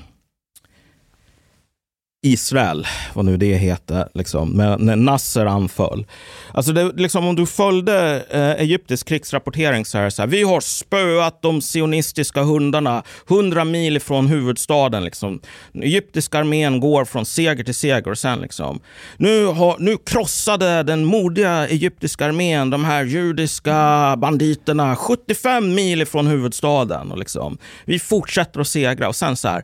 Israel, 2.23 2.87
vad 3.15 3.25
nu 3.25 3.37
det 3.37 3.55
heter, 3.55 4.09
liksom, 4.15 4.51
när 4.79 4.97
Nasser 4.97 5.47
anföll. 5.47 6.07
Alltså 6.53 6.73
det, 6.73 6.93
liksom, 6.97 7.27
om 7.27 7.37
du 7.37 7.47
följde 7.47 8.25
eh, 8.31 8.63
egyptisk 8.63 9.09
krigsrapportering 9.09 9.85
så 9.85 9.99
är 9.99 10.05
det 10.05 10.11
så 10.11 10.23
här, 10.23 10.27
vi 10.27 10.43
har 10.43 10.61
spöat 10.61 11.43
de 11.43 11.61
sionistiska 11.61 12.43
hundarna 12.43 13.03
hundra 13.27 13.65
mil 13.65 14.01
från 14.01 14.27
huvudstaden. 14.27 15.05
Liksom. 15.05 15.41
Den 15.73 15.83
egyptiska 15.83 16.39
armén 16.39 16.81
går 16.81 17.05
från 17.05 17.27
seger 17.27 17.65
till 17.65 17.75
seger 17.75 18.09
och 18.09 18.19
sen 18.19 18.41
liksom, 18.41 18.81
nu, 19.17 19.45
har, 19.45 19.77
nu 19.79 19.97
krossade 19.97 20.83
den 20.83 21.05
modiga 21.05 21.69
egyptiska 21.69 22.27
armén 22.27 22.71
de 22.71 22.85
här 22.85 23.05
judiska 23.05 24.15
banditerna 24.19 24.97
75 24.97 25.75
mil 25.75 26.07
från 26.07 26.27
huvudstaden. 26.27 27.13
Och 27.13 27.19
liksom, 27.19 27.59
vi 27.85 27.99
fortsätter 27.99 28.61
att 28.61 28.69
segra 28.69 29.09
och 29.09 29.17
sen 29.17 29.37
så 29.37 29.49
här, 29.49 29.63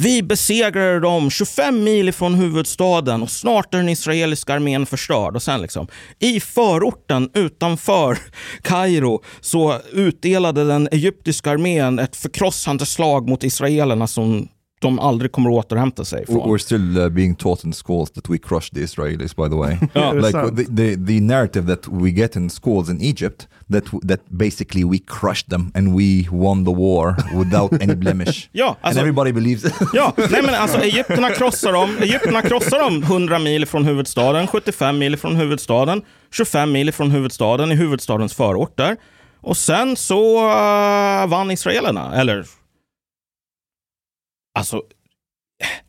vi 0.00 0.22
besegrade 0.22 1.00
dem 1.00 1.30
25 1.30 1.84
mil 1.84 2.08
ifrån 2.08 2.34
huvudstaden 2.34 3.22
och 3.22 3.30
snart 3.30 3.74
är 3.74 3.78
den 3.78 3.88
israeliska 3.88 4.54
armén 4.54 4.86
förstörd. 4.86 5.36
Och 5.36 5.42
sen 5.42 5.62
liksom, 5.62 5.86
I 6.18 6.40
förorten 6.40 7.30
utanför 7.34 8.18
Kairo 8.62 9.22
så 9.40 9.80
utdelade 9.92 10.64
den 10.64 10.88
egyptiska 10.92 11.50
armén 11.50 11.98
ett 11.98 12.16
förkrossande 12.16 12.86
slag 12.86 13.28
mot 13.28 13.44
israelerna 13.44 14.06
som 14.06 14.48
de 14.80 14.98
aldrig 14.98 15.32
kommer 15.32 15.50
att 15.50 15.64
återhämta 15.64 16.04
sig 16.04 16.26
från. 16.26 16.36
We're 16.36 16.58
still 16.58 16.98
uh, 16.98 17.08
being 17.08 17.34
taught 17.34 17.64
in 17.64 17.72
schools 17.72 18.10
that 18.10 18.30
we 18.30 18.38
crushed 18.38 18.74
the 18.74 18.80
Israelis, 18.80 19.36
by 19.36 19.48
the 19.48 19.56
way. 19.56 19.76
Ja. 19.92 20.12
like 20.12 20.56
the, 20.56 20.64
the 20.64 20.96
the 21.06 21.20
narrative 21.20 21.76
that 21.76 21.88
we 21.88 22.10
get 22.10 22.36
in 22.36 22.50
schools 22.50 22.88
in 22.90 23.02
Egypt 23.02 23.48
that 23.72 23.84
that 24.08 24.20
basically 24.28 24.84
we 24.84 24.98
crushed 24.98 25.50
them 25.50 25.70
and 25.74 25.96
we 25.98 26.28
won 26.30 26.64
the 26.64 26.72
war 26.74 27.16
without 27.38 27.72
any 27.82 27.94
blemish. 27.94 28.48
Ja, 28.52 28.66
alltså- 28.68 28.86
and 28.88 28.98
everybody 28.98 29.32
believes 29.32 29.64
it. 29.64 29.74
Ja, 29.94 30.12
nej 30.30 30.42
men 30.42 30.54
alltså 30.54 30.78
Egypterna 30.78 31.30
krossar 31.30 31.72
dem. 31.72 31.96
Egypterna 32.00 32.42
krossar 32.42 32.78
dem 32.78 33.02
100 33.02 33.38
mil 33.38 33.66
från 33.66 33.84
huvudstaden, 33.84 34.46
75 34.46 34.98
mil 34.98 35.16
från 35.16 35.36
huvudstaden, 35.36 36.02
25 36.30 36.72
mil 36.72 36.92
från 36.92 37.10
huvudstaden 37.10 37.72
i 37.72 37.74
huvudstadens 37.74 38.34
förorter. 38.34 38.96
Och 39.40 39.56
sen 39.56 39.96
så 39.96 40.36
uh, 40.36 41.26
vann 41.28 41.50
israelerna, 41.50 42.14
eller 42.20 42.44
Alltså, 44.58 44.82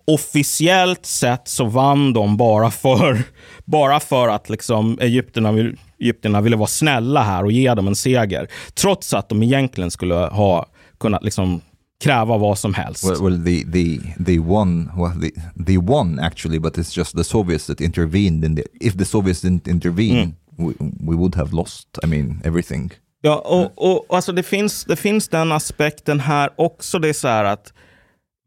officiellt 0.06 1.06
sett 1.06 1.48
så 1.48 1.66
vann 1.66 2.14
de 2.14 2.38
bara 2.38 2.72
för, 2.72 3.24
bara 3.66 4.00
för 4.00 4.28
att 4.28 4.50
liksom 4.50 4.98
Egypterna, 5.02 5.52
vill, 5.52 5.78
Egypterna 6.00 6.42
ville 6.42 6.56
vara 6.56 6.68
snälla 6.68 7.24
här 7.24 7.44
och 7.44 7.52
ge 7.52 7.74
dem 7.74 7.88
en 7.88 7.96
seger. 7.96 8.48
Trots 8.74 9.14
att 9.14 9.30
de 9.30 9.44
egentligen 9.44 9.92
skulle 9.92 10.16
ha 10.16 10.66
kunnat 10.98 11.24
liksom 11.24 11.62
kräva 12.04 12.38
vad 12.38 12.58
som 12.58 12.74
helst. 12.74 13.04
Well, 13.04 13.24
well 13.24 13.44
they, 13.44 13.72
they, 13.72 14.00
they 14.26 14.40
won. 14.40 14.92
Well, 14.98 15.22
they, 15.22 15.32
they 15.66 15.78
won 15.78 16.20
actually, 16.20 16.60
but 16.60 16.78
it's 16.78 16.98
just 16.98 17.18
the 17.18 17.24
Soviets 17.24 17.66
that 17.66 17.82
intervened. 17.82 18.46
In 18.46 18.56
the, 18.56 18.64
if 18.80 18.98
the 18.98 19.06
Soviets 19.06 19.44
didn't 19.44 19.68
intervene, 19.68 20.36
we, 20.58 20.74
we 20.80 21.16
would 21.16 21.36
have 21.36 21.56
lost. 21.56 21.88
I 22.04 22.08
mean, 22.08 22.42
everything. 22.44 22.92
Ja, 23.22 23.36
och, 23.36 23.92
och 23.92 24.16
alltså 24.16 24.32
det, 24.32 24.44
finns, 24.44 24.86
det 24.86 24.96
finns 24.96 25.28
den 25.28 25.52
aspekten 25.52 26.20
här 26.20 26.50
också. 26.56 27.00
Det 27.00 27.10
är 27.10 27.14
så 27.14 27.28
här 27.28 27.44
att 27.44 27.74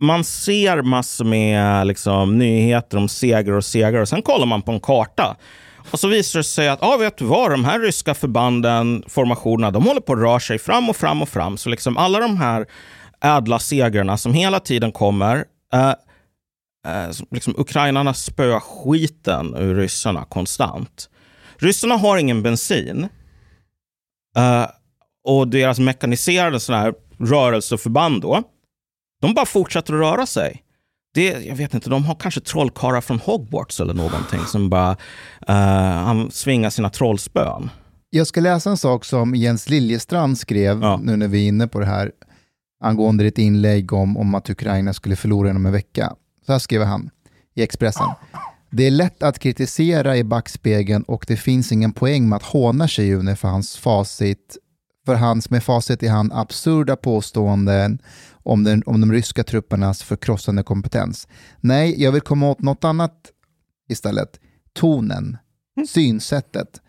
man 0.02 0.24
ser 0.24 0.82
massor 0.82 1.24
med 1.24 1.86
liksom, 1.86 2.38
nyheter 2.38 2.98
om 2.98 3.08
segrar 3.08 3.54
och 3.54 3.64
segrar 3.64 4.00
och 4.00 4.08
sen 4.08 4.22
kollar 4.22 4.46
man 4.46 4.62
på 4.62 4.72
en 4.72 4.80
karta. 4.80 5.36
Och 5.90 6.00
så 6.00 6.08
visar 6.08 6.38
det 6.38 6.44
sig 6.44 6.68
att, 6.68 6.82
ah, 6.82 6.96
vet 6.96 7.16
du 7.16 7.24
vad, 7.24 7.50
de 7.50 7.64
här 7.64 7.80
ryska 7.80 8.14
förbanden, 8.14 9.04
formationerna, 9.08 9.70
de 9.70 9.86
håller 9.86 10.00
på 10.00 10.12
att 10.12 10.18
röra 10.18 10.40
sig 10.40 10.58
fram 10.58 10.90
och 10.90 10.96
fram 10.96 11.22
och 11.22 11.28
fram. 11.28 11.56
Så 11.56 11.68
liksom 11.68 11.96
alla 11.96 12.20
de 12.20 12.36
här 12.36 12.66
ädla 13.24 13.58
segrarna 13.58 14.16
som 14.16 14.34
hela 14.34 14.60
tiden 14.60 14.92
kommer, 14.92 15.44
eh, 15.72 15.90
eh, 16.86 17.10
liksom 17.30 17.54
ukrainarna 17.56 18.14
spöar 18.14 18.60
skiten 18.60 19.54
ur 19.54 19.74
ryssarna 19.74 20.24
konstant. 20.24 21.08
Ryssarna 21.58 21.96
har 21.96 22.16
ingen 22.16 22.42
bensin. 22.42 23.08
Eh, 24.36 24.66
och 25.24 25.48
deras 25.48 25.78
mekaniserade 25.78 26.60
sådana 26.60 26.82
här 26.82 26.94
rörelseförband 27.18 28.22
då, 28.22 28.42
de 29.22 29.34
bara 29.34 29.46
fortsätter 29.46 29.94
att 29.94 30.00
röra 30.00 30.26
sig. 30.26 30.62
Det, 31.14 31.24
jag 31.24 31.56
vet 31.56 31.74
inte, 31.74 31.90
de 31.90 32.04
har 32.04 32.14
kanske 32.14 32.40
trollkarlar 32.40 33.00
från 33.00 33.18
Hogwarts 33.18 33.80
eller 33.80 33.94
någonting 33.94 34.40
som 34.40 34.70
bara 34.70 34.96
uh, 35.50 36.28
svingar 36.28 36.70
sina 36.70 36.90
trollspön. 36.90 37.70
Jag 38.10 38.26
ska 38.26 38.40
läsa 38.40 38.70
en 38.70 38.76
sak 38.76 39.04
som 39.04 39.34
Jens 39.34 39.68
Liljestrand 39.68 40.38
skrev, 40.38 41.00
nu 41.00 41.16
när 41.16 41.28
vi 41.28 41.44
är 41.44 41.48
inne 41.48 41.68
på 41.68 41.80
det 41.80 41.86
här, 41.86 42.10
angående 42.84 43.24
ditt 43.24 43.38
inlägg 43.38 43.92
om, 43.92 44.16
om 44.16 44.34
att 44.34 44.50
Ukraina 44.50 44.92
skulle 44.92 45.16
förlora 45.16 45.50
inom 45.50 45.66
en 45.66 45.72
vecka. 45.72 46.12
Så 46.46 46.52
här 46.52 46.58
skriver 46.58 46.84
han 46.84 47.10
i 47.54 47.62
Expressen. 47.62 48.08
Det 48.70 48.86
är 48.86 48.90
lätt 48.90 49.22
att 49.22 49.38
kritisera 49.38 50.16
i 50.16 50.24
backspegeln 50.24 51.02
och 51.02 51.24
det 51.28 51.36
finns 51.36 51.72
ingen 51.72 51.92
poäng 51.92 52.28
med 52.28 52.36
att 52.36 52.42
håna 52.42 52.88
Tjejune 52.88 53.36
för 53.36 53.48
hans 53.48 53.76
facit, 53.76 54.56
för 55.06 55.14
hans 55.14 55.50
med 55.50 55.64
facit 55.64 56.02
i 56.02 56.08
hand 56.08 56.32
absurda 56.34 56.96
påståenden 56.96 57.98
om, 58.42 58.64
den, 58.64 58.82
om 58.86 59.00
de 59.00 59.12
ryska 59.12 59.44
truppernas 59.44 60.02
förkrossande 60.02 60.62
kompetens. 60.62 61.28
Nej, 61.60 62.02
jag 62.02 62.12
vill 62.12 62.20
komma 62.20 62.50
åt 62.50 62.62
något 62.62 62.84
annat 62.84 63.14
istället. 63.88 64.40
Tonen, 64.72 65.36
synsättet. 65.88 66.80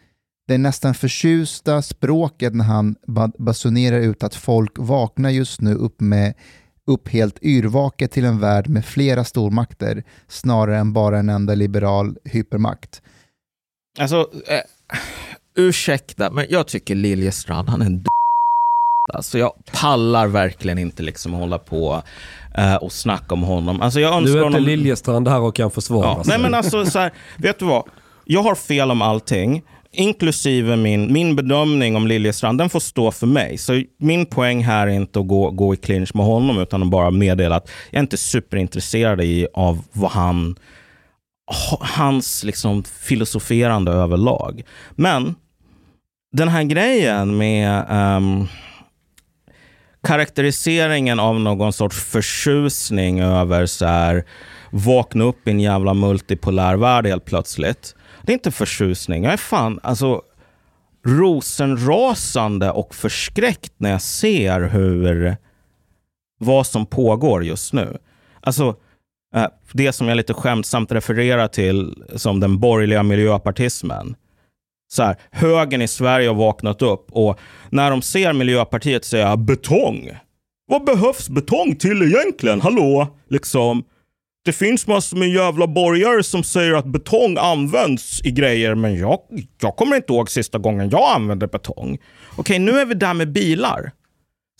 Det 0.48 0.58
nästan 0.58 0.94
förtjusta 0.94 1.82
språket 1.82 2.54
när 2.56 2.66
han 2.66 2.96
ba- 3.08 3.32
basunerar 3.40 4.00
ut 4.00 4.24
att 4.24 4.36
folk 4.36 4.72
vaknar 4.78 5.30
just 5.30 5.62
nu 5.62 5.74
upp 5.76 6.02
med 6.02 6.34
upp 6.88 7.10
helt 7.10 7.44
yrvaket 7.44 8.12
till 8.12 8.26
en 8.26 8.40
värld 8.40 8.70
med 8.70 8.86
flera 8.86 9.24
stormakter 9.24 10.04
snarare 10.28 10.78
än 10.78 10.94
bara 10.94 11.20
en 11.20 11.30
enda 11.30 11.56
liberal 11.56 12.18
hypermakt. 12.26 13.02
Alltså, 14.00 14.30
eh, 14.48 14.60
ursäkta, 15.56 16.32
men 16.32 16.46
jag 16.50 16.68
tycker 16.68 16.96
Liljestrand, 16.96 17.70
han 17.70 17.82
är 17.82 17.86
en 17.86 18.04
d- 18.04 18.10
Alltså 19.14 19.38
jag 19.38 19.52
pallar 19.82 20.28
verkligen 20.28 20.78
inte 20.78 21.04
liksom 21.04 21.34
hålla 21.34 21.58
på 21.60 22.02
eh, 22.58 22.76
och 22.76 22.92
snacka 22.92 23.34
om 23.36 23.44
honom. 23.44 23.82
Alltså 23.82 24.00
jag 24.00 24.12
Nu 24.12 24.18
önskar 24.18 24.34
är 24.34 24.46
inte 24.46 24.58
honom... 24.58 24.64
Liljestrand 24.64 25.28
här 25.28 25.40
och 25.40 25.56
kan 25.56 25.72
försvara 25.72 26.06
Ja. 26.08 26.24
sig. 26.24 26.32
Nej 26.34 26.40
men 26.40 26.54
alltså, 26.54 26.86
så 26.86 27.00
här, 27.00 27.12
vet 27.38 27.60
du 27.60 27.66
vad? 27.66 27.84
Jag 28.26 28.44
har 28.44 28.56
fel 28.56 28.92
om 28.92 29.02
allting, 29.02 29.62
inklusive 29.92 30.76
min, 30.76 31.14
min 31.14 31.36
bedömning 31.36 31.96
om 31.96 32.08
Liljestrand. 32.08 32.58
Den 32.58 32.70
får 32.70 32.80
stå 32.80 33.12
för 33.12 33.28
mig. 33.28 33.58
Så 33.58 33.84
min 34.00 34.26
poäng 34.26 34.64
här 34.64 34.88
är 34.88 34.92
inte 34.92 35.20
att 35.20 35.28
gå, 35.28 35.52
gå 35.52 35.74
i 35.74 35.78
clinch 35.78 36.16
med 36.16 36.26
honom, 36.26 36.58
utan 36.58 36.84
att 36.84 36.90
bara 36.90 37.12
meddela 37.12 37.56
att 37.56 37.70
jag 37.92 37.98
är 37.98 38.04
inte 38.04 38.18
superintresserad 38.18 39.22
i, 39.22 39.48
av 39.54 39.84
vad 39.92 40.12
han, 40.12 40.56
hans 41.80 42.44
liksom 42.44 42.84
filosoferande 42.84 43.92
överlag. 43.92 44.64
Men 44.92 45.36
den 46.32 46.48
här 46.50 46.64
grejen 46.64 47.38
med 47.38 47.86
ehm, 47.90 48.48
karaktäriseringen 50.04 51.20
av 51.20 51.40
någon 51.40 51.74
sorts 51.74 52.04
förtjusning 52.04 53.20
över 53.20 53.66
så 53.66 53.86
här, 53.86 54.24
vakna 54.72 55.24
upp 55.24 55.48
i 55.48 55.52
en 55.52 55.60
jävla 55.60 55.94
multipolär 55.94 56.76
värld 56.76 57.08
helt 57.08 57.26
plötsligt. 57.26 57.96
Det 58.22 58.32
är 58.32 58.34
inte 58.34 58.52
förtjusning. 58.52 59.24
Jag 59.24 59.34
är 59.34 59.38
fan 59.38 59.80
alltså 59.84 60.22
rosenrasande 61.06 62.72
och 62.72 62.96
förskräckt 62.96 63.74
när 63.78 63.92
jag 63.92 64.02
ser 64.02 64.62
hur 64.62 65.38
vad 66.40 66.68
som 66.68 66.86
pågår 66.86 67.44
just 67.44 67.74
nu. 67.74 67.98
Alltså, 68.42 68.76
eh, 69.36 69.48
det 69.72 69.94
som 69.94 70.08
jag 70.08 70.16
lite 70.16 70.34
skämtsamt 70.34 70.92
refererar 70.92 71.48
till 71.48 72.04
som 72.16 72.40
den 72.40 72.60
borgerliga 72.60 73.04
miljöpartismen. 73.04 74.16
Så 74.94 75.04
här, 75.04 75.16
högern 75.32 75.82
i 75.82 75.88
Sverige 75.88 76.28
har 76.28 76.36
vaknat 76.36 76.82
upp 76.82 77.08
och 77.12 77.40
när 77.70 77.92
de 77.92 78.02
ser 78.02 78.34
Miljöpartiet 78.34 79.06
säga 79.06 79.38
betong. 79.38 80.10
Vad 80.68 80.84
behövs 80.84 81.30
betong 81.30 81.76
till 81.76 82.02
egentligen? 82.02 82.62
Hallå? 82.62 83.08
Liksom. 83.30 83.84
Det 84.46 84.54
finns 84.54 84.88
massor 84.88 85.18
med 85.18 85.30
jävla 85.30 85.68
borgare 85.68 86.24
som 86.24 86.44
säger 86.44 86.74
att 86.74 86.86
betong 86.86 87.38
används 87.40 88.22
i 88.26 88.32
grejer, 88.32 88.76
men 88.76 88.96
jag, 88.96 89.20
jag 89.62 89.76
kommer 89.76 89.96
inte 89.96 90.14
ihåg 90.14 90.30
sista 90.30 90.58
gången 90.58 90.90
jag 90.90 91.16
använde 91.16 91.48
betong. 91.48 91.98
Okej, 92.36 92.60
nu 92.60 92.72
är 92.72 92.86
vi 92.86 92.94
där 92.94 93.14
med 93.14 93.32
bilar. 93.32 93.92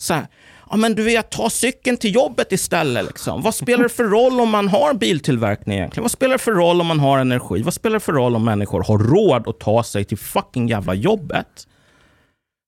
Så 0.02 0.14
här, 0.14 0.26
ja 0.70 0.76
men 0.76 0.94
du 0.94 1.02
vet, 1.02 1.30
ta 1.30 1.50
cykeln 1.50 1.96
till 1.96 2.14
jobbet 2.14 2.52
istället. 2.52 3.06
Liksom. 3.06 3.42
Vad 3.42 3.54
spelar 3.54 3.82
det 3.82 3.88
för 3.88 4.04
roll 4.04 4.40
om 4.40 4.50
man 4.50 4.68
har 4.68 4.94
biltillverkning 4.94 5.78
egentligen? 5.78 6.02
Vad 6.02 6.10
spelar 6.10 6.32
det 6.32 6.38
för 6.38 6.52
roll 6.52 6.80
om 6.80 6.86
man 6.86 7.00
har 7.00 7.18
energi? 7.18 7.62
Vad 7.62 7.74
spelar 7.74 7.94
det 7.94 8.00
för 8.00 8.12
roll 8.12 8.36
om 8.36 8.44
människor 8.44 8.82
har 8.82 8.98
råd 8.98 9.48
att 9.48 9.60
ta 9.60 9.82
sig 9.82 10.04
till 10.04 10.18
fucking 10.18 10.68
jävla 10.68 10.94
jobbet? 10.94 11.66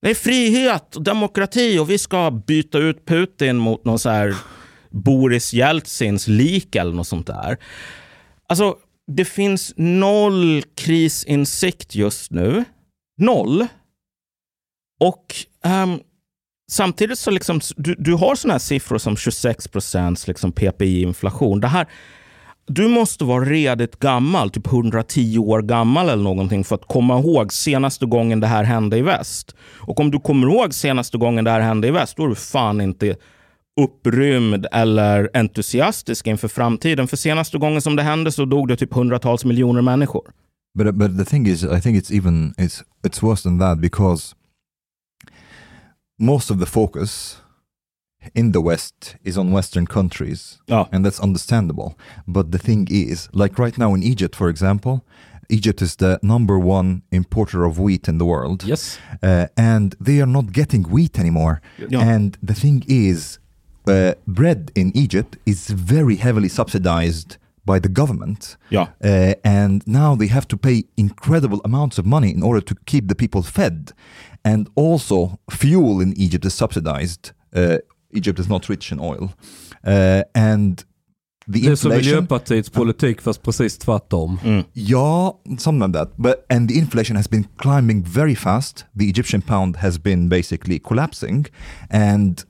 Det 0.02 0.10
är 0.10 0.14
frihet 0.14 0.96
och 0.96 1.02
demokrati 1.02 1.78
och 1.78 1.90
vi 1.90 1.98
ska 1.98 2.30
byta 2.30 2.78
ut 2.78 3.06
Putin 3.06 3.56
mot 3.56 3.84
någon 3.84 3.98
så 3.98 4.10
här 4.10 4.34
Boris 4.90 5.52
Jeltsins 5.52 6.28
lik 6.28 6.74
eller 6.74 6.92
något 6.92 7.08
sånt 7.08 7.26
där. 7.26 7.58
Alltså, 8.48 8.76
det 9.06 9.24
finns 9.24 9.72
noll 9.76 10.62
krisinsikt 10.74 11.94
just 11.94 12.30
nu. 12.30 12.64
Noll. 13.18 13.66
Och 15.00 15.34
um, 15.64 16.00
samtidigt 16.70 17.18
så 17.18 17.30
liksom, 17.30 17.60
du, 17.76 17.94
du 17.98 18.14
har 18.14 18.34
sådana 18.34 18.54
här 18.54 18.58
siffror 18.58 18.98
som 18.98 19.16
26 19.16 19.68
procents 19.68 20.28
liksom 20.28 20.52
PPI-inflation. 20.52 21.60
Det 21.60 21.68
här, 21.68 21.86
du 22.66 22.88
måste 22.88 23.24
vara 23.24 23.44
redigt 23.44 23.98
gammal, 23.98 24.50
typ 24.50 24.66
110 24.66 25.38
år 25.38 25.62
gammal 25.62 26.08
eller 26.08 26.22
någonting 26.22 26.64
för 26.64 26.74
att 26.74 26.88
komma 26.88 27.18
ihåg 27.18 27.52
senaste 27.52 28.06
gången 28.06 28.40
det 28.40 28.46
här 28.46 28.64
hände 28.64 28.98
i 28.98 29.02
väst. 29.02 29.54
Och 29.76 30.00
om 30.00 30.10
du 30.10 30.20
kommer 30.20 30.46
ihåg 30.46 30.74
senaste 30.74 31.18
gången 31.18 31.44
det 31.44 31.50
här 31.50 31.60
hände 31.60 31.88
i 31.88 31.90
väst, 31.90 32.16
då 32.16 32.24
är 32.24 32.28
du 32.28 32.34
fan 32.34 32.80
inte 32.80 33.16
upprymd 33.80 34.66
eller 34.72 35.30
entusiastisk 35.34 36.26
inför 36.26 36.48
framtiden. 36.48 37.08
För 37.08 37.16
senaste 37.16 37.58
gången 37.58 37.82
som 37.82 37.96
det 37.96 38.02
hände 38.02 38.32
så 38.32 38.44
dog 38.44 38.68
det 38.68 38.76
typ 38.76 38.94
hundratals 38.94 39.44
miljoner 39.44 39.82
människor. 39.82 40.30
But 40.78 40.94
but 40.94 41.18
the 41.18 41.24
thing 41.24 41.46
is, 41.46 41.64
I 41.64 41.80
think 41.80 42.02
it's 42.02 42.12
even 42.12 42.54
it's 42.58 42.82
it's 43.02 43.22
worse 43.22 43.42
than 43.42 43.58
that 43.58 43.80
because 43.80 44.35
most 46.18 46.50
of 46.50 46.58
the 46.58 46.66
focus 46.66 47.40
in 48.34 48.52
the 48.52 48.60
West 48.60 49.16
is 49.22 49.38
on 49.38 49.52
Western 49.52 49.86
countries, 49.86 50.58
Ja. 50.66 50.86
and 50.92 51.04
that's 51.04 51.20
understandable. 51.20 51.96
But 52.26 52.50
the 52.50 52.58
thing 52.58 52.88
is, 52.90 53.28
like 53.32 53.58
right 53.58 53.76
now 53.78 53.94
in 53.94 54.02
Egypt, 54.02 54.34
for 54.34 54.48
example, 54.48 55.04
Egypt 55.48 55.80
is 55.80 55.96
the 55.96 56.18
number 56.22 56.58
one 56.58 57.02
importer 57.12 57.64
of 57.64 57.78
wheat 57.78 58.08
in 58.08 58.18
the 58.18 58.24
world. 58.24 58.64
Yes. 58.64 58.98
Uh, 59.22 59.46
and 59.56 59.94
they 60.00 60.20
are 60.20 60.26
not 60.26 60.52
getting 60.52 60.82
wheat 60.84 61.18
anymore. 61.18 61.60
Yeah. 61.78 62.00
And 62.00 62.36
the 62.42 62.54
thing 62.54 62.84
is, 62.88 63.38
uh, 63.86 64.14
bread 64.26 64.72
in 64.74 64.90
Egypt 64.96 65.36
is 65.46 65.68
very 65.68 66.16
heavily 66.16 66.48
subsidized 66.48 67.36
by 67.66 67.80
the 67.80 67.88
government. 67.92 68.56
Ja. 68.68 68.82
Uh, 69.04 69.32
and 69.44 69.82
now 69.86 70.16
they 70.18 70.28
have 70.28 70.46
to 70.46 70.56
pay 70.56 70.82
incredible 70.96 71.60
amounts 71.64 71.98
of 71.98 72.06
money 72.06 72.30
in 72.30 72.42
order 72.42 72.60
to 72.60 72.74
keep 72.84 73.08
the 73.08 73.14
people 73.14 73.42
fed. 73.42 73.92
And 74.44 74.68
also, 74.74 75.38
fuel 75.50 76.00
in 76.02 76.14
Egypt 76.16 76.44
is 76.44 76.54
subsidized. 76.54 77.32
Uh, 77.56 77.76
Egypt 78.12 78.38
is 78.38 78.48
not 78.48 78.68
rich 78.68 78.92
in 78.92 79.00
oil. 79.00 79.30
Uh, 79.84 80.22
and 80.34 80.84
the 81.48 81.58
inflation, 81.58 81.62
Det 81.64 81.70
är 81.70 81.76
som 81.76 81.92
inflation. 81.92 82.14
Miljöpartiets 82.16 82.70
politik 82.70 83.20
fast 83.20 83.42
precis 83.42 83.78
tvärtom. 83.78 84.38
Yeah, 84.74 85.30
something 85.58 85.80
like 85.80 85.92
that. 85.92 86.16
But 86.16 86.34
and 86.48 86.68
the 86.68 86.78
inflation 86.78 87.16
has 87.16 87.28
been 87.28 87.44
climbing 87.56 88.04
very 88.04 88.34
fast. 88.34 88.84
The 88.98 89.04
Egyptian 89.08 89.42
pound 89.42 89.76
has 89.76 89.98
been 89.98 90.28
basically 90.28 90.78
collapsing, 90.78 91.46
and 91.90 92.44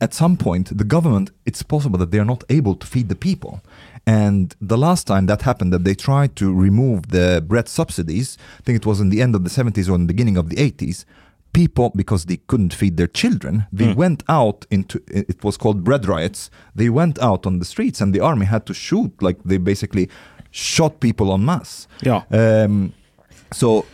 at 0.00 0.14
some 0.14 0.36
point, 0.36 0.78
the 0.78 0.84
government 0.84 1.30
it's 1.44 1.62
possible 1.62 1.98
that 1.98 2.10
they 2.10 2.20
are 2.20 2.26
not 2.26 2.44
able 2.48 2.74
to 2.74 2.86
feed 2.86 3.08
the 3.08 3.14
people. 3.14 3.60
And 4.08 4.56
the 4.58 4.78
last 4.78 5.06
time 5.06 5.26
that 5.26 5.42
happened, 5.42 5.70
that 5.74 5.84
they 5.84 5.94
tried 5.94 6.34
to 6.36 6.54
remove 6.54 7.08
the 7.08 7.44
bread 7.46 7.68
subsidies. 7.68 8.38
I 8.58 8.62
think 8.62 8.76
it 8.76 8.86
was 8.86 9.00
in 9.00 9.10
the 9.10 9.20
end 9.20 9.34
of 9.34 9.44
the 9.44 9.50
70s 9.50 9.86
or 9.90 9.94
in 9.96 10.06
the 10.06 10.12
beginning 10.14 10.38
of 10.38 10.48
the 10.48 10.56
80s. 10.56 11.04
People, 11.52 11.92
because 11.94 12.24
they 12.24 12.38
couldn't 12.46 12.72
feed 12.72 12.96
their 12.96 13.06
children, 13.06 13.66
they 13.70 13.92
went 13.92 14.22
out 14.28 14.66
into 14.70 15.02
it 15.08 15.42
was 15.44 15.56
called 15.58 15.82
bread 15.84 16.06
riots. 16.06 16.50
They 16.74 16.88
went 16.88 17.18
out 17.18 17.46
on 17.46 17.58
the 17.58 17.64
streets, 17.64 18.00
and 18.00 18.14
the 18.14 18.20
army 18.20 18.46
had 18.46 18.64
to 18.66 18.74
shoot. 18.74 19.12
Like 19.20 19.38
they 19.44 19.58
basically 19.58 20.08
shot 20.50 21.00
people 21.00 21.32
en 21.34 21.44
masse. 21.44 21.88
Ja. 22.02 22.22
Um, 22.30 22.92
so 23.52 23.84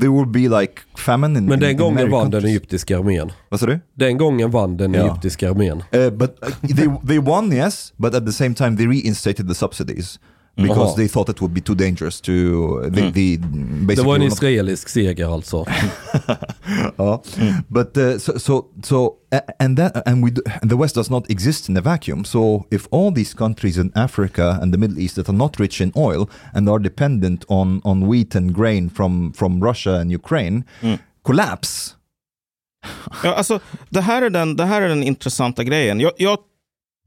there 0.00 0.10
will 0.10 0.26
be 0.26 0.48
like 0.60 0.80
famine 0.96 1.38
in 1.38 1.44
Men 1.46 1.60
den 1.60 1.70
in 1.70 1.76
gången 1.76 2.10
vann 2.10 2.30
den 2.30 2.40
countries. 2.40 2.50
egyptiska 2.56 2.98
armén. 2.98 3.32
Vad 3.48 3.60
sa 3.60 3.66
du? 3.66 3.80
Den 3.94 4.18
gången 4.18 4.50
vann 4.50 4.76
den 4.76 4.94
Ja. 4.94 5.06
egyptiska 5.06 5.50
armén. 5.50 5.82
Uh, 5.94 6.10
but 6.10 6.40
they 6.76 6.88
they 7.06 7.18
won, 7.18 7.52
yes, 7.52 7.92
but 7.96 8.14
at 8.14 8.26
the 8.26 8.32
same 8.32 8.54
time 8.54 8.76
they 8.76 8.86
reinstated 8.86 9.48
the 9.48 9.54
subsidies 9.54 10.20
because 10.56 10.92
Jaha. 10.92 10.96
they 10.96 11.08
thought 11.08 11.28
it 11.28 11.40
would 11.40 11.54
be 11.54 11.60
too 11.60 11.74
dangerous 11.74 12.20
to. 12.20 12.90
They, 12.90 13.10
they 13.10 13.36
basically 13.36 13.94
Det 13.96 14.02
var 14.02 14.14
en 14.14 14.22
israelisk 14.22 14.88
seger 14.88 15.34
alltså. 15.34 15.66
Ja. 16.96 17.22
But 17.68 17.96
uh, 17.96 18.18
so 18.18 18.38
so 18.38 18.64
so 18.82 19.16
and 19.58 19.78
that 19.78 20.02
and 20.06 20.24
we 20.24 20.30
and 20.60 20.70
the 20.70 20.76
West 20.76 20.94
does 20.94 21.10
not 21.10 21.30
exist 21.30 21.68
in 21.68 21.76
a 21.76 21.80
vacuum. 21.80 22.24
So 22.24 22.66
if 22.70 22.86
all 22.90 23.14
these 23.14 23.34
countries 23.34 23.76
in 23.76 23.92
Africa 23.94 24.58
and 24.62 24.72
the 24.72 24.78
Middle 24.78 24.98
East 24.98 25.16
that 25.16 25.28
are 25.28 25.38
not 25.38 25.58
rich 25.58 25.80
in 25.80 25.92
oil 25.96 26.28
and 26.54 26.68
are 26.68 26.78
dependent 26.78 27.44
on 27.48 27.80
on 27.84 28.06
wheat 28.06 28.34
and 28.34 28.54
grain 28.54 28.90
from 28.90 29.32
from 29.32 29.60
Russia 29.64 30.00
and 30.00 30.12
Ukraine 30.12 30.64
collapse, 31.22 31.96
Ja, 33.24 33.34
alltså, 33.34 33.60
det, 33.90 34.00
här 34.00 34.22
är 34.22 34.30
den, 34.30 34.56
det 34.56 34.64
här 34.64 34.82
är 34.82 34.88
den 34.88 35.02
intressanta 35.02 35.64
grejen. 35.64 36.00
Jag, 36.00 36.12
jag 36.16 36.38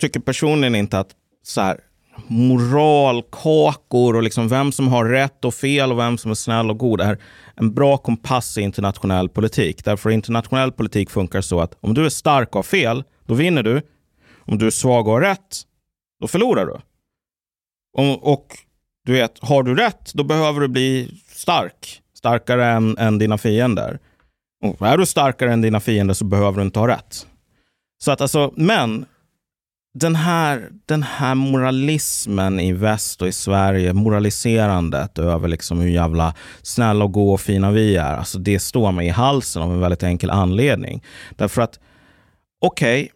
tycker 0.01 0.19
personligen 0.19 0.75
inte 0.75 0.99
att 0.99 1.15
så 1.43 1.61
här, 1.61 1.79
moralkakor 2.27 4.15
och 4.15 4.23
liksom 4.23 4.47
vem 4.47 4.71
som 4.71 4.87
har 4.87 5.05
rätt 5.05 5.45
och 5.45 5.53
fel 5.53 5.91
och 5.91 5.99
vem 5.99 6.17
som 6.17 6.31
är 6.31 6.35
snäll 6.35 6.69
och 6.69 6.77
god 6.77 7.01
är 7.01 7.17
en 7.55 7.73
bra 7.73 7.97
kompass 7.97 8.57
i 8.57 8.61
internationell 8.61 9.29
politik. 9.29 9.85
Därför 9.85 10.09
internationell 10.09 10.71
politik 10.71 11.09
funkar 11.09 11.41
så 11.41 11.61
att 11.61 11.77
om 11.79 11.93
du 11.93 12.05
är 12.05 12.09
stark 12.09 12.49
och 12.49 12.55
har 12.55 12.63
fel, 12.63 13.03
då 13.25 13.33
vinner 13.33 13.63
du. 13.63 13.81
Om 14.47 14.57
du 14.57 14.67
är 14.67 14.71
svag 14.71 15.07
och 15.07 15.13
har 15.13 15.21
rätt, 15.21 15.61
då 16.21 16.27
förlorar 16.27 16.65
du. 16.65 16.77
Och, 17.97 18.33
och 18.33 18.57
du 19.05 19.13
vet, 19.13 19.39
har 19.41 19.63
du 19.63 19.75
rätt, 19.75 20.13
då 20.13 20.23
behöver 20.23 20.61
du 20.61 20.67
bli 20.67 21.21
stark. 21.27 22.01
Starkare 22.17 22.65
än, 22.65 22.97
än 22.97 23.17
dina 23.17 23.37
fiender. 23.37 23.99
Och 24.63 24.87
är 24.87 24.97
du 24.97 25.05
starkare 25.05 25.53
än 25.53 25.61
dina 25.61 25.79
fiender 25.79 26.13
så 26.13 26.25
behöver 26.25 26.57
du 26.57 26.65
inte 26.65 26.79
ha 26.79 26.87
rätt. 26.87 27.27
Så 28.03 28.11
att 28.11 28.21
alltså, 28.21 28.53
men 28.55 29.05
den 29.97 30.15
här, 30.15 30.69
den 30.85 31.03
här 31.03 31.35
moralismen 31.35 32.59
i 32.59 32.71
väst 32.73 33.21
och 33.21 33.27
i 33.27 33.31
Sverige, 33.31 33.93
moraliserandet 33.93 35.19
över 35.19 35.47
liksom 35.47 35.79
hur 35.79 35.89
jävla 35.89 36.33
snälla 36.61 37.05
och 37.05 37.11
goa 37.11 37.33
och 37.33 37.41
fina 37.41 37.71
vi 37.71 37.95
är, 37.95 38.17
alltså 38.17 38.39
det 38.39 38.59
står 38.59 38.91
mig 38.91 39.07
i 39.07 39.09
halsen 39.09 39.61
av 39.61 39.71
en 39.71 39.79
väldigt 39.79 40.03
enkel 40.03 40.29
anledning. 40.29 41.03
Därför 41.35 41.61
att, 41.61 41.79
okej, 42.61 43.11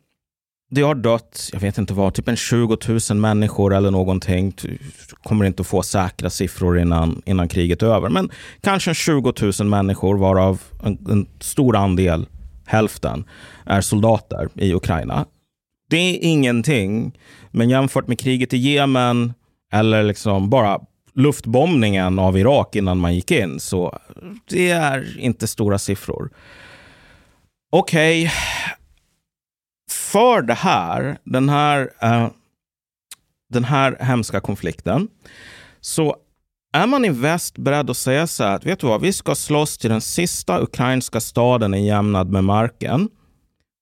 det 0.71 0.81
har 0.81 0.95
dött, 0.95 1.49
jag 1.53 1.59
vet 1.59 1.77
inte 1.77 1.93
vad, 1.93 2.13
typ 2.13 2.27
en 2.27 2.35
20 2.35 2.77
000 3.09 3.17
människor 3.17 3.73
eller 3.73 3.91
någonting. 3.91 4.53
Du 4.61 4.77
kommer 5.23 5.45
inte 5.45 5.61
att 5.61 5.67
få 5.67 5.81
säkra 5.81 6.29
siffror 6.29 6.79
innan, 6.79 7.21
innan 7.25 7.47
kriget 7.47 7.83
är 7.83 7.87
över. 7.87 8.09
Men 8.09 8.29
kanske 8.61 8.91
en 8.91 8.95
20 8.95 9.33
000 9.59 9.67
människor 9.67 10.17
varav 10.17 10.61
en, 10.83 10.97
en 11.09 11.27
stor 11.39 11.75
andel, 11.75 12.27
hälften, 12.65 13.23
är 13.65 13.81
soldater 13.81 14.49
i 14.55 14.73
Ukraina. 14.73 15.25
Det 15.89 15.97
är 15.97 16.19
ingenting. 16.21 17.19
Men 17.51 17.69
jämfört 17.69 18.07
med 18.07 18.19
kriget 18.19 18.53
i 18.53 18.57
Jemen 18.57 19.33
eller 19.73 20.03
liksom 20.03 20.49
bara 20.49 20.79
luftbombningen 21.13 22.19
av 22.19 22.37
Irak 22.37 22.75
innan 22.75 22.97
man 22.97 23.15
gick 23.15 23.31
in 23.31 23.59
så 23.59 23.99
det 24.49 24.69
är 24.69 25.19
inte 25.19 25.47
stora 25.47 25.79
siffror. 25.79 26.29
Okej, 27.71 28.31
för 29.91 30.41
det 30.41 30.53
här, 30.53 31.17
den 31.23 31.49
här, 31.49 31.81
uh, 32.03 32.29
den 33.49 33.63
här 33.63 33.97
hemska 33.99 34.39
konflikten, 34.39 35.07
så 35.81 36.15
är 36.73 36.87
man 36.87 37.05
i 37.05 37.09
väst 37.09 37.57
beredd 37.57 37.89
att 37.89 37.97
säga 37.97 38.27
så 38.27 38.43
här 38.43 38.55
att 38.55 38.65
vet 38.65 38.79
du 38.79 38.87
vad, 38.87 39.01
vi 39.01 39.13
ska 39.13 39.35
slåss 39.35 39.77
till 39.77 39.89
den 39.89 40.01
sista 40.01 40.61
ukrainska 40.61 41.19
staden 41.19 41.73
är 41.73 41.77
jämnad 41.77 42.31
med 42.31 42.43
marken. 42.43 43.09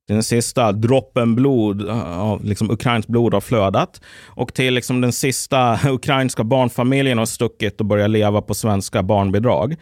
Till 0.07 0.13
den 0.13 0.23
sista 0.23 0.71
droppen 0.71 1.35
blod, 1.35 1.89
av 1.89 2.45
liksom 2.45 2.71
ukrainskt 2.71 3.09
blod 3.09 3.33
har 3.33 3.41
flödat. 3.41 4.01
Och 4.25 4.53
till 4.53 4.73
liksom 4.73 5.01
den 5.01 5.13
sista 5.13 5.79
ukrainska 5.89 6.43
barnfamiljen 6.43 7.17
har 7.17 7.25
stuckit 7.25 7.79
och 7.79 7.85
börjat 7.85 8.09
leva 8.09 8.41
på 8.41 8.53
svenska 8.53 9.03
barnbidrag. 9.03 9.75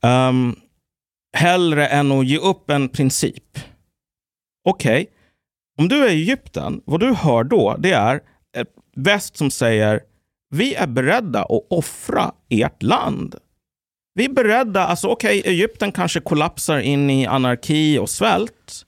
Um, 0.00 0.56
hellre 1.36 1.86
än 1.86 2.12
att 2.12 2.26
ge 2.26 2.38
upp 2.38 2.70
en 2.70 2.88
princip. 2.88 3.58
Okej, 4.68 5.06
om 5.78 5.88
du 5.88 6.04
är 6.04 6.10
i 6.10 6.12
Egypten, 6.12 6.80
vad 6.84 7.00
du 7.00 7.14
hör 7.14 7.44
då, 7.44 7.76
det 7.78 7.92
är 7.92 8.20
ett 8.56 8.74
väst 8.96 9.36
som 9.36 9.50
säger 9.50 10.00
vi 10.50 10.74
är 10.74 10.86
beredda 10.86 11.42
att 11.42 11.66
offra 11.70 12.32
ert 12.48 12.82
land. 12.82 13.34
Vi 14.14 14.24
är 14.24 14.32
beredda, 14.32 14.86
alltså 14.86 15.08
okej, 15.08 15.42
Egypten 15.44 15.92
kanske 15.92 16.20
kollapsar 16.20 16.78
in 16.78 17.10
i 17.10 17.26
anarki 17.26 17.98
och 17.98 18.10
svält. 18.10 18.86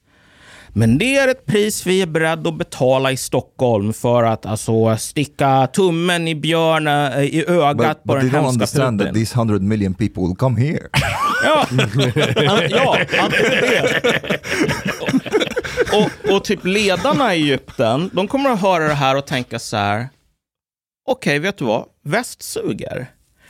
Men 0.77 0.99
det 0.99 1.17
är 1.17 1.29
ett 1.29 1.47
pris 1.47 1.87
vi 1.87 2.03
är 2.03 2.07
beredda 2.07 2.49
att 2.49 2.59
betala 2.59 3.13
i 3.13 3.17
Stockholm 3.17 3.93
för 3.93 4.23
att 4.23 4.47
alltså 4.47 4.97
sticka 4.97 5.67
tummen 5.67 6.29
i 6.29 6.35
björnen, 6.35 7.23
i 7.23 7.45
ögat 7.49 7.77
but, 7.77 8.05
på 8.05 8.13
but 8.13 8.23
den 8.23 8.31
hemska 8.31 8.49
understand 8.49 9.01
that 9.01 9.09
Putin. 9.09 9.23
these 9.23 9.39
hundred 9.39 9.63
million 9.63 9.95
people 9.95 10.23
will 10.23 10.37
come 10.37 10.61
here. 10.61 10.89
Ja, 11.47 11.67
ja 12.71 12.99
det. 13.31 14.41
och, 15.93 16.35
och 16.35 16.45
typ 16.45 16.65
ledarna 16.65 17.35
i 17.35 17.43
Egypten, 17.43 18.11
de 18.13 18.29
kommer 18.29 18.51
att 18.51 18.61
höra 18.61 18.89
det 18.89 18.95
här 18.95 19.17
och 19.17 19.27
tänka 19.27 19.59
så 19.59 19.77
här. 19.77 20.09
Okej, 21.07 21.39
vet 21.39 21.59
du 21.59 21.65
vad? 21.65 21.85
Väst 22.05 22.43
suger. 22.43 23.07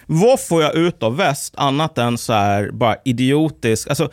Vad 0.06 0.40
får 0.40 0.62
jag 0.62 0.74
ut 0.74 1.02
av 1.02 1.16
väst 1.16 1.54
annat 1.56 1.98
än 1.98 2.18
så 2.18 2.32
här 2.32 2.70
bara 2.70 2.96
idiotisk, 3.04 3.88
alltså 3.88 4.10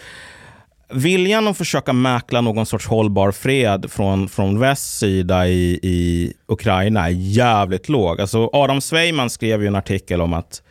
viljan 0.93 1.47
att 1.47 1.57
försöka 1.57 1.93
mäkla 1.93 2.41
någon 2.41 2.65
sorts 2.65 2.87
hållbar 2.87 3.31
fred 3.31 3.91
från, 3.91 4.29
från 4.29 4.59
västs 4.59 4.99
sida 4.99 5.47
i, 5.47 5.79
i 5.83 6.33
Ukraina 6.47 7.05
är 7.05 7.09
jävligt 7.11 7.89
låg. 7.89 8.21
Alltså 8.21 8.49
Adam 8.53 8.81
Sveiman 8.81 9.29
skrev 9.29 9.61
ju 9.61 9.67
en 9.67 9.75
artikel 9.75 10.21
om 10.21 10.33
att 10.33 10.61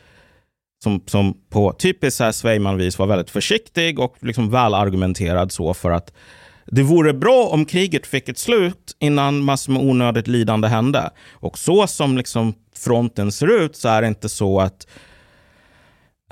som, 0.83 1.03
som 1.07 1.35
på 1.51 1.73
typiskt 1.73 2.35
Svejman-vis 2.35 2.99
var 2.99 3.07
väldigt 3.07 3.31
försiktig 3.31 3.99
och 3.99 4.17
liksom 4.21 4.51
välargumenterad 4.51 5.53
så 5.53 5.75
för 5.75 5.91
att 5.91 6.13
det 6.67 6.83
vore 6.83 7.13
bra 7.13 7.49
om 7.51 7.65
kriget 7.65 8.07
fick 8.07 8.29
ett 8.29 8.39
slut 8.39 8.97
innan 8.99 9.41
massor 9.45 9.73
med 9.73 9.83
onödigt 9.83 10.29
lidande 10.29 10.69
hände. 10.69 11.11
Och 11.33 11.59
så 11.59 11.87
som 11.87 12.17
liksom 12.17 12.55
fronten 12.77 13.33
ser 13.33 13.63
ut 13.65 13.77
så 13.77 13.89
är 13.89 14.03
det 14.03 14.09
inte 14.09 14.29
så 14.29 14.61
att 14.61 14.87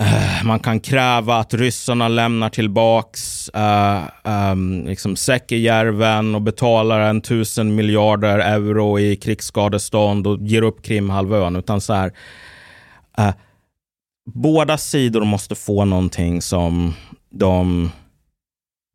Eh, 0.01 0.45
man 0.45 0.61
kan 0.61 0.81
kräva 0.81 1.37
att 1.37 1.55
ryssarna 1.55 2.09
lämnar 2.09 2.49
tillbaks 2.49 3.51
uh, 3.57 4.09
um, 4.53 4.85
liksom 4.87 5.17
Säckejärven 5.17 6.35
och 6.35 6.43
betalar 6.43 7.01
en 7.01 7.21
tusen 7.21 7.75
miljarder 7.75 8.39
euro 8.39 8.99
i 8.99 9.17
krigsskadestånd 9.17 10.27
och 10.27 10.39
ger 10.41 10.63
upp 10.63 10.83
Krimhalvön. 10.83 11.57
Utan 11.57 11.81
så 11.81 11.93
här, 11.93 12.13
uh, 13.19 13.31
båda 14.35 14.79
sidor 14.79 15.25
måste 15.25 15.55
få 15.55 15.85
någonting 15.85 16.43
som 16.43 16.95
de 17.31 17.91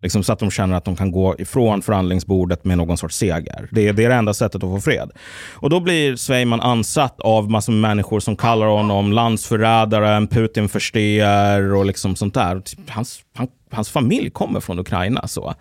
Liksom 0.04 0.24
så 0.24 0.34
att 0.34 0.39
de 0.39 0.51
känner 0.51 0.76
att 0.76 0.86
de 0.86 0.95
kan 0.95 1.12
gå 1.12 1.36
ifrån 1.38 1.82
förhandlingsbordet 1.82 2.66
med 2.66 2.78
någon 2.78 2.97
sorts 2.97 3.18
seger. 3.18 3.68
Det 3.72 3.88
är, 3.88 3.93
det 3.93 4.06
är 4.06 4.10
det 4.10 4.16
enda 4.16 4.34
sättet 4.34 4.56
att 4.56 4.70
få 4.70 4.82
fred. 4.82 5.12
Och 5.54 5.70
då 5.70 5.80
blir 5.80 6.16
Sveiman 6.16 6.62
ansatt 6.62 7.20
av 7.20 7.49
massor 7.51 7.74
med 7.74 7.82
människor 7.82 8.20
som 8.20 8.36
kallar 8.36 8.68
honom 8.68 9.12
landsförrädare, 9.12 10.10
en 10.16 10.28
Putin-försteer 10.28 11.74
och 11.74 11.86
liksom 11.86 12.16
sånt 12.16 12.34
där. 12.34 12.60
Typ, 12.60 12.89
hans, 12.89 13.20
han, 13.36 13.47
hans 13.72 13.89
familj 13.89 14.30
kommer 14.30 14.60
från 14.60 14.80
Ukraina. 14.80 15.28
så. 15.28 15.54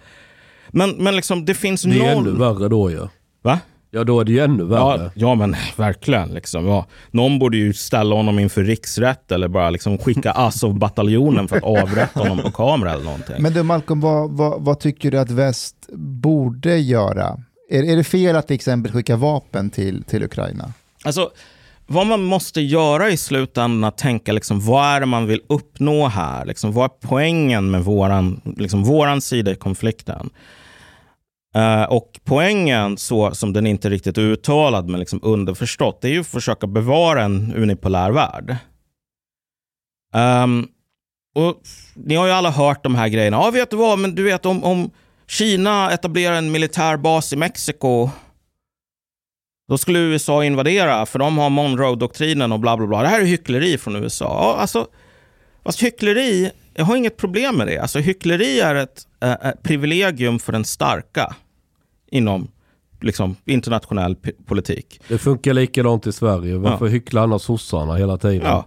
Men, 0.68 0.90
men 0.90 1.16
liksom, 1.16 1.45
det 1.45 1.55
finns 1.55 1.82
Det 1.82 2.07
är 2.07 2.14
noll... 2.14 2.26
ännu 2.28 2.38
värre 2.38 2.68
då 2.68 2.90
ju. 2.90 3.09
Va? 3.43 3.59
Ja 3.95 4.05
då 4.05 4.20
är 4.20 4.24
det 4.24 4.32
ju 4.32 4.40
ännu 4.40 4.64
värre. 4.64 5.03
Ja, 5.03 5.11
ja 5.14 5.34
men 5.34 5.57
verkligen. 5.76 6.34
Liksom, 6.34 6.66
ja. 6.66 6.86
Någon 7.11 7.38
borde 7.38 7.57
ju 7.57 7.74
ställa 7.74 8.14
honom 8.14 8.38
inför 8.38 8.64
riksrätt 8.64 9.32
eller 9.32 9.49
bara 9.49 9.70
liksom 9.70 9.99
skicka 9.99 10.32
Azov-bataljonen 10.36 11.49
för 11.49 11.57
att 11.57 11.62
avrätta 11.62 12.20
honom 12.20 12.38
på 12.38 12.51
kamera 12.51 12.93
eller 12.93 13.05
någonting. 13.05 13.36
Men 13.38 13.53
du 13.53 13.62
Malcolm, 13.62 14.01
vad, 14.01 14.30
vad, 14.30 14.62
vad 14.62 14.80
tycker 14.80 15.11
du 15.11 15.18
att 15.18 15.30
väst 15.30 15.76
borde 15.97 16.78
göra? 16.78 17.38
Är, 17.70 17.82
är 17.82 17.97
det 17.97 18.05
fel 18.05 18.36
att 18.36 18.47
till 18.47 18.55
exempel 18.55 18.93
skicka 18.93 19.16
vapen 19.16 19.70
till, 19.70 20.05
till 20.05 20.24
Ukraina? 20.24 20.72
Alltså, 21.05 21.30
vad 21.86 22.07
man 22.07 22.22
måste 22.22 22.61
göra 22.61 23.11
i 23.11 23.16
slutändan 23.16 23.84
är 23.84 23.88
att 23.88 23.99
tänka 23.99 24.32
liksom, 24.32 24.61
vad 24.61 24.84
är 24.84 25.01
det 25.01 25.07
man 25.07 25.26
vill 25.26 25.40
uppnå 25.47 26.07
här? 26.07 26.45
Liksom, 26.45 26.72
vad 26.72 26.84
är 26.84 26.90
poängen 27.09 27.70
med 27.70 27.84
våran, 27.84 28.40
liksom, 28.57 28.84
våran 28.84 29.20
sida 29.20 29.51
i 29.51 29.55
konflikten? 29.55 30.30
Eh, 31.55 31.82
och 31.82 32.20
poängen, 32.24 32.98
så 32.98 33.34
som 33.34 33.53
den 33.53 33.66
inte 33.66 33.88
är 33.88 33.90
riktigt 33.90 34.18
uttalad 34.18 34.88
men 34.88 35.00
liksom 35.00 35.20
underförstått, 35.22 36.00
det 36.00 36.09
är 36.09 36.12
ju 36.12 36.20
att 36.20 36.26
försöka 36.26 36.66
bevara 36.66 37.22
en 37.22 37.55
unipolär 37.55 38.11
värld. 38.11 38.57
Um, 40.14 40.68
och 41.34 41.61
Ni 41.94 42.14
har 42.14 42.26
ju 42.26 42.32
alla 42.32 42.50
hört 42.50 42.84
de 42.84 42.94
här 42.94 43.09
grejerna. 43.09 43.36
Ja, 43.36 43.50
vet 43.50 43.70
du 43.70 43.76
vad, 43.76 43.98
men 43.98 44.14
du 44.14 44.22
vet 44.22 44.46
om, 44.46 44.64
om 44.64 44.90
Kina 45.28 45.90
etablerar 45.92 46.36
en 46.36 46.53
militär 46.53 46.96
bas 46.96 47.32
i 47.32 47.36
Mexiko, 47.36 48.11
då 49.68 49.78
skulle 49.78 49.98
USA 49.98 50.44
invadera, 50.44 51.07
för 51.07 51.18
de 51.18 51.38
har 51.38 51.50
Monroe-doktrinen 51.50 52.53
och 52.53 52.61
bla 52.61 52.76
bla 52.76 52.86
bla. 52.86 53.03
Det 53.03 53.09
här 53.09 53.20
är 53.20 53.24
hyckleri 53.24 53.78
från 53.78 53.96
USA. 53.96 54.24
Ja, 54.24 54.61
alltså, 54.61 54.86
fast 55.64 55.82
hyckleri, 55.82 56.50
jag 56.74 56.84
har 56.84 56.96
inget 56.96 57.16
problem 57.16 57.57
med 57.57 57.66
det. 57.66 57.78
Alltså, 57.78 57.98
hyckleri 57.98 58.61
är 58.61 58.74
ett 58.74 59.07
eh, 59.23 59.31
eh, 59.31 59.53
privilegium 59.62 60.39
för 60.39 60.53
den 60.53 60.64
starka 60.64 61.35
inom 62.11 62.49
liksom, 63.01 63.37
internationell 63.45 64.16
politik. 64.47 65.01
Det 65.09 65.18
funkar 65.18 65.55
likadant 65.55 66.07
i 66.07 66.12
Sverige. 66.12 66.57
Varför 66.57 66.87
hycklar 66.87 67.23
annars 67.23 67.43
sossarna 67.43 67.97
hela 67.97 68.18
tiden? 68.18 68.47
Ja. 68.47 68.66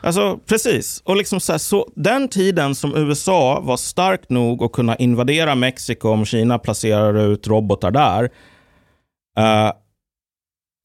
Alltså 0.00 0.38
precis. 0.46 1.02
Och 1.04 1.16
liksom 1.16 1.40
så 1.40 1.52
här, 1.52 1.58
så 1.58 1.88
den 1.96 2.28
tiden 2.28 2.74
som 2.74 2.96
USA 2.96 3.60
var 3.60 3.76
stark 3.76 4.28
nog 4.28 4.62
att 4.62 4.72
kunna 4.72 4.96
invadera 4.96 5.54
Mexiko 5.54 6.08
om 6.08 6.24
Kina 6.24 6.58
placerar 6.58 7.32
ut 7.32 7.48
robotar 7.48 7.90
där. 7.90 8.30
eh, 9.38 9.72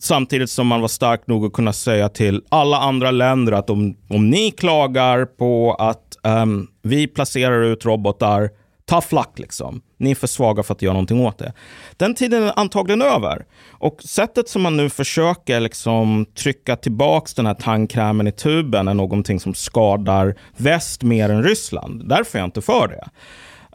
samtidigt 0.03 0.49
som 0.49 0.67
man 0.67 0.81
var 0.81 0.87
stark 0.87 1.27
nog 1.27 1.45
att 1.45 1.53
kunna 1.53 1.73
säga 1.73 2.09
till 2.09 2.41
alla 2.49 2.77
andra 2.77 3.11
länder 3.11 3.51
att 3.51 3.69
om, 3.69 3.97
om 4.09 4.29
ni 4.29 4.51
klagar 4.51 5.25
på 5.25 5.73
att 5.73 6.25
ehm, 6.25 6.67
vi 6.81 7.07
placerar 7.07 7.63
ut 7.63 7.85
robotar, 7.85 8.49
tough 8.93 9.13
luck 9.13 9.39
liksom. 9.39 9.81
Ni 9.97 10.11
är 10.11 10.15
för 10.15 10.27
svaga 10.27 10.63
för 10.63 10.73
att 10.73 10.81
göra 10.81 10.93
någonting 10.93 11.25
åt 11.25 11.37
det. 11.37 11.53
Den 11.97 12.15
tiden 12.15 12.43
är 12.43 12.59
antagligen 12.59 13.01
över. 13.01 13.45
Och 13.69 14.03
sättet 14.03 14.49
som 14.49 14.61
man 14.61 14.77
nu 14.77 14.89
försöker 14.89 15.59
liksom 15.59 16.25
trycka 16.25 16.75
tillbaks 16.75 17.33
den 17.33 17.45
här 17.45 17.53
tandkrämen 17.53 18.27
i 18.27 18.31
tuben 18.31 18.87
är 18.87 18.93
någonting 18.93 19.39
som 19.39 19.53
skadar 19.53 20.35
väst 20.57 21.03
mer 21.03 21.29
än 21.29 21.43
Ryssland. 21.43 22.09
Därför 22.09 22.37
är 22.37 22.41
jag 22.41 22.47
inte 22.47 22.61
för 22.61 22.87
det. 22.87 23.09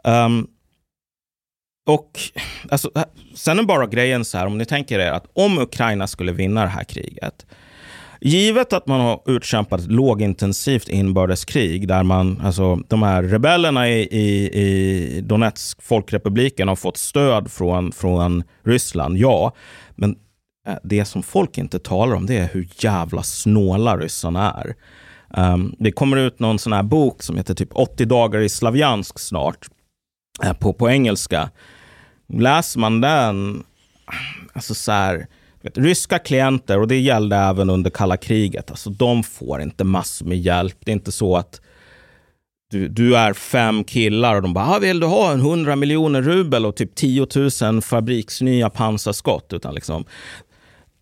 Um, 0.09 0.47
och 1.87 2.19
alltså, 2.69 2.91
sen 3.35 3.59
är 3.59 3.63
bara 3.63 3.87
grejen 3.87 4.25
så 4.25 4.37
här, 4.37 4.45
om 4.45 4.57
ni 4.57 4.65
tänker 4.65 4.99
er 4.99 5.11
att 5.11 5.25
om 5.33 5.59
Ukraina 5.59 6.07
skulle 6.07 6.31
vinna 6.31 6.61
det 6.61 6.67
här 6.67 6.83
kriget, 6.83 7.45
givet 8.21 8.73
att 8.73 8.87
man 8.87 8.99
har 9.01 9.21
utkämpat 9.25 9.81
ett 9.81 9.91
lågintensivt 9.91 10.89
inbördeskrig 10.89 11.87
där 11.87 12.03
man, 12.03 12.41
alltså 12.43 12.75
de 12.75 13.03
här 13.03 13.23
rebellerna 13.23 13.89
i, 13.89 14.01
i, 14.01 14.49
i 14.61 15.21
Donetsk, 15.21 15.81
folkrepubliken, 15.81 16.67
har 16.67 16.75
fått 16.75 16.97
stöd 16.97 17.51
från, 17.51 17.91
från 17.91 18.43
Ryssland, 18.63 19.17
ja. 19.17 19.53
Men 19.95 20.15
eh, 20.67 20.75
det 20.83 21.05
som 21.05 21.23
folk 21.23 21.57
inte 21.57 21.79
talar 21.79 22.15
om 22.15 22.25
det 22.25 22.37
är 22.37 22.49
hur 22.53 22.67
jävla 22.79 23.23
snåla 23.23 23.97
ryssarna 23.97 24.53
är. 24.53 24.75
Um, 25.53 25.75
det 25.79 25.91
kommer 25.91 26.17
ut 26.17 26.39
någon 26.39 26.59
sån 26.59 26.73
här 26.73 26.83
bok 26.83 27.23
som 27.23 27.37
heter 27.37 27.53
typ 27.53 27.69
80 27.71 28.05
dagar 28.05 28.39
i 28.39 28.49
Slaviansk 28.49 29.19
snart, 29.19 29.67
eh, 30.43 30.53
på, 30.53 30.73
på 30.73 30.89
engelska. 30.89 31.49
Läser 32.33 32.79
man 32.79 33.01
den, 33.01 33.63
alltså 34.53 34.75
så 34.75 34.91
här, 34.91 35.27
ryska 35.63 36.19
klienter, 36.19 36.79
och 36.79 36.87
det 36.87 36.99
gällde 36.99 37.35
även 37.35 37.69
under 37.69 37.89
kalla 37.89 38.17
kriget, 38.17 38.71
alltså 38.71 38.89
de 38.89 39.23
får 39.23 39.61
inte 39.61 39.83
massor 39.83 40.25
med 40.25 40.37
hjälp. 40.37 40.77
Det 40.79 40.91
är 40.91 40.93
inte 40.93 41.11
så 41.11 41.37
att 41.37 41.61
du, 42.71 42.87
du 42.87 43.17
är 43.17 43.33
fem 43.33 43.83
killar 43.83 44.35
och 44.35 44.41
de 44.41 44.53
bara, 44.53 44.65
ah, 44.65 44.79
vill 44.79 44.99
du 44.99 45.07
ha 45.07 45.31
en 45.31 45.39
100 45.39 45.75
miljoner 45.75 46.21
rubel 46.21 46.65
och 46.65 46.75
typ 46.75 46.95
10 46.95 47.27
000 47.61 47.81
fabriksnya 47.81 48.69
pansarskott? 48.69 49.53
Utan 49.53 49.75
liksom, 49.75 50.05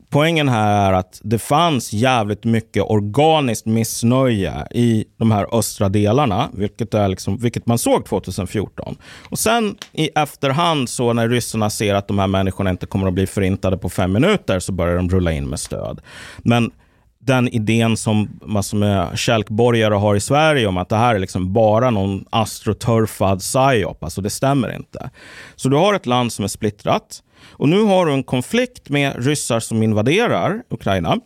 poängen 0.10 0.50
här 0.50 0.92
är 0.92 0.94
att 0.94 1.22
det 1.24 1.40
fanns 1.40 1.94
jävligt 1.94 2.44
mycket 2.44 2.84
organiskt 2.84 3.66
missnöje 3.66 4.68
i 4.72 5.06
de 5.18 5.32
här 5.32 5.56
östra 5.56 5.90
delarna, 5.90 6.50
vilket, 6.54 6.94
är 6.94 7.08
liksom, 7.08 7.38
vilket 7.38 7.66
man 7.66 7.78
såg 7.78 8.06
2014. 8.06 8.98
Och 9.30 9.40
sen 9.40 9.76
i 9.94 10.10
efterhand, 10.16 10.90
så 10.90 11.14
när 11.14 11.30
ryssarna 11.30 11.70
ser 11.70 11.96
att 11.96 12.08
de 12.08 12.20
här 12.20 12.28
människorna 12.28 12.70
inte 12.70 12.86
kommer 12.86 13.08
att 13.08 13.14
bli 13.14 13.28
förintade 13.28 13.78
på 13.78 13.90
fem 13.90 14.14
minuter, 14.14 14.60
så 14.60 14.72
börjar 14.72 14.96
de 14.96 15.10
rulla 15.10 15.32
in 15.32 15.50
med 15.50 15.60
stöd. 15.60 16.02
Men 16.38 16.72
den 17.20 17.48
idén 17.48 17.98
som 17.98 18.40
massor 18.46 18.78
med 18.78 19.18
kälkborgare 19.18 19.94
har 19.94 20.16
i 20.16 20.20
Sverige 20.20 20.68
om 20.68 20.78
att 20.78 20.90
det 20.90 20.96
här 20.96 21.16
är 21.16 21.20
liksom 21.20 21.54
bara 21.54 21.90
någon 21.90 22.26
astroturfad 22.30 23.40
psyop, 23.40 24.04
alltså 24.04 24.22
det 24.22 24.30
stämmer 24.30 24.76
inte. 24.76 25.10
Så 25.56 25.70
du 25.70 25.76
har 25.76 25.94
ett 25.94 26.06
land 26.06 26.34
som 26.34 26.44
är 26.44 26.50
splittrat. 26.50 27.24
Och 27.50 27.70
nu 27.70 27.84
har 27.84 28.06
du 28.06 28.14
en 28.14 28.24
konflikt 28.24 28.90
med 28.90 29.26
ryssar 29.26 29.60
som 29.60 29.84
invaderar 29.84 30.64
Ukraina. 30.70 31.18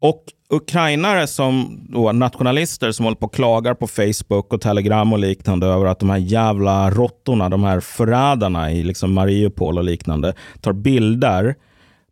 Och 0.00 0.24
ukrainare 0.50 1.26
som 1.26 1.80
då, 1.88 2.12
nationalister 2.12 2.92
som 2.92 3.04
håller 3.04 3.16
på 3.16 3.26
och 3.26 3.34
klagar 3.34 3.74
på 3.74 3.86
Facebook 3.86 4.52
och 4.52 4.60
Telegram 4.60 5.12
och 5.12 5.18
liknande 5.18 5.66
över 5.66 5.86
att 5.86 5.98
de 5.98 6.10
här 6.10 6.18
jävla 6.18 6.90
råttorna, 6.90 7.48
de 7.48 7.64
här 7.64 7.80
förrädarna 7.80 8.72
i 8.72 8.82
liksom 8.82 9.12
Mariupol 9.12 9.78
och 9.78 9.84
liknande, 9.84 10.34
tar 10.60 10.72
bilder 10.72 11.54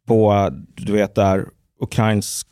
på, 0.06 0.48
du 0.76 0.92
vet 0.92 1.14
där 1.14 1.46
Ukrains, 1.80 2.46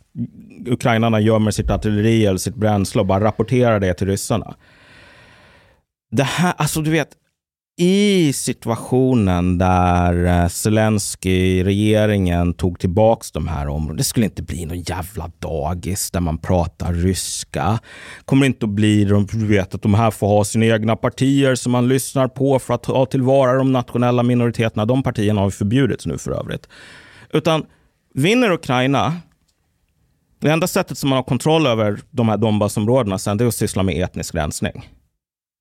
ukrainarna 0.66 1.20
gömmer 1.20 1.50
sitt 1.50 1.70
artilleri 1.70 2.26
eller 2.26 2.38
sitt 2.38 2.54
bränsle 2.54 3.00
och 3.00 3.06
bara 3.06 3.24
rapporterar 3.24 3.80
det 3.80 3.94
till 3.94 4.06
ryssarna. 4.06 4.54
Det 6.10 6.22
här, 6.22 6.54
alltså 6.56 6.80
du 6.80 6.90
vet, 6.90 7.08
i 7.80 8.32
situationen 8.32 9.58
där 9.58 10.24
eh, 10.24 10.48
Zelensky, 10.48 11.64
regeringen, 11.64 12.54
tog 12.54 12.78
tillbaks 12.80 13.32
de 13.32 13.48
här 13.48 13.68
områdena. 13.68 13.96
Det 13.96 14.04
skulle 14.04 14.26
inte 14.26 14.42
bli 14.42 14.66
någon 14.66 14.80
jävla 14.80 15.30
dagis 15.38 16.10
där 16.10 16.20
man 16.20 16.38
pratar 16.38 16.92
ryska. 16.92 17.78
kommer 18.24 18.46
inte 18.46 18.66
att 18.66 18.70
bli, 18.70 19.04
du 19.04 19.46
vet 19.46 19.74
att 19.74 19.82
de 19.82 19.94
här 19.94 20.10
får 20.10 20.26
ha 20.28 20.44
sina 20.44 20.66
egna 20.66 20.96
partier 20.96 21.54
som 21.54 21.72
man 21.72 21.88
lyssnar 21.88 22.28
på 22.28 22.58
för 22.58 22.74
att 22.74 22.82
ta 22.82 23.06
tillvara 23.06 23.58
de 23.58 23.72
nationella 23.72 24.22
minoriteterna. 24.22 24.84
De 24.84 25.02
partierna 25.02 25.40
har 25.40 25.50
förbjudits 25.50 26.06
nu 26.06 26.18
för 26.18 26.30
övrigt. 26.30 26.68
Utan 27.32 27.66
vinner 28.14 28.50
Ukraina, 28.50 29.16
det 30.40 30.50
enda 30.50 30.66
sättet 30.66 30.98
som 30.98 31.08
man 31.10 31.16
har 31.16 31.22
kontroll 31.22 31.66
över 31.66 32.00
de 32.10 32.28
här 32.28 32.36
Donbassområdena 32.36 33.18
sen, 33.18 33.36
det 33.36 33.44
är 33.44 33.48
att 33.48 33.54
syssla 33.54 33.82
med 33.82 34.02
etnisk 34.04 34.34
rensning. 34.34 34.88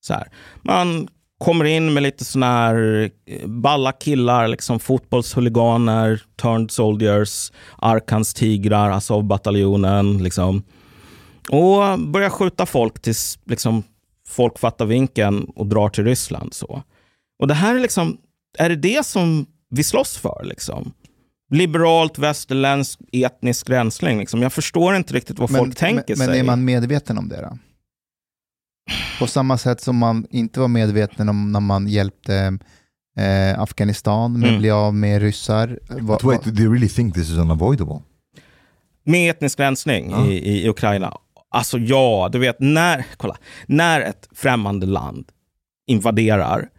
Så 0.02 0.14
här. 0.14 0.28
Man 0.62 1.08
kommer 1.38 1.66
in 1.66 1.94
med 1.94 2.04
lite 2.04 2.26
såna 2.26 2.46
här 2.46 3.10
eh, 3.26 3.48
balla 3.48 3.92
killar, 3.92 4.48
liksom 4.48 4.80
fotbollshuliganer, 4.80 6.22
turned 6.42 6.72
soldiers, 6.72 7.52
Arkans 7.78 8.34
tigrar, 8.34 8.92
Azov-bataljonen. 8.92 10.24
Liksom. 10.24 10.64
Och 11.50 12.00
börjar 12.00 12.30
skjuta 12.30 12.66
folk 12.66 13.02
tills 13.02 13.40
liksom, 13.46 13.84
folk 14.28 14.60
fattar 14.60 14.86
vinkeln 14.86 15.44
och 15.56 15.68
drar 15.68 15.90
till 15.90 16.04
Ryssland. 16.04 16.54
Så. 16.54 16.84
Och 17.40 17.48
det 17.48 17.54
här 17.54 17.76
är 17.76 17.80
liksom, 17.80 18.18
är 18.58 18.70
det 18.70 18.76
det 18.76 19.06
som 19.06 19.46
vi 19.70 19.84
slåss 19.84 20.18
för? 20.18 20.42
Liksom? 20.44 20.94
Liberalt, 21.52 22.20
västerländsk, 22.20 23.00
etnisk 23.12 23.70
rensning. 23.70 24.20
Liksom. 24.20 24.42
Jag 24.42 24.54
förstår 24.54 24.96
inte 24.96 25.14
riktigt 25.14 25.40
vad 25.40 25.50
folk 25.50 25.76
tänker 25.76 26.16
men, 26.16 26.18
sig. 26.18 26.28
Men 26.28 26.38
är 26.38 26.44
man 26.44 26.66
medveten 26.66 27.18
om 27.18 27.30
det 27.30 27.42
då? 27.42 27.58
På 29.20 29.28
samma 29.28 29.58
sätt 29.58 29.82
som 29.82 29.98
man 29.98 30.26
inte 30.30 30.60
var 30.60 30.68
medveten 30.68 31.30
om 31.30 31.52
när 31.52 31.60
man 31.60 31.88
hjälpte 31.88 32.58
eh, 33.20 33.60
Afghanistan 33.60 34.34
med 34.34 34.44
att 34.44 34.50
Mm. 34.50 34.60
bli 34.60 34.72
av 34.72 34.96
med 34.96 35.22
ryssar. 35.22 35.80
Va- 35.90 36.14
But 36.14 36.24
wait, 36.24 36.44
do 36.44 36.52
they 36.56 36.66
really 36.68 36.90
think 36.90 37.14
this 37.14 37.30
is 37.30 37.38
unavoidable? 37.38 38.00
Med 39.04 39.30
etnisk 39.32 39.60
rensning 39.60 40.12
Ja. 40.12 40.26
i, 40.28 40.64
i 40.64 40.70
Ukraina. 40.70 41.14
Alltså 41.50 41.78
ja, 41.78 42.30
du 42.32 42.40
vet 42.40 42.60
när, 42.60 43.06
kolla, 43.18 43.38
när 43.66 44.02
ett 44.02 44.30
främmande 44.36 44.86
land 44.86 45.26
invaderar 45.88 46.70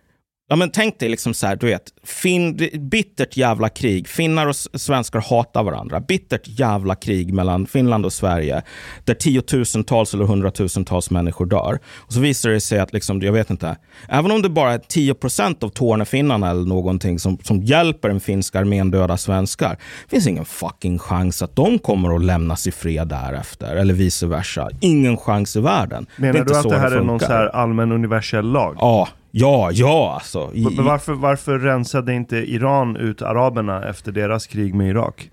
Ja, 0.50 0.56
men 0.56 0.70
tänk 0.70 0.98
dig 0.98 1.08
liksom 1.08 1.34
så 1.34 1.46
här, 1.46 1.56
du 1.56 1.66
vet, 1.66 1.82
fin, 2.04 2.56
det- 2.56 2.80
bittert 2.80 3.36
jävla 3.36 3.68
krig. 3.68 4.08
Finnar 4.08 4.46
och 4.46 4.56
svenskar 4.56 5.20
hatar 5.20 5.62
varandra. 5.62 6.00
Bittert 6.00 6.42
jävla 6.44 6.94
krig 6.94 7.32
mellan 7.34 7.66
Finland 7.66 8.04
och 8.04 8.12
Sverige. 8.12 8.62
Där 9.04 9.14
tiotusentals 9.14 10.14
eller 10.14 10.24
hundratusentals 10.24 11.10
människor 11.10 11.46
dör. 11.46 11.78
Och 11.96 12.12
så 12.12 12.20
visar 12.20 12.50
det 12.50 12.60
sig 12.60 12.78
att, 12.78 12.92
liksom, 12.92 13.20
jag 13.22 13.32
vet 13.32 13.50
inte, 13.50 13.76
även 14.08 14.30
om 14.30 14.42
det 14.42 14.48
bara 14.48 14.72
är 14.72 14.78
10% 14.78 15.64
av 15.64 15.68
Tornefinnarna 15.68 16.50
eller 16.50 16.64
någonting 16.66 17.18
som, 17.18 17.38
som 17.42 17.62
hjälper 17.62 18.08
den 18.08 18.20
finska 18.20 18.58
armén 18.60 18.90
döda 18.90 19.16
svenskar. 19.16 19.76
finns 20.10 20.26
ingen 20.26 20.44
fucking 20.44 20.98
chans 20.98 21.42
att 21.42 21.56
de 21.56 21.78
kommer 21.78 22.14
att 22.16 22.24
lämnas 22.24 22.66
i 22.66 22.72
fred 22.72 23.08
därefter. 23.08 23.76
Eller 23.76 23.94
vice 23.94 24.26
versa. 24.26 24.68
Ingen 24.80 25.16
chans 25.16 25.56
i 25.56 25.60
världen. 25.60 26.06
det 26.16 26.26
är 26.28 26.32
Menar 26.32 26.44
du 26.46 26.56
att 26.56 26.68
det 26.68 26.78
här 26.78 26.90
är 26.90 27.00
någon 27.00 27.20
så 27.20 27.26
här 27.26 27.46
allmän 27.46 27.92
universell 27.92 28.52
lag? 28.52 28.76
Ja, 28.80 29.08
ja, 29.30 29.70
ja 29.72 30.14
alltså. 30.14 30.50
I- 30.54 30.64
Men 30.76 30.84
varför, 30.84 31.12
varför 31.12 31.58
rensade 31.58 32.14
inte 32.14 32.36
Iran 32.36 32.96
ut 32.96 33.22
araberna 33.22 33.88
efter 33.88 34.12
deras 34.12 34.46
krig 34.46 34.74
med 34.74 34.88
Irak? 34.88 35.30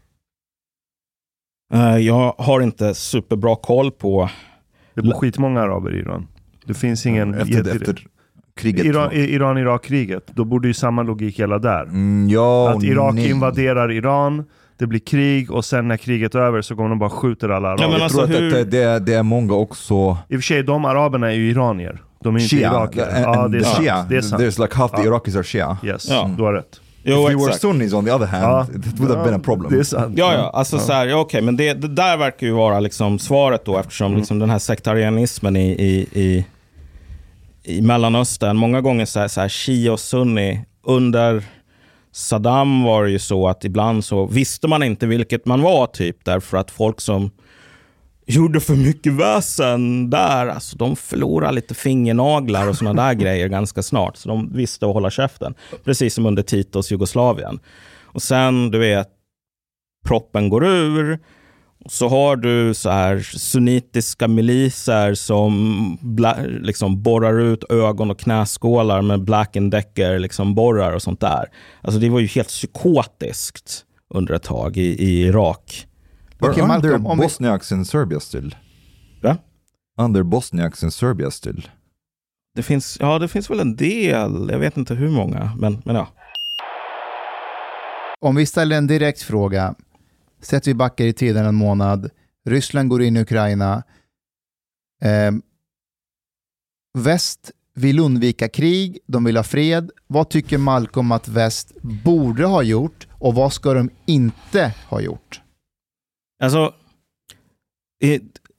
Eh, 1.74 1.98
Jag 1.98 2.34
har 2.38 2.62
inte 2.62 2.94
superbra 2.96 3.56
koll 3.56 3.92
på... 3.92 4.30
Det 4.94 5.02
bor 5.02 5.12
skitmånga 5.14 5.62
araber 5.62 5.96
i 5.96 6.00
Iran. 6.00 6.28
Det 6.66 6.74
finns 6.74 7.06
ingen... 7.06 7.34
Efter, 7.34 7.76
efter 7.76 8.08
kriget? 8.56 8.86
Iran- 8.86 9.12
Iran-Irak-kriget, 9.14 10.28
då 10.36 10.46
borde 10.46 10.68
ju 10.68 10.74
samma 10.74 11.04
logik 11.04 11.40
gälla 11.40 11.60
där. 11.60 11.84
Mm, 11.84 12.30
ja 12.30 12.70
att 12.70 12.84
Irak 12.84 13.14
nej. 13.16 13.30
invaderar 13.30 13.92
Iran, 13.92 14.44
det 14.78 14.88
blir 14.88 15.00
krig 15.00 15.52
och 15.52 15.66
sen 15.66 15.88
när 15.88 15.98
kriget 15.98 16.36
är 16.36 16.40
över 16.40 16.62
så 16.62 16.76
går 16.76 16.90
de 16.90 17.00
bara 17.00 17.10
skjuter 17.10 17.50
alla 17.50 17.68
araber. 17.68 17.84
Ja, 17.84 17.88
men 17.90 17.98
Jag 17.98 18.04
alltså, 18.04 18.26
tror 18.28 18.36
att 18.36 18.42
hur- 18.42 18.52
det, 18.52 18.64
det, 18.64 18.84
är, 18.84 19.00
det 19.00 19.14
är 19.14 19.24
många 19.24 19.54
också 19.54 20.18
I 20.30 20.36
och 20.36 20.40
för 20.40 20.42
sig, 20.42 20.64
de 20.64 20.86
araberna 20.86 21.32
är 21.32 21.36
ju 21.36 21.50
iranier. 21.50 22.02
De 22.26 22.36
är 22.36 22.40
inte 22.40 22.56
Shia. 22.56 22.72
irakier. 22.72 23.06
And- 23.06 23.22
Ja, 23.24 23.48
det 23.48 23.58
är 23.58 23.60
the 23.62 23.66
sant. 23.66 23.78
Shia, 23.84 24.06
Det 24.10 24.18
är 24.18 24.22
sant. 24.22 24.42
There's 24.42 24.62
like 24.62 24.76
half 24.76 24.92
the 24.92 24.98
Ja. 25.02 25.08
Iraqis 25.08 25.36
are 25.36 25.44
Shia. 25.44 25.78
Yes, 25.84 26.10
Ja. 26.10 26.30
du 26.38 26.44
har 26.44 26.54
rätt. 26.54 26.80
Jo, 27.04 27.26
If 27.28 27.32
you 27.34 27.46
were. 27.46 27.54
Sunnis 27.54 27.94
on 27.94 28.06
the 28.06 28.12
other 28.12 28.26
hand, 28.26 28.44
Ja. 28.44 28.68
it 28.76 29.00
would 29.00 29.12
have 29.18 29.24
been 29.30 29.40
a 29.40 29.42
problem. 29.44 29.72
Det 29.74 29.80
är 29.80 29.84
sant. 29.84 30.18
Ja, 30.18 30.34
ja, 30.34 30.50
alltså 30.54 30.80
så 30.80 30.94
här, 30.94 31.08
ja, 31.08 31.18
okej, 31.18 31.42
men 31.42 31.58
det, 31.58 31.74
det 31.74 31.88
där 31.88 32.18
verkar 32.18 32.48
ju 32.48 32.54
vara 32.54 32.80
liksom 32.80 33.20
svaret 33.20 33.66
då 33.66 33.78
eftersom 33.78 34.16
liksom 34.18 34.40
den 34.40 34.50
här 34.50 34.60
sektarianismen 34.60 35.56
i, 35.56 35.70
i, 35.72 36.08
i, 36.22 36.46
i 37.64 37.82
Mellanöstern, 37.82 38.58
många 38.58 38.82
gånger 38.82 39.06
så 39.06 39.20
här, 39.20 39.28
så 39.28 39.42
här 39.42 39.50
shia 39.50 39.94
och 39.94 40.00
sunni, 40.00 40.66
under 40.84 41.44
Saddam 42.12 42.84
var 42.84 43.04
det 43.04 43.10
ju 43.12 43.20
så 43.20 43.48
att 43.48 43.66
ibland 43.66 44.06
så 44.06 44.26
visste 44.26 44.68
man 44.68 44.84
inte 44.84 45.08
vilket 45.08 45.46
man 45.46 45.62
var 45.62 45.88
typ 45.88 46.18
därför 46.26 46.58
att 46.58 46.72
folk 46.72 47.02
som 47.02 47.32
gjorde 48.26 48.60
för 48.60 48.76
mycket 48.76 49.14
väsen 49.14 50.10
där, 50.10 50.48
alltså 50.48 50.78
de 50.78 50.96
förlorade 50.96 51.54
lite 51.54 51.74
fingernaglar 51.74 52.68
och 52.68 52.76
sådana 52.76 53.04
där 53.04 53.14
grejer 53.22 53.48
ganska 53.48 53.84
snart. 53.84 54.18
Så 54.18 54.30
de 54.30 54.54
visste 54.54 54.86
att 54.86 54.94
hålla 54.94 55.10
käften. 55.10 55.56
Precis 55.84 56.14
som 56.14 56.26
under 56.26 56.44
Titos 56.44 56.92
Jugoslavien. 56.92 57.60
Och 58.04 58.22
sen, 58.22 58.72
du 58.72 58.80
vet, 58.80 59.10
proppen 60.06 60.50
går 60.50 60.66
ur. 60.66 61.20
Så 61.90 62.08
har 62.08 62.36
du 62.36 62.74
så 62.74 62.90
här 62.90 63.20
sunnitiska 63.20 64.28
miliser 64.28 65.14
som 65.14 65.98
bla, 66.02 66.38
liksom 66.62 67.04
borrar 67.04 67.40
ut 67.40 67.64
ögon 67.72 68.12
och 68.12 68.20
knäskålar 68.20 69.02
med 69.02 69.24
Black 69.24 69.56
and 69.56 69.72
Decker 69.72 70.20
liksom 70.20 70.56
borrar 70.56 70.92
och 70.94 71.02
sånt 71.02 71.20
där. 71.20 71.46
Alltså 71.82 72.00
det 72.00 72.10
var 72.10 72.20
ju 72.20 72.28
helt 72.28 72.48
psykotiskt 72.48 73.86
under 74.10 74.34
ett 74.34 74.44
tag 74.44 74.78
i, 74.78 75.04
i 75.04 75.22
Irak. 75.22 75.88
Okej, 76.40 76.56
there 76.56 76.68
Malcolm, 76.68 77.06
om 77.06 77.18
vi- 77.18 77.24
Bosniaks 77.24 77.72
in 77.72 77.86
Serbia 77.86 78.20
still? 78.20 78.56
Va? 79.24 79.38
Under 79.98 80.24
Bosniaks 80.24 80.84
in 80.84 80.92
Serbia 80.92 81.32
still? 81.32 81.70
Det 82.56 82.64
finns, 82.64 82.98
ja, 83.00 83.20
det 83.20 83.28
finns 83.28 83.50
väl 83.50 83.60
en 83.60 83.76
del, 83.76 84.50
jag 84.52 84.60
vet 84.60 84.78
inte 84.78 84.96
hur 84.96 85.10
många, 85.10 85.56
men, 85.60 85.82
men 85.86 85.96
ja. 85.96 86.08
Om 88.20 88.36
vi 88.36 88.46
ställer 88.46 88.78
en 88.78 88.88
direkt 88.88 89.22
fråga, 89.22 89.76
att 90.54 90.68
vi 90.68 90.74
backar 90.74 91.06
i 91.06 91.14
tiden 91.14 91.46
en 91.46 91.56
månad, 91.56 92.10
Ryssland 92.46 92.90
går 92.90 93.02
in 93.04 93.18
i 93.18 93.22
Ukraina, 93.22 93.84
eh, 95.02 95.32
väst 96.98 97.52
vill 97.74 98.00
undvika 98.00 98.48
krig, 98.50 99.00
de 99.08 99.24
vill 99.24 99.38
ha 99.38 99.44
fred. 99.44 99.92
Vad 100.08 100.30
tycker 100.30 100.58
Malcolm 100.58 101.12
att 101.12 101.28
väst 101.28 101.72
borde 101.82 102.46
ha 102.46 102.64
gjort 102.64 103.08
och 103.12 103.36
vad 103.36 103.54
ska 103.54 103.74
de 103.74 103.90
inte 104.06 104.74
ha 104.90 105.02
gjort? 105.02 105.42
Alltså, 106.46 106.74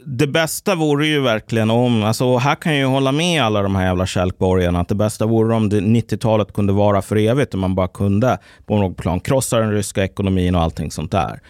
det 0.04 0.26
bästa 0.26 0.74
vore 0.74 1.06
ju 1.06 1.20
verkligen 1.20 1.70
om, 1.70 2.04
alltså 2.04 2.36
här 2.36 2.54
kan 2.54 2.72
jag 2.72 2.80
ju 2.80 2.86
hålla 2.86 3.12
med 3.12 3.42
alla 3.42 3.62
de 3.62 3.76
här 3.76 3.84
jävla 3.86 4.06
kälkborgarna, 4.06 4.80
att 4.80 4.88
det 4.88 4.94
bästa 4.94 5.26
vore 5.26 5.54
om 5.54 5.68
det 5.68 5.80
90-talet 5.80 6.52
kunde 6.52 6.72
vara 6.72 7.02
för 7.02 7.16
evigt, 7.16 7.54
om 7.54 7.60
man 7.60 7.74
bara 7.74 7.88
kunde 7.88 8.38
på 8.66 8.78
något 8.78 8.96
plan 8.96 9.20
krossa 9.20 9.58
den 9.58 9.72
ryska 9.72 10.04
ekonomin 10.04 10.54
och 10.54 10.62
allting 10.62 10.90
sånt 10.90 11.12
där. 11.12 11.40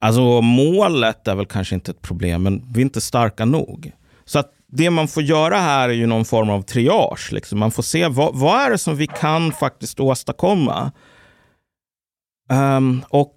Alltså 0.00 0.40
målet 0.40 1.28
är 1.28 1.34
väl 1.34 1.46
kanske 1.46 1.74
inte 1.74 1.90
ett 1.90 2.02
problem, 2.02 2.42
men 2.42 2.62
vi 2.72 2.80
är 2.80 2.84
inte 2.84 3.00
starka 3.00 3.44
nog. 3.44 3.92
Så 4.24 4.38
att 4.38 4.52
det 4.72 4.90
man 4.90 5.08
får 5.08 5.22
göra 5.22 5.56
här 5.56 5.88
är 5.88 5.92
ju 5.92 6.06
någon 6.06 6.24
form 6.24 6.50
av 6.50 6.62
triage. 6.62 7.32
Liksom. 7.32 7.58
Man 7.58 7.70
får 7.70 7.82
se 7.82 8.08
vad, 8.08 8.34
vad 8.34 8.60
är 8.60 8.70
det 8.70 8.78
som 8.78 8.96
vi 8.96 9.06
kan 9.06 9.52
faktiskt 9.52 10.00
åstadkomma. 10.00 10.92
Um, 12.50 13.04
och 13.08 13.36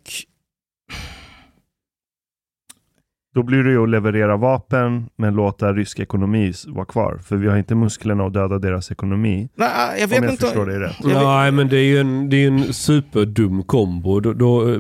då 3.34 3.44
blir 3.44 3.64
det 3.64 3.72
ju 3.72 3.84
att 3.84 3.90
leverera 3.90 4.38
vapen 4.38 5.10
men 5.16 5.36
låta 5.36 5.74
rysk 5.74 6.00
ekonomi 6.00 6.54
vara 6.68 6.86
kvar. 6.86 7.20
För 7.24 7.36
vi 7.36 7.48
har 7.48 7.58
inte 7.58 7.76
musklerna 7.76 8.24
att 8.26 8.34
döda 8.34 8.60
deras 8.60 8.92
ekonomi. 8.92 9.50
Nej, 9.56 10.00
jag 10.00 10.08
vet 10.08 10.18
Om 10.20 10.24
jag 10.24 10.34
inte. 10.34 10.46
förstår 10.46 10.66
dig 10.66 10.80
rätt. 10.80 10.96
Nej, 11.04 11.52
men 11.52 11.68
det 11.68 11.78
är 11.78 11.84
ju 11.84 12.00
en, 12.00 12.30
det 12.30 12.38
är 12.44 12.48
en 12.48 12.74
superdum 12.74 13.64
kombo. 13.64 14.20
Då, 14.20 14.34
då 14.34 14.70
eh, 14.74 14.80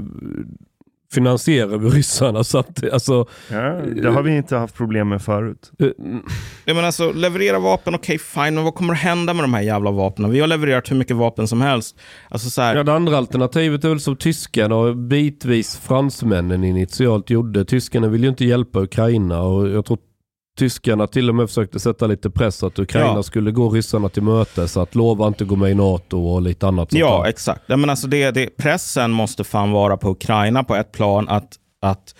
finansierar 1.13 1.77
vi 1.77 1.89
ryssarna 1.89 2.43
så 2.43 2.57
att 2.57 2.93
alltså... 2.93 3.25
Ja, 3.51 3.61
det 4.01 4.09
har 4.09 4.21
vi 4.23 4.37
inte 4.37 4.55
haft 4.57 4.75
problem 4.75 5.09
med 5.09 5.21
förut. 5.21 5.71
eh, 5.79 5.87
Jag 6.65 6.75
menar 6.75 6.85
alltså, 6.87 7.11
leverera 7.11 7.59
vapen, 7.59 7.95
okej 7.95 8.17
fine, 8.19 8.55
men 8.55 8.63
vad 8.63 8.75
kommer 8.75 8.93
att 8.93 8.99
hända 8.99 9.33
med 9.33 9.43
de 9.43 9.53
här 9.53 9.61
jävla 9.61 9.91
vapnen? 9.91 10.31
Vi 10.31 10.39
har 10.39 10.47
levererat 10.47 10.91
hur 10.91 10.95
mycket 10.95 11.15
vapen 11.15 11.47
som 11.47 11.61
helst. 11.61 11.99
Alltså 12.29 12.49
så 12.49 12.61
här, 12.61 12.75
Ja, 12.75 12.83
det 12.83 12.93
andra 12.93 13.17
alternativet 13.17 13.83
är 13.85 13.89
väl 13.89 13.99
som 13.99 14.15
tyskarna 14.15 14.75
och 14.75 14.97
bitvis 14.97 15.77
fransmännen 15.77 16.63
initialt 16.63 17.29
gjorde. 17.29 17.65
Tyskarna 17.65 18.07
vill 18.07 18.23
ju 18.23 18.29
inte 18.29 18.45
hjälpa 18.45 18.79
Ukraina 18.81 19.41
och 19.41 19.69
jag 19.69 19.85
tror 19.85 19.97
tyskarna 20.57 21.07
till 21.07 21.29
och 21.29 21.35
med 21.35 21.47
försökte 21.47 21.79
sätta 21.79 22.07
lite 22.07 22.29
press 22.29 22.63
att 22.63 22.79
Ukraina 22.79 23.13
Ja. 23.15 23.23
skulle 23.23 23.51
gå 23.51 23.69
ryssarna 23.69 24.09
till 24.09 24.23
mötes, 24.23 24.77
att 24.77 24.95
lova 24.95 25.27
inte 25.27 25.45
gå 25.45 25.55
med 25.55 25.71
i 25.71 25.73
NATO 25.73 26.25
och 26.25 26.41
lite 26.41 26.67
annat 26.67 26.91
sånt 26.91 26.99
ja 26.99 27.21
där. 27.23 27.29
exakt. 27.29 27.61
Ja, 27.67 27.77
men 27.77 27.89
alltså 27.89 28.07
det, 28.07 28.31
det, 28.31 28.57
pressen 28.57 29.11
måste 29.11 29.43
fan 29.43 29.71
vara 29.71 29.97
på 29.97 30.09
Ukraina 30.09 30.63
på 30.63 30.75
ett 30.75 30.91
plan 30.91 31.29
att, 31.29 31.55
att 31.81 32.15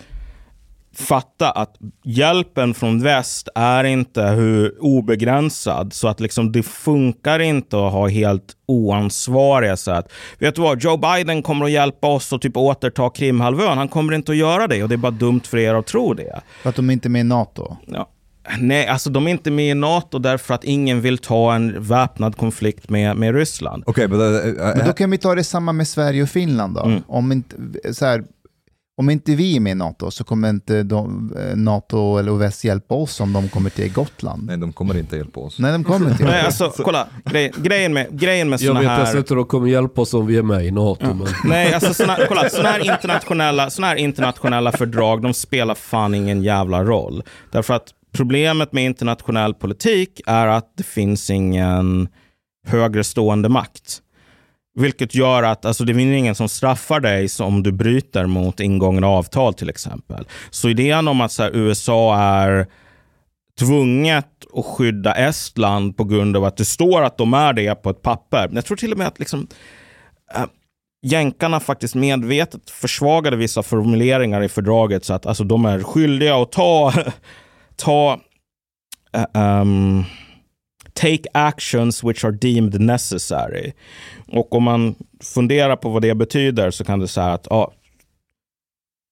fatta 0.96 1.50
att 1.50 1.76
hjälpen 2.04 2.74
från 2.74 3.02
väst 3.02 3.48
är 3.54 3.84
inte 3.84 4.22
hur 4.22 4.82
obegränsad. 4.84 5.92
Så 5.92 6.08
att 6.08 6.20
liksom 6.20 6.52
det 6.52 6.62
funkar 6.62 7.38
inte 7.40 7.76
att 7.86 7.92
ha 7.92 8.08
helt 8.08 8.52
oansvariga 8.66 9.76
så 9.76 9.90
att 9.90 10.12
vet 10.38 10.54
du 10.54 10.62
vad, 10.62 10.82
Joe 10.82 10.96
Biden 10.96 11.42
kommer 11.42 11.64
att 11.64 11.70
hjälpa 11.70 12.06
oss 12.06 12.32
att 12.32 12.42
typ 12.42 12.56
återta 12.56 13.10
Krimhalvön. 13.10 13.78
Han 13.78 13.88
kommer 13.88 14.12
inte 14.12 14.32
att 14.32 14.38
göra 14.38 14.66
det 14.66 14.82
och 14.82 14.88
det 14.88 14.94
är 14.94 14.96
bara 14.96 15.10
dumt 15.12 15.40
för 15.44 15.56
er 15.58 15.74
att 15.74 15.86
tro 15.86 16.14
det. 16.14 16.40
För 16.62 16.70
att 16.70 16.76
de 16.76 16.90
inte 16.90 17.08
är 17.08 17.10
med 17.10 17.20
i 17.20 17.24
NATO? 17.24 17.76
Ja. 17.86 18.10
Nej, 18.58 18.86
alltså 18.86 19.10
de 19.10 19.26
är 19.26 19.30
inte 19.30 19.50
med 19.50 19.70
i 19.70 19.74
NATO 19.74 20.18
därför 20.18 20.54
att 20.54 20.64
ingen 20.64 21.00
vill 21.00 21.18
ta 21.18 21.54
en 21.54 21.82
väpnad 21.82 22.36
konflikt 22.36 22.90
med, 22.90 23.16
med 23.16 23.34
Ryssland. 23.34 23.84
Okay, 23.86 24.06
but, 24.06 24.18
uh, 24.18 24.46
uh, 24.46 24.54
Men 24.76 24.86
då 24.86 24.92
kan 24.92 25.10
vi 25.10 25.18
ta 25.18 25.34
det 25.34 25.44
samma 25.44 25.72
med 25.72 25.88
Sverige 25.88 26.22
och 26.22 26.28
Finland 26.28 26.74
då. 26.74 26.84
Mm. 26.84 27.02
Om, 27.06 27.32
inte, 27.32 27.56
så 27.94 28.06
här, 28.06 28.24
om 28.96 29.10
inte 29.10 29.34
vi 29.34 29.56
är 29.56 29.60
med 29.60 29.70
i 29.70 29.74
NATO 29.74 30.10
så 30.10 30.24
kommer 30.24 30.50
inte 30.50 30.82
de, 30.82 31.32
eh, 31.38 31.56
NATO 31.56 32.18
eller 32.18 32.32
väst 32.32 32.64
hjälpa 32.64 32.94
oss 32.94 33.20
om 33.20 33.32
de 33.32 33.48
kommer 33.48 33.70
till 33.70 33.92
Gotland. 33.92 34.46
Nej, 34.46 34.56
de 34.56 34.72
kommer 34.72 34.98
inte 34.98 35.16
hjälpa 35.16 35.40
oss. 35.40 35.58
Nej, 35.58 35.72
de 35.72 35.84
kommer 35.84 36.10
inte 36.10 36.24
Nej, 36.24 36.40
alltså 36.46 36.72
kolla. 36.76 37.06
Grej, 37.24 37.52
grejen 37.56 37.92
med, 37.92 38.20
grejen 38.20 38.48
med 38.48 38.60
Jag 38.60 38.66
såna 38.66 38.80
vet 38.80 38.88
här... 38.88 39.18
att 39.18 39.26
de 39.26 39.44
kommer 39.44 39.68
hjälpa 39.68 40.00
oss 40.00 40.14
om 40.14 40.26
vi 40.26 40.36
är 40.36 40.42
med 40.42 40.64
i 40.64 40.70
NATO. 40.70 41.14
Men... 41.14 41.26
Nej, 41.44 41.74
alltså 41.74 41.94
såna, 41.94 42.16
kolla, 42.28 42.50
såna 42.50 42.68
här, 42.68 42.92
internationella, 42.92 43.70
såna 43.70 43.86
här 43.86 43.96
internationella 43.96 44.72
fördrag, 44.72 45.22
de 45.22 45.34
spelar 45.34 45.74
fan 45.74 46.14
ingen 46.14 46.42
jävla 46.42 46.84
roll. 46.84 47.22
Därför 47.50 47.74
att 47.74 47.94
problemet 48.14 48.72
med 48.72 48.84
internationell 48.84 49.54
politik 49.54 50.20
är 50.26 50.46
att 50.46 50.72
det 50.76 50.82
finns 50.82 51.30
ingen 51.30 52.08
högre 52.66 53.04
stående 53.04 53.48
makt. 53.48 54.00
Vilket 54.76 55.14
gör 55.14 55.42
att 55.42 55.64
alltså, 55.64 55.84
det 55.84 55.94
finns 55.94 56.18
ingen 56.18 56.34
som 56.34 56.48
straffar 56.48 57.00
dig 57.00 57.28
om 57.40 57.62
du 57.62 57.72
bryter 57.72 58.26
mot 58.26 58.60
ingångna 58.60 59.06
avtal 59.06 59.54
till 59.54 59.68
exempel. 59.68 60.26
Så 60.50 60.68
idén 60.68 61.08
om 61.08 61.20
att 61.20 61.32
så 61.32 61.42
här, 61.42 61.56
USA 61.56 62.16
är 62.16 62.66
tvunget 63.58 64.26
att 64.54 64.64
skydda 64.64 65.14
Estland 65.14 65.96
på 65.96 66.04
grund 66.04 66.36
av 66.36 66.44
att 66.44 66.56
det 66.56 66.64
står 66.64 67.02
att 67.02 67.18
de 67.18 67.34
är 67.34 67.52
det 67.52 67.74
på 67.74 67.90
ett 67.90 68.02
papper. 68.02 68.50
Jag 68.52 68.64
tror 68.64 68.76
till 68.76 68.92
och 68.92 68.98
med 68.98 69.06
att 69.06 69.18
liksom, 69.18 69.46
äh, 70.34 70.44
jänkarna 71.02 71.60
faktiskt 71.60 71.94
medvetet 71.94 72.70
försvagade 72.70 73.36
vissa 73.36 73.62
formuleringar 73.62 74.42
i 74.42 74.48
fördraget 74.48 75.04
så 75.04 75.14
att 75.14 75.26
alltså, 75.26 75.44
de 75.44 75.64
är 75.64 75.82
skyldiga 75.82 76.36
att 76.36 76.52
ta, 76.52 76.92
ta 77.76 78.20
um, 79.34 80.04
take 80.92 81.22
actions 81.34 82.04
which 82.04 82.24
are 82.24 82.32
deemed 82.32 82.80
necessary. 82.80 83.72
Och 84.26 84.54
om 84.54 84.62
man 84.62 84.94
funderar 85.22 85.76
på 85.76 85.88
vad 85.88 86.02
det 86.02 86.14
betyder 86.14 86.70
så 86.70 86.84
kan 86.84 87.00
det 87.00 87.08
säga 87.08 87.32
att 87.32 87.46
ja, 87.50 87.72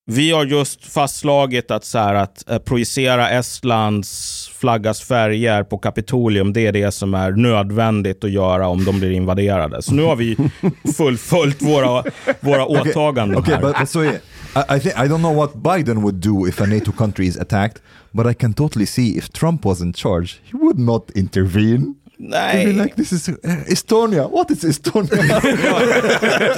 vi 0.07 0.31
har 0.31 0.45
just 0.45 0.87
fastslagit 0.87 1.71
att, 1.71 1.85
så 1.85 1.99
här, 1.99 2.15
att 2.15 2.51
eh, 2.51 2.59
projicera 2.59 3.31
Estlands 3.31 4.51
flaggas 4.55 5.01
färger 5.01 5.63
på 5.63 5.79
Kapitolium, 5.79 6.53
det 6.53 6.67
är 6.67 6.73
det 6.73 6.93
som 6.93 7.15
är 7.15 7.31
nödvändigt 7.31 8.25
att 8.25 8.31
göra 8.31 8.69
om 8.69 8.85
de 8.85 8.99
blir 8.99 9.11
invaderade. 9.11 9.83
Så 9.83 9.95
nu 9.95 10.03
har 10.03 10.17
vi 10.17 10.37
fullföljt 10.97 11.63
våra, 11.63 12.05
våra 12.41 12.67
åtaganden 12.67 13.39
Okay, 13.39 13.55
här. 13.55 13.63
but, 13.63 13.79
but 13.79 13.89
so 13.89 14.05
yeah, 14.05 14.17
I, 14.55 14.77
I 14.77 14.81
think 14.81 14.95
I 14.95 15.09
don't 15.09 15.19
know 15.19 15.37
what 15.37 15.55
Biden 15.55 16.03
would 16.03 16.15
do 16.15 16.49
if 16.49 16.61
a 16.61 16.67
NATO 16.67 16.93
country 16.93 17.27
is 17.27 17.37
attacked, 17.37 17.83
but 18.13 18.27
I 18.27 18.35
can 18.35 18.55
totally 18.55 18.87
see 18.87 19.19
if 19.19 19.29
Trump 19.29 19.65
was 19.65 19.81
in 19.81 19.93
charge, 19.93 20.41
he 20.45 20.59
would 20.59 20.79
not 20.79 21.11
intervene. 21.11 21.95
He'd 22.19 22.29
Nej. 22.29 22.67
be 22.67 22.73
like, 22.73 22.95
this 22.97 23.13
is 23.13 23.29
uh, 23.29 23.35
Estonia. 23.67 24.29
What 24.31 24.51
is 24.51 24.65
Estonia? 24.65 25.17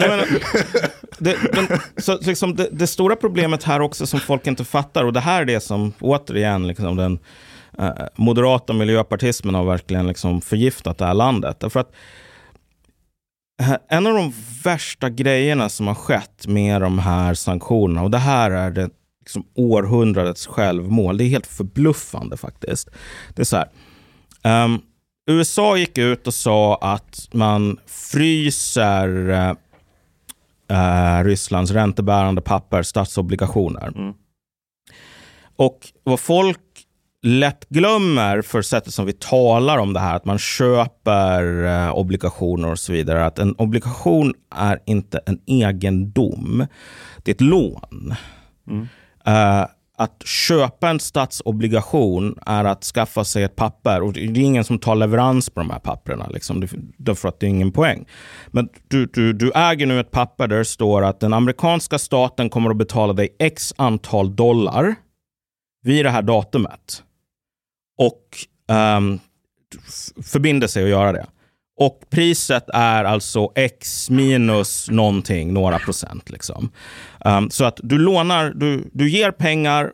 Menar, 0.00 0.26
det, 1.18 1.36
den, 1.52 1.80
så 1.96 2.18
liksom 2.18 2.56
det, 2.56 2.68
det 2.72 2.86
stora 2.86 3.16
problemet 3.16 3.62
här 3.62 3.80
också 3.80 4.06
som 4.06 4.20
folk 4.20 4.46
inte 4.46 4.64
fattar, 4.64 5.04
och 5.04 5.12
det 5.12 5.20
här 5.20 5.42
är 5.42 5.44
det 5.44 5.60
som 5.60 5.92
återigen 6.00 6.66
liksom 6.66 6.96
den 6.96 7.18
eh, 7.78 8.06
moderata 8.16 8.72
miljöpartismen 8.72 9.54
har 9.54 9.64
verkligen 9.64 10.06
liksom 10.06 10.40
förgiftat 10.40 10.98
det 10.98 11.06
här 11.06 11.14
landet. 11.14 11.60
Därför 11.60 11.80
att 11.80 11.92
eh, 13.60 13.76
en 13.88 14.06
av 14.06 14.14
de 14.14 14.32
värsta 14.64 15.10
grejerna 15.10 15.68
som 15.68 15.86
har 15.86 15.94
skett 15.94 16.46
med 16.46 16.80
de 16.80 16.98
här 16.98 17.34
sanktionerna, 17.34 18.02
och 18.02 18.10
det 18.10 18.18
här 18.18 18.50
är 18.50 18.70
det 18.70 18.90
liksom 19.24 19.46
århundradets 19.54 20.46
självmål, 20.46 21.16
det 21.16 21.24
är 21.24 21.28
helt 21.28 21.46
förbluffande 21.46 22.36
faktiskt. 22.36 22.90
Det 23.34 23.42
är 23.42 23.46
så 23.46 23.56
här, 23.56 23.68
ehm, 24.42 24.78
USA 25.30 25.76
gick 25.76 25.98
ut 25.98 26.26
och 26.26 26.34
sa 26.34 26.76
att 26.76 27.28
man 27.32 27.78
fryser 27.86 29.30
eh, 30.68 31.24
Rysslands 31.24 31.70
räntebärande 31.70 32.40
papper, 32.40 32.82
statsobligationer. 32.82 34.14
Och 35.56 35.78
vad 36.02 36.20
folk 36.20 36.60
lätt 37.22 37.68
glömmer 37.68 38.42
för 38.42 38.62
sättet 38.62 38.94
som 38.94 39.06
vi 39.06 39.12
talar 39.12 39.78
om 39.78 39.92
det 39.92 40.00
här, 40.00 40.16
att 40.16 40.24
man 40.24 40.38
köper 40.38 41.64
eh, 41.64 41.94
obligationer 41.94 42.70
och 42.70 42.78
så 42.78 42.92
vidare, 42.92 43.26
att 43.26 43.38
en 43.38 43.54
obligation 43.58 44.34
är 44.54 44.78
inte 44.86 45.20
en 45.26 45.40
egendom. 45.46 46.66
Det 47.22 47.30
är 47.30 47.34
ett 47.34 47.40
lån. 47.40 48.14
Eh, 49.26 49.66
att 49.96 50.26
köpa 50.26 50.90
en 50.90 51.00
statsobligation 51.00 52.38
är 52.46 52.64
att 52.64 52.84
skaffa 52.84 53.24
sig 53.24 53.42
ett 53.42 53.56
papper 53.56 54.02
och 54.02 54.12
det 54.12 54.20
är 54.20 54.38
ingen 54.38 54.64
som 54.64 54.78
tar 54.78 54.94
leverans 54.94 55.50
på 55.50 55.60
de 55.60 55.70
här 55.70 55.78
papperna. 55.78 56.28
Liksom, 56.28 56.68
därför 56.98 57.28
att 57.28 57.40
det 57.40 57.46
är 57.46 57.50
ingen 57.50 57.72
poäng. 57.72 58.06
Men 58.48 58.68
du, 58.88 59.06
du, 59.06 59.32
du 59.32 59.52
äger 59.54 59.86
nu 59.86 60.00
ett 60.00 60.10
papper 60.10 60.46
där 60.46 60.58
det 60.58 60.64
står 60.64 61.04
att 61.04 61.20
den 61.20 61.32
amerikanska 61.32 61.98
staten 61.98 62.50
kommer 62.50 62.70
att 62.70 62.76
betala 62.76 63.12
dig 63.12 63.36
x 63.38 63.74
antal 63.76 64.36
dollar 64.36 64.94
vid 65.82 66.04
det 66.04 66.10
här 66.10 66.22
datumet. 66.22 67.02
Och 67.98 68.22
um, 68.96 69.20
förbinder 70.22 70.66
sig 70.66 70.84
att 70.84 70.90
göra 70.90 71.12
det. 71.12 71.26
Och 71.76 72.00
priset 72.10 72.64
är 72.74 73.04
alltså 73.04 73.52
x 73.54 74.10
minus 74.10 74.90
någonting, 74.90 75.52
några 75.52 75.78
procent. 75.78 76.30
Liksom. 76.30 76.70
Um, 77.24 77.50
så 77.50 77.64
att 77.64 77.80
du 77.82 77.98
lånar, 77.98 78.52
du, 78.54 78.90
du 78.92 79.10
ger 79.10 79.30
pengar 79.30 79.92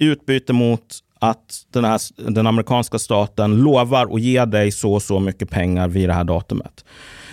i 0.00 0.04
utbyte 0.04 0.52
mot 0.52 0.98
att 1.20 1.66
den, 1.72 1.84
här, 1.84 2.00
den 2.30 2.46
amerikanska 2.46 2.98
staten 2.98 3.56
lovar 3.56 4.14
att 4.14 4.20
ge 4.20 4.44
dig 4.44 4.72
så 4.72 4.92
och 4.92 5.02
så 5.02 5.20
mycket 5.20 5.50
pengar 5.50 5.88
vid 5.88 6.08
det 6.08 6.12
här 6.12 6.24
datumet. 6.24 6.84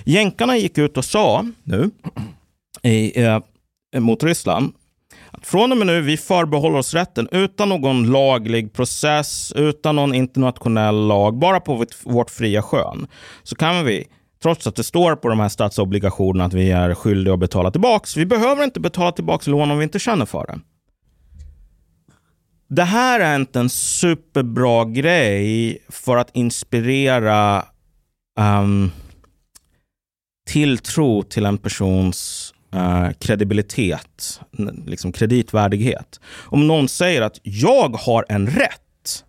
Jänkarna 0.04 0.58
gick 0.58 0.78
ut 0.78 0.98
och 0.98 1.06
sa 1.06 1.46
nu 1.64 1.92
i, 2.84 3.24
eh, 3.24 3.40
mot 4.00 4.24
Ryssland 4.24 4.74
att 5.32 5.48
från 5.48 5.72
och 5.72 5.78
med 5.78 5.88
nu 5.88 6.02
vi 6.02 6.18
förbehåller 6.18 6.78
oss 6.78 6.94
rätten 6.94 7.28
utan 7.32 7.70
någon 7.70 8.12
laglig 8.12 8.74
process, 8.74 9.54
utan 9.56 9.96
någon 9.96 10.16
internationell 10.16 11.08
lag, 11.08 11.40
bara 11.40 11.60
på 11.60 11.76
vårt, 11.76 11.96
vårt 12.04 12.30
fria 12.30 12.62
skön. 12.62 13.08
Så 13.44 13.56
kan 13.56 13.86
vi, 13.86 14.08
trots 14.44 14.68
att 14.68 14.76
det 14.76 14.84
står 14.84 15.16
på 15.16 15.30
de 15.30 15.40
här 15.40 15.50
statsobligationerna 15.50 16.46
att 16.46 16.54
vi 16.54 16.72
är 16.72 16.94
skyldiga 16.94 17.34
att 17.34 17.40
betala 17.40 17.72
tillbaks, 17.72 18.18
vi 18.18 18.26
behöver 18.26 18.64
inte 18.64 18.80
betala 18.80 19.12
tillbaks 19.12 19.48
lån 19.48 19.72
om 19.72 19.78
vi 19.78 19.84
inte 19.84 20.00
känner 20.00 20.26
för 20.26 20.46
det. 20.48 20.60
Det 22.70 22.84
här 22.84 23.20
är 23.20 23.36
inte 23.36 23.60
en 23.60 23.70
superbra 23.70 24.86
grej 24.86 25.78
för 25.90 26.18
att 26.18 26.30
inspirera 26.34 27.66
um, 28.40 28.92
tilltro 30.48 31.24
till 31.24 31.46
en 31.46 31.58
persons 31.58 32.54
eh, 32.74 33.10
kredibilitet, 33.20 34.42
liksom 34.86 35.12
kreditvärdighet. 35.12 36.20
Om 36.46 36.68
någon 36.68 36.88
säger 36.88 37.22
att 37.22 37.40
jag 37.44 37.90
har 37.96 38.26
en 38.30 38.48
rätt 38.48 39.24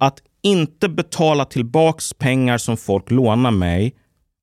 att 0.00 0.18
inte 0.42 0.88
betala 0.88 1.44
tillbaks 1.44 2.12
pengar 2.12 2.58
som 2.58 2.76
folk 2.76 3.10
lånar 3.10 3.50
mig 3.50 3.94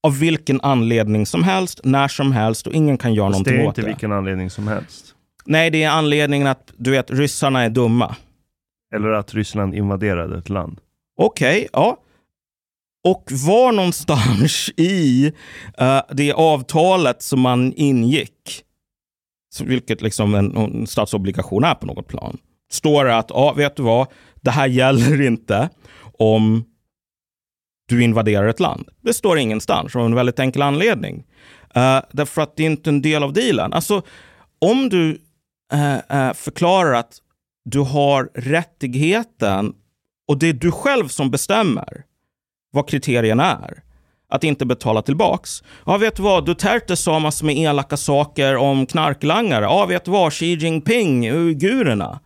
av 0.04 0.20
vilken 0.20 0.62
anledning 0.62 1.26
som 1.26 1.44
helst, 1.44 1.82
när 1.84 2.08
som 2.08 2.32
helst 2.32 2.68
och 2.68 2.74
ingen 2.74 2.98
kan 2.98 3.14
göra 3.14 3.32
Fast 3.32 3.46
det 3.46 3.52
någonting 3.52 3.66
är 3.66 3.68
åt 3.68 3.78
inte 3.78 3.82
det. 3.82 3.88
vilken 3.88 4.12
anledning 4.12 4.50
som 4.50 4.68
helst. 4.68 5.16
Nej, 5.46 5.70
det 5.70 5.84
är 5.84 5.90
anledningen 5.90 6.48
att 6.48 6.72
du 6.78 6.92
vet, 6.92 7.12
ryssarna 7.12 7.62
är 7.64 7.70
dumma. 7.70 8.16
Eller 8.96 9.10
att 9.10 9.34
Ryssland 9.34 9.76
invaderade 9.76 10.38
ett 10.38 10.50
land. 10.50 10.80
Okej, 11.18 11.68
ja. 11.74 11.98
Och 13.04 13.30
var 13.32 13.72
någonstans 13.72 14.70
i 14.78 15.32
uh, 15.82 16.02
det 16.12 16.34
avtalet 16.34 17.22
som 17.22 17.40
man 17.42 17.74
ingick, 17.74 18.64
vilket 19.64 20.02
liksom 20.02 20.36
en, 20.36 20.58
en 20.58 20.88
statsobligation 20.88 21.64
är 21.64 21.76
på 21.76 21.86
något 21.86 22.08
plan, 22.08 22.38
står 22.72 23.06
det 23.06 23.18
att, 23.18 23.32
ah, 23.32 23.54
vet 23.54 23.76
du 23.76 23.84
vad, 23.84 24.08
det 24.42 24.52
här 24.52 24.68
gäller 24.68 25.22
inte 25.22 25.70
om 26.20 26.64
du 27.88 28.04
invaderar 28.04 28.48
ett 28.48 28.60
land. 28.60 28.90
Det 29.02 29.14
står 29.14 29.38
ingenstans 29.38 29.96
av 29.96 30.06
en 30.06 30.16
väldigt 30.16 30.40
enkel 30.40 30.62
anledning. 30.62 31.18
Uh, 31.78 32.02
därför 32.12 32.42
att 32.42 32.56
det 32.56 32.64
är 32.64 32.68
inte 32.68 32.90
en 32.90 33.02
del 33.02 33.24
av 33.24 33.34
dealen. 33.34 33.74
Alltså, 33.74 34.02
om 34.60 34.90
du 34.90 35.12
uh, 35.74 36.34
förklarar 36.34 36.94
att 36.94 37.18
du 37.66 37.80
har 37.80 38.30
rättigheten 38.34 39.74
och 40.28 40.38
det 40.38 40.48
är 40.48 40.54
du 40.54 40.72
själv 40.72 41.08
som 41.08 41.32
bestämmer 41.32 42.04
vad 42.72 42.90
kriterierna 42.90 43.46
är. 43.46 43.84
Att 44.30 44.44
inte 44.44 44.66
betala 44.66 45.02
tillbaks. 45.02 45.64
Ja, 45.86 45.98
vet 45.98 46.16
du 46.16 46.24
vad? 46.24 46.46
Duterte 46.46 46.96
sa 46.96 47.20
massor 47.20 47.46
med 47.46 47.58
elaka 47.58 47.98
saker 47.98 48.56
om 48.58 48.86
knarklangare. 48.86 49.64
Ja, 49.64 49.86
vet 49.86 50.06
du 50.06 50.12
vad? 50.12 50.34
Xi 50.34 50.46
Jinping, 50.46 51.26
eh, 51.26 51.36
uigurerna. 51.36 52.20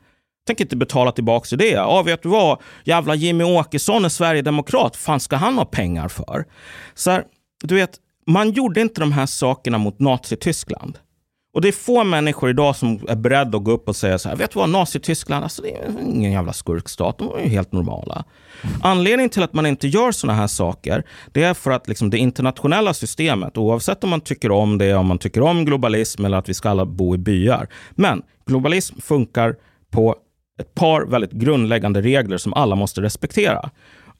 Tänker 0.47 0.65
inte 0.65 0.75
betala 0.75 1.11
tillbaks 1.11 1.49
till 1.49 1.57
det. 1.57 1.69
Ja, 1.69 2.01
vet 2.01 2.23
du 2.23 2.29
vad? 2.29 2.61
Jävla 2.83 3.15
Jimmy 3.15 3.43
Åkesson 3.43 4.05
är 4.05 4.09
sverigedemokrat. 4.09 4.95
fan 4.95 5.19
ska 5.19 5.35
han 5.35 5.57
ha 5.57 5.65
pengar 5.65 6.07
för? 6.07 6.45
Så 6.93 7.11
här, 7.11 7.23
du 7.63 7.75
vet, 7.75 7.91
man 8.27 8.51
gjorde 8.51 8.81
inte 8.81 9.01
de 9.01 9.11
här 9.11 9.25
sakerna 9.25 9.77
mot 9.77 9.99
Nazityskland. 9.99 10.97
Och 11.55 11.61
det 11.61 11.67
är 11.67 11.71
få 11.71 12.03
människor 12.03 12.49
idag 12.49 12.75
som 12.75 12.99
är 13.07 13.15
beredda 13.15 13.57
att 13.57 13.63
gå 13.63 13.71
upp 13.71 13.89
och 13.89 13.95
säga 13.95 14.17
så 14.17 14.29
här, 14.29 14.35
vet 14.35 14.51
du 14.51 14.59
vad, 14.59 14.69
Nazityskland, 14.69 15.43
alltså 15.43 15.61
det 15.61 15.75
är 15.75 15.89
ingen 16.01 16.31
jävla 16.31 16.53
skurkstat, 16.53 17.17
de 17.17 17.35
är 17.35 17.39
ju 17.39 17.49
helt 17.49 17.71
normala. 17.71 18.23
Anledningen 18.81 19.29
till 19.29 19.43
att 19.43 19.53
man 19.53 19.65
inte 19.65 19.87
gör 19.87 20.11
sådana 20.11 20.39
här 20.39 20.47
saker, 20.47 21.03
det 21.31 21.43
är 21.43 21.53
för 21.53 21.71
att 21.71 21.87
liksom 21.87 22.09
det 22.09 22.17
internationella 22.17 22.93
systemet, 22.93 23.57
oavsett 23.57 24.03
om 24.03 24.09
man 24.09 24.21
tycker 24.21 24.51
om 24.51 24.77
det, 24.77 24.93
om 24.93 25.07
man 25.07 25.17
tycker 25.17 25.41
om 25.41 25.65
globalism 25.65 26.25
eller 26.25 26.37
att 26.37 26.49
vi 26.49 26.53
ska 26.53 26.69
alla 26.69 26.85
bo 26.85 27.15
i 27.15 27.17
byar. 27.17 27.67
Men 27.91 28.21
globalism 28.45 28.99
funkar 29.01 29.55
på 29.91 30.15
ett 30.59 30.75
par 30.75 31.05
väldigt 31.05 31.31
grundläggande 31.31 32.01
regler 32.01 32.37
som 32.37 32.53
alla 32.53 32.75
måste 32.75 33.01
respektera. 33.01 33.69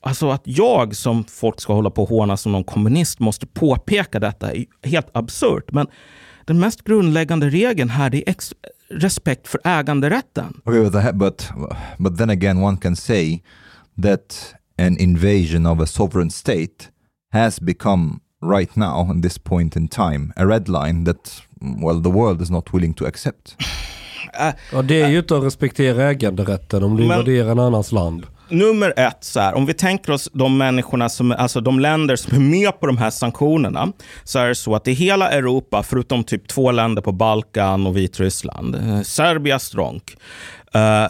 Alltså 0.02 0.30
att 0.30 0.44
jag 0.44 0.96
som 0.96 1.24
folk 1.24 1.62
ska 1.62 1.74
hålla 1.74 1.90
på 1.90 2.04
och 2.04 2.10
håna 2.10 2.38
som 2.38 2.52
någon 2.52 2.64
kommunist 2.64 3.20
måste 3.20 3.48
påpeka 3.48 4.20
detta 4.20 4.52
är 4.52 4.66
helt 4.84 5.08
absurt. 5.14 5.72
Men 5.72 5.88
den 6.46 6.60
mest 6.60 6.84
grundläggande 6.84 7.50
regeln 7.50 7.90
här 7.90 8.16
är 8.16 8.24
ex- 8.28 8.54
respekt 8.90 9.48
för 9.48 9.62
äganderätten. 9.64 10.62
Okay, 10.66 10.84
but, 10.84 10.94
the, 10.94 11.14
but 11.14 11.50
but 11.98 12.18
then 12.18 12.30
again, 12.30 12.64
one 12.64 12.78
can 12.78 12.96
say 12.96 13.44
that 14.04 14.56
an 14.78 14.98
invasion 14.98 15.66
of 15.66 15.80
a 15.80 15.86
sovereign 15.86 16.30
state 16.32 16.90
has 17.32 17.60
become 17.60 18.20
right 18.52 18.76
now, 18.76 19.12
at 19.12 19.22
this 19.24 19.38
point 19.38 19.76
in 19.76 19.88
time, 19.88 20.34
a 20.36 20.46
red 20.46 20.68
line 20.68 21.06
that 21.06 21.42
well 21.62 22.04
the 22.04 22.10
world 22.10 22.42
is 22.42 22.52
not 22.52 22.74
willing 22.74 22.94
to 22.94 23.06
accept. 23.06 23.56
Ja, 24.72 24.82
det 24.82 25.02
är 25.02 25.10
ju 25.10 25.20
inte 25.20 25.38
att 25.38 25.44
respektera 25.44 26.10
äganderätten 26.10 26.84
om 26.84 26.98
du 26.98 27.04
invaderar 27.04 27.52
en 27.52 27.60
annans 27.60 27.92
land. 27.92 28.26
Nummer 28.50 28.94
ett, 28.98 29.24
så 29.24 29.40
här, 29.40 29.54
om 29.54 29.66
vi 29.66 29.74
tänker 29.74 30.12
oss 30.12 30.30
de 30.34 30.58
människorna 30.58 31.10
som, 31.10 31.32
alltså 31.32 31.62
de 31.62 31.80
länder 31.80 32.16
som 32.16 32.36
är 32.36 32.40
med 32.40 32.80
på 32.80 32.88
de 32.88 32.98
här 32.98 33.10
sanktionerna, 33.10 33.92
så 34.24 34.40
är 34.40 34.48
det 34.48 34.56
så 34.56 34.76
att 34.76 34.88
i 34.88 34.94
hela 34.94 35.32
Europa, 35.32 35.84
förutom 35.84 36.24
typ 36.24 36.48
två 36.48 36.72
länder 36.72 37.02
på 37.02 37.12
Balkan 37.12 37.88
och 37.88 37.98
Vitryssland, 37.98 38.76
eh, 38.76 39.02
Serbia 39.02 39.60
stronk, 39.60 40.18
eh, 40.74 41.08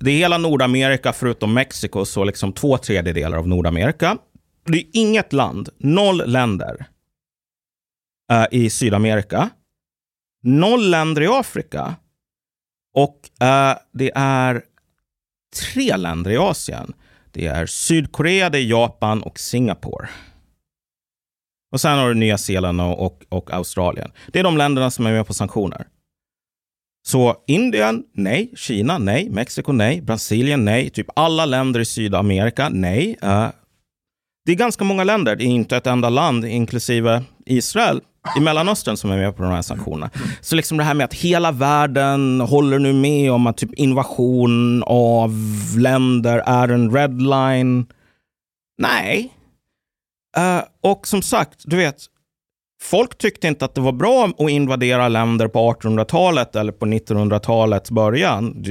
det 0.00 0.10
är 0.10 0.16
hela 0.16 0.38
Nordamerika 0.38 1.12
förutom 1.12 1.54
Mexiko, 1.54 2.04
så 2.04 2.24
liksom 2.24 2.52
två 2.52 2.78
tredjedelar 2.78 3.38
av 3.38 3.48
Nordamerika. 3.48 4.18
Det 4.66 4.78
är 4.78 4.84
inget 4.92 5.32
land, 5.32 5.68
noll 5.78 6.22
länder 6.26 6.86
eh, 8.32 8.46
i 8.50 8.70
Sydamerika, 8.70 9.50
noll 10.42 10.90
länder 10.90 11.22
i 11.22 11.26
Afrika 11.26 11.94
och 12.94 13.46
eh, 13.46 13.76
det 13.92 14.12
är 14.14 14.62
tre 15.54 15.96
länder 15.96 16.30
i 16.30 16.36
Asien. 16.36 16.92
Det 17.32 17.46
är 17.46 17.66
Sydkorea, 17.66 18.50
det 18.50 18.58
är 18.58 18.64
Japan 18.64 19.22
och 19.22 19.38
Singapore. 19.38 20.08
Och 21.72 21.80
sen 21.80 21.98
har 21.98 22.08
du 22.08 22.14
Nya 22.14 22.38
Zeeland 22.38 22.80
och, 22.80 23.06
och, 23.06 23.24
och 23.28 23.52
Australien. 23.52 24.12
Det 24.32 24.38
är 24.38 24.44
de 24.44 24.56
länderna 24.56 24.90
som 24.90 25.06
är 25.06 25.12
med 25.12 25.26
på 25.26 25.34
sanktioner. 25.34 25.86
Så 27.06 27.36
Indien, 27.46 28.04
nej. 28.12 28.52
Kina, 28.56 28.98
nej. 28.98 29.30
Mexiko, 29.30 29.72
nej. 29.72 30.00
Brasilien, 30.00 30.64
nej. 30.64 30.90
Typ 30.90 31.06
alla 31.16 31.44
länder 31.44 31.80
i 31.80 31.84
Sydamerika, 31.84 32.68
nej. 32.68 33.18
Uh, 33.24 33.48
det 34.46 34.52
är 34.52 34.56
ganska 34.56 34.84
många 34.84 35.04
länder, 35.04 35.36
det 35.36 35.44
är 35.44 35.46
inte 35.46 35.76
ett 35.76 35.86
enda 35.86 36.08
land, 36.08 36.44
inklusive 36.44 37.22
Israel, 37.46 38.00
i 38.36 38.40
Mellanöstern 38.40 38.96
som 38.96 39.10
är 39.10 39.16
med 39.16 39.36
på 39.36 39.42
de 39.42 39.52
här 39.52 39.62
sanktionerna. 39.62 40.10
Så 40.40 40.56
liksom 40.56 40.78
det 40.78 40.84
här 40.84 40.94
med 40.94 41.04
att 41.04 41.14
hela 41.14 41.52
världen 41.52 42.40
håller 42.40 42.78
nu 42.78 42.92
med 42.92 43.32
om 43.32 43.46
att 43.46 43.56
typ 43.56 43.74
invasion 43.74 44.82
av 44.82 45.34
länder 45.78 46.42
är 46.46 46.68
en 46.68 46.94
red 46.94 47.22
line. 47.22 47.86
Nej. 48.78 49.32
Uh, 50.38 50.62
och 50.80 51.06
som 51.06 51.22
sagt, 51.22 51.62
du 51.64 51.76
vet, 51.76 51.96
folk 52.82 53.18
tyckte 53.18 53.48
inte 53.48 53.64
att 53.64 53.74
det 53.74 53.80
var 53.80 53.92
bra 53.92 54.24
att 54.38 54.50
invadera 54.50 55.08
länder 55.08 55.48
på 55.48 55.72
1800-talet 55.72 56.56
eller 56.56 56.72
på 56.72 56.86
1900-talets 56.86 57.90
början. 57.90 58.62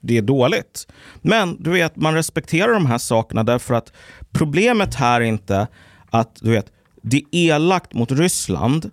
Det, 0.00 0.18
är 0.18 0.22
dåligt. 0.22 0.86
Men 1.22 1.62
du 1.62 1.70
vet, 1.70 1.96
man 1.96 2.14
respekterar 2.14 2.72
de 2.72 2.86
här 2.86 2.98
sakerna 2.98 3.44
därför 3.44 3.74
att 3.74 3.92
problemet 4.32 4.94
här 4.94 5.20
är 5.20 5.24
inte 5.24 5.66
att 6.10 6.36
du 6.40 6.50
vet, 6.50 6.72
det 7.02 7.16
är 7.16 7.24
elakt 7.32 7.94
mot 7.94 8.12
Ryssland 8.12 8.90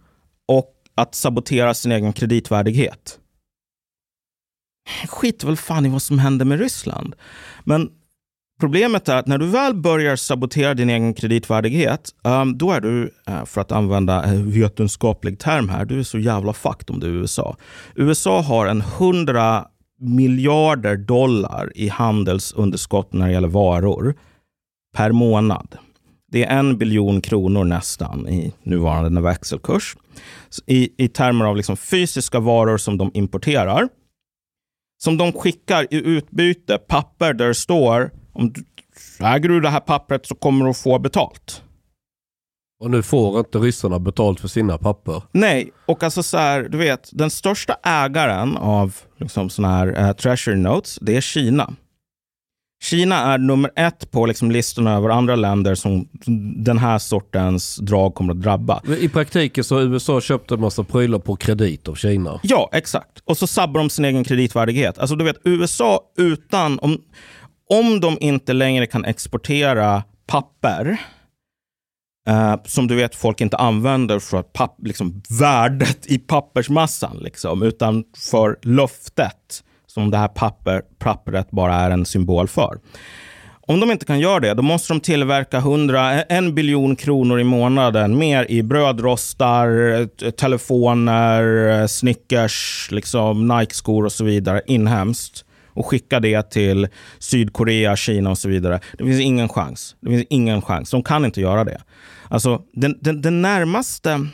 och 0.47 0.71
att 0.95 1.15
sabotera 1.15 1.73
sin 1.73 1.91
egen 1.91 2.13
kreditvärdighet. 2.13 3.19
Skit 5.07 5.43
väl 5.43 5.57
fan 5.57 5.85
i 5.85 5.89
vad 5.89 6.01
som 6.01 6.19
händer 6.19 6.45
med 6.45 6.59
Ryssland. 6.59 7.15
Men 7.63 7.89
problemet 8.59 9.09
är 9.09 9.15
att 9.15 9.27
när 9.27 9.37
du 9.37 9.47
väl 9.47 9.73
börjar 9.73 10.15
sabotera 10.15 10.73
din 10.73 10.89
egen 10.89 11.13
kreditvärdighet, 11.13 12.09
ehm, 12.23 12.57
då 12.57 12.71
är 12.71 12.81
du, 12.81 13.11
eh, 13.27 13.45
för 13.45 13.61
att 13.61 13.71
använda 13.71 14.23
en 14.23 14.51
vetenskaplig 14.51 15.39
term 15.39 15.69
här, 15.69 15.85
du 15.85 15.99
är 15.99 16.03
så 16.03 16.19
jävla 16.19 16.53
fucked 16.53 16.89
om 16.89 16.99
du 16.99 17.07
är 17.07 17.11
USA. 17.11 17.57
USA 17.95 18.41
har 18.41 18.67
en 18.67 18.81
100 18.81 19.67
miljarder 19.99 20.97
dollar 20.97 21.71
i 21.75 21.89
handelsunderskott 21.89 23.13
när 23.13 23.27
det 23.27 23.33
gäller 23.33 23.47
varor 23.47 24.15
per 24.97 25.11
månad. 25.11 25.77
Det 26.31 26.43
är 26.43 26.59
en 26.59 26.77
biljon 26.77 27.21
kronor 27.21 27.63
nästan 27.63 28.27
i 28.27 28.53
nuvarande 28.63 29.21
växelkurs. 29.21 29.97
I, 30.65 31.03
I 31.03 31.07
termer 31.07 31.45
av 31.45 31.57
liksom 31.57 31.77
fysiska 31.77 32.39
varor 32.39 32.77
som 32.77 32.97
de 32.97 33.11
importerar. 33.13 33.89
Som 35.03 35.17
de 35.17 35.31
skickar 35.31 35.87
i 35.93 35.95
utbyte 35.95 36.77
papper 36.77 37.33
där 37.33 37.47
det 37.47 37.55
står 37.55 38.11
om 38.33 38.53
du 38.53 38.63
äger 39.19 39.49
du 39.49 39.61
det 39.61 39.69
här 39.69 39.79
pappret 39.79 40.25
så 40.25 40.35
kommer 40.35 40.65
du 40.65 40.71
att 40.71 40.77
få 40.77 40.99
betalt. 40.99 41.63
Och 42.85 42.91
nu 42.91 43.03
får 43.03 43.39
inte 43.39 43.57
ryssarna 43.57 43.99
betalt 43.99 44.39
för 44.39 44.47
sina 44.47 44.77
papper. 44.77 45.21
Nej, 45.31 45.71
och 45.85 46.03
alltså 46.03 46.23
så 46.23 46.37
här, 46.37 46.63
du 46.63 46.77
vet, 46.77 47.09
den 47.11 47.29
största 47.29 47.75
ägaren 47.83 48.57
av 48.57 48.95
liksom 49.17 49.49
såna 49.49 49.67
här 49.67 49.99
eh, 49.99 50.11
treasury 50.13 50.57
notes, 50.57 50.97
det 51.01 51.17
är 51.17 51.21
Kina. 51.21 51.73
Kina 52.83 53.15
är 53.15 53.37
nummer 53.37 53.71
ett 53.75 54.11
på 54.11 54.25
liksom 54.25 54.51
listorna 54.51 54.93
över 54.93 55.09
andra 55.09 55.35
länder 55.35 55.75
som 55.75 56.07
den 56.57 56.77
här 56.77 56.97
sortens 56.97 57.75
drag 57.75 58.15
kommer 58.15 58.33
att 58.33 58.41
drabba. 58.41 58.81
I 58.99 59.09
praktiken 59.09 59.63
så 59.63 59.75
har 59.75 59.81
USA 59.81 60.21
köpt 60.21 60.51
en 60.51 60.61
massa 60.61 60.83
prylar 60.83 61.19
på 61.19 61.35
kredit 61.35 61.87
av 61.87 61.95
Kina. 61.95 62.39
Ja, 62.43 62.69
exakt. 62.73 63.19
Och 63.23 63.37
så 63.37 63.47
sabbar 63.47 63.79
de 63.79 63.89
sin 63.89 64.05
egen 64.05 64.23
kreditvärdighet. 64.23 64.99
Alltså 64.99 65.15
du 65.15 65.25
vet, 65.25 65.37
USA 65.43 65.99
utan, 66.17 66.79
om, 66.79 67.01
om 67.69 67.99
de 67.99 68.17
inte 68.19 68.53
längre 68.53 68.87
kan 68.87 69.05
exportera 69.05 70.03
papper, 70.27 70.97
eh, 72.27 72.55
som 72.65 72.87
du 72.87 72.95
vet 72.95 73.15
folk 73.15 73.41
inte 73.41 73.57
använder 73.57 74.19
för 74.19 74.37
att 74.37 74.53
papp, 74.53 74.75
liksom, 74.83 75.21
värdet 75.39 76.05
i 76.05 76.17
pappersmassan, 76.17 77.17
liksom, 77.21 77.63
utan 77.63 78.03
för 78.31 78.57
löftet 78.61 79.63
som 79.87 80.11
det 80.11 80.17
här 80.17 80.27
papper, 80.27 80.81
pappret 80.99 81.51
bara 81.51 81.75
är 81.75 81.91
en 81.91 82.05
symbol 82.05 82.47
för. 82.47 82.77
Om 83.67 83.79
de 83.79 83.91
inte 83.91 84.05
kan 84.05 84.19
göra 84.19 84.39
det, 84.39 84.53
då 84.53 84.63
måste 84.63 84.93
de 84.93 84.99
tillverka 84.99 85.57
100, 85.57 86.13
eh, 86.13 86.23
en 86.29 86.55
biljon 86.55 86.95
kronor 86.95 87.39
i 87.39 87.43
månaden 87.43 88.17
mer 88.17 88.45
i 88.51 88.63
brödrostar, 88.63 89.99
eh, 89.99 90.31
telefoner, 90.31 91.69
eh, 91.81 91.87
Snickers, 91.87 92.87
liksom 92.91 93.47
Nike-skor 93.47 94.05
och 94.05 94.11
så 94.11 94.23
vidare 94.23 94.61
inhemskt 94.67 95.45
och 95.67 95.85
skicka 95.85 96.19
det 96.19 96.51
till 96.51 96.87
Sydkorea, 97.19 97.95
Kina 97.95 98.29
och 98.29 98.37
så 98.37 98.49
vidare. 98.49 98.79
Det 98.97 99.03
finns 99.03 99.21
ingen 99.21 99.49
chans. 99.49 99.95
Det 99.99 100.09
finns 100.09 100.25
ingen 100.29 100.61
chans. 100.61 100.91
De 100.91 101.03
kan 101.03 101.25
inte 101.25 101.41
göra 101.41 101.63
det. 101.63 101.81
Alltså, 102.29 102.61
den, 102.73 102.97
den, 103.01 103.21
den 103.21 103.41
närmaste 103.41 104.27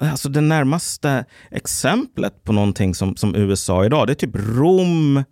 alltså 0.00 0.28
det 0.28 0.40
närmaste 0.40 1.24
exemplet 1.50 2.44
på 2.44 2.52
någonting 2.52 2.94
som, 2.94 3.16
som 3.16 3.34
USA 3.34 3.84
idag, 3.84 4.06
det 4.06 4.12
är 4.12 4.14
typ 4.14 4.36
Rom, 4.36 5.24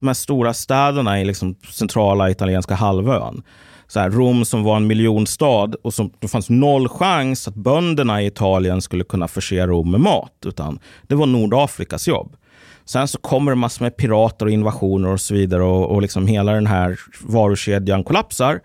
de 0.00 0.06
här 0.06 0.14
stora 0.14 0.54
städerna 0.54 1.20
i 1.20 1.24
liksom 1.24 1.54
centrala 1.72 2.30
italienska 2.30 2.74
halvön. 2.74 3.42
Så 3.86 4.00
här, 4.00 4.10
Rom 4.10 4.44
som 4.44 4.62
var 4.62 4.76
en 4.76 4.86
miljonstad 4.86 5.74
och 5.82 5.94
som, 5.94 6.12
det 6.18 6.28
fanns 6.28 6.50
noll 6.50 6.88
chans 6.88 7.48
att 7.48 7.54
bönderna 7.54 8.22
i 8.22 8.26
Italien 8.26 8.82
skulle 8.82 9.04
kunna 9.04 9.28
förse 9.28 9.66
Rom 9.66 9.90
med 9.90 10.00
mat, 10.00 10.36
utan 10.46 10.78
det 11.02 11.14
var 11.14 11.26
Nordafrikas 11.26 12.08
jobb. 12.08 12.36
Sen 12.84 13.08
så 13.08 13.18
kommer 13.18 13.52
det 13.52 13.56
massor 13.56 13.84
med 13.84 13.96
pirater 13.96 14.46
och 14.46 14.52
invasioner 14.52 15.08
och 15.08 15.20
så 15.20 15.34
vidare 15.34 15.62
och, 15.62 15.90
och 15.90 16.02
liksom 16.02 16.26
hela 16.26 16.52
den 16.52 16.66
här 16.66 17.00
varukedjan 17.20 18.04
kollapsar. 18.04 18.60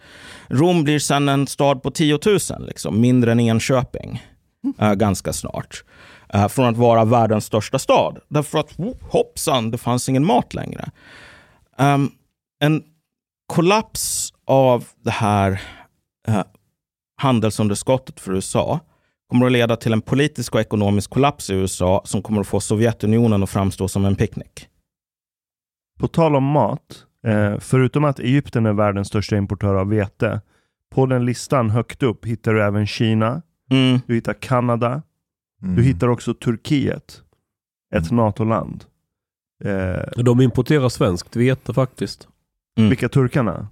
Rom 0.49 0.83
blir 0.83 0.99
sen 0.99 1.29
en 1.29 1.47
stad 1.47 1.83
på 1.83 1.91
10 1.91 2.19
000, 2.25 2.39
liksom, 2.67 3.01
mindre 3.01 3.31
än 3.31 3.39
Enköping 3.39 4.23
eh, 4.79 4.93
ganska 4.93 5.33
snart. 5.33 5.83
Eh, 6.33 6.47
från 6.47 6.65
att 6.65 6.77
vara 6.77 7.05
världens 7.05 7.45
största 7.45 7.79
stad. 7.79 8.19
Därför 8.27 8.59
att 8.59 8.79
oh, 8.79 8.95
hoppsan, 9.01 9.71
det 9.71 9.77
fanns 9.77 10.09
ingen 10.09 10.25
mat 10.25 10.53
längre. 10.53 10.91
Ehm, 11.77 12.11
en 12.59 12.83
kollaps 13.47 14.33
av 14.45 14.85
det 15.03 15.11
här 15.11 15.61
eh, 16.27 16.43
handelsunderskottet 17.21 18.19
för 18.19 18.33
USA 18.33 18.79
kommer 19.29 19.45
att 19.45 19.51
leda 19.51 19.75
till 19.75 19.93
en 19.93 20.01
politisk 20.01 20.55
och 20.55 20.61
ekonomisk 20.61 21.09
kollaps 21.09 21.49
i 21.49 21.53
USA 21.53 22.01
som 22.05 22.21
kommer 22.21 22.41
att 22.41 22.47
få 22.47 22.59
Sovjetunionen 22.59 23.43
att 23.43 23.49
framstå 23.49 23.87
som 23.87 24.05
en 24.05 24.15
picknick. 24.15 24.67
På 25.99 26.07
tal 26.07 26.35
om 26.35 26.43
mat, 26.43 27.06
eh, 27.27 27.59
förutom 27.59 28.03
att 28.03 28.19
Egypten 28.19 28.65
är 28.65 28.73
världens 28.73 29.07
största 29.07 29.37
importör 29.37 29.75
av 29.75 29.89
vete, 29.89 30.41
på 30.95 31.05
den 31.05 31.25
listan 31.25 31.69
högt 31.69 32.03
upp 32.03 32.25
hittar 32.25 32.53
du 32.53 32.63
även 32.63 32.87
Kina, 32.87 33.41
Mm. 33.71 33.99
du 34.07 34.15
hittar 34.15 34.33
Kanada, 34.33 35.01
Mm. 35.63 35.75
du 35.75 35.83
hittar 35.83 36.07
också 36.07 36.33
Turkiet, 36.33 37.21
ett 37.95 38.11
NATO-land. 38.11 38.83
Eh, 39.63 40.23
De 40.23 40.41
importerar 40.41 40.89
svenskt 40.89 41.35
vete 41.35 41.73
faktiskt. 41.73 42.27
Mm. 42.77 42.89
vilka 42.89 43.09
turkarna? 43.09 43.67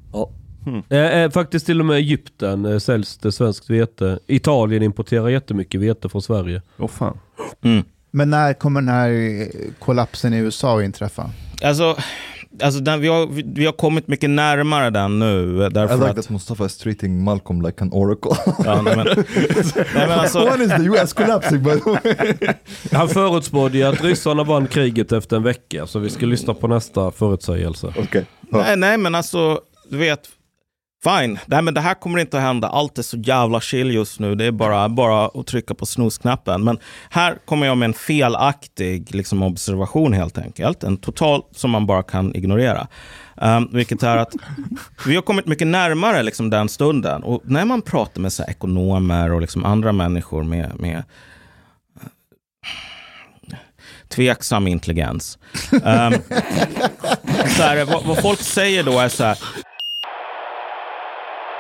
Eh, 0.90 0.98
eh, 1.00 1.32
faktiskt 1.32 1.66
till 1.66 1.80
och 1.80 1.86
med 1.86 1.98
Egypten 1.98 2.66
eh, 2.66 2.78
säljs 2.78 3.18
det 3.18 3.32
svenskt 3.32 3.70
vete. 3.70 4.20
Italien 4.28 4.84
importerar 4.84 5.30
jättemycket 5.30 5.82
vete 5.82 6.10
från 6.10 6.22
Sverige. 6.22 6.62
Åh 6.78 6.88
fan. 6.88 7.18
Mm. 7.62 7.84
Men 8.12 8.30
när 8.30 8.54
kommer 8.54 8.82
den 8.82 8.90
här 8.90 9.48
kollapsen 9.80 10.34
i 10.34 10.38
USA 10.38 10.78
att 10.80 10.84
inträffa? 10.86 11.30
Alltså, 11.64 11.96
alltså 12.64 12.80
den, 12.80 13.02
vi, 13.02 13.08
har, 13.08 13.28
vi, 13.28 13.44
vi 13.46 13.66
har 13.66 13.74
kommit 13.74 14.08
mycket 14.08 14.30
närmare 14.30 14.90
den 14.90 15.20
nu. 15.20 15.66
I 15.66 15.70
Därför 15.70 15.98
like 15.98 16.10
att, 16.10 16.16
that 16.16 16.30
Mustafa 16.30 16.66
is 16.66 16.78
treating 16.78 17.24
Malcolm 17.24 17.62
like 17.62 17.84
an 17.84 17.90
oracle. 17.94 18.32
ja, 18.66 18.82
nej, 18.82 18.96
men, 18.96 19.08
nej, 19.76 19.86
men 19.94 20.12
alltså, 20.12 20.46
When 20.46 20.62
is 20.62 20.70
the 20.70 20.84
US 20.84 21.14
collapsing 21.14 21.64
by 21.64 21.80
the 21.80 21.90
way? 21.90 22.38
Han 22.92 23.10
förutspådde 23.10 23.78
ju 23.78 23.84
att 23.84 24.04
ryssarna 24.04 24.44
vann 24.44 24.68
kriget 24.68 25.12
efter 25.12 25.38
en 25.38 25.44
vecka. 25.44 25.88
Så 25.88 26.00
vi 26.00 26.10
ska 26.10 26.26
lyssna 26.26 26.54
på 26.54 26.68
nästa 26.68 27.12
förutsägelse. 27.12 27.94
Okej. 27.98 28.26
nej, 28.50 28.78
nej, 28.78 28.98
men 28.98 29.16
alltså, 29.16 29.60
du 29.90 29.98
vet, 29.98 30.20
fine. 31.06 31.40
Nej, 31.46 31.62
men 31.62 31.74
det 31.74 31.82
här 31.82 31.94
kommer 31.94 32.20
inte 32.20 32.38
att 32.38 32.44
hända. 32.44 32.68
Allt 32.68 32.98
är 32.98 33.02
så 33.02 33.18
jävla 33.18 33.62
chill 33.62 33.92
just 33.92 34.20
nu. 34.20 34.36
Det 34.36 34.46
är 34.46 34.52
bara, 34.52 34.90
bara 34.90 35.26
att 35.26 35.48
trycka 35.48 35.74
på 35.74 35.86
snusknappen. 35.86 36.64
Men 36.64 36.80
här 37.10 37.38
kommer 37.46 37.68
jag 37.68 37.78
med 37.78 37.86
en 37.86 37.94
felaktig 37.94 39.16
liksom, 39.16 39.44
observation 39.44 40.14
helt 40.14 40.38
enkelt. 40.38 40.84
En 40.84 40.98
total 40.98 41.44
som 41.52 41.72
man 41.72 41.86
bara 41.86 42.04
kan 42.04 42.36
ignorera. 42.36 42.88
Um, 43.42 43.70
vilket 43.72 44.04
är 44.04 44.18
att 44.18 44.34
vi 45.08 45.16
har 45.16 45.22
kommit 45.22 45.48
mycket 45.48 45.68
närmare 45.68 46.24
liksom, 46.24 46.50
den 46.50 46.70
stunden. 46.70 47.24
Och 47.24 47.42
när 47.46 47.66
man 47.66 47.82
pratar 47.82 48.22
med 48.22 48.34
så 48.34 48.44
här, 48.44 48.50
ekonomer 48.50 49.32
och 49.32 49.42
liksom, 49.42 49.66
andra 49.66 49.92
människor 49.92 50.44
med, 50.44 50.80
med 50.80 51.04
eh, 52.02 53.58
tveksam 54.10 54.68
intelligens. 54.68 55.38
Um, 55.72 56.14
så 57.48 57.64
här, 57.64 57.86
vad, 57.86 58.06
vad 58.06 58.22
folk 58.22 58.40
säger 58.40 58.84
då 58.84 59.00
är 59.00 59.10
så 59.10 59.24
här, 59.24 59.38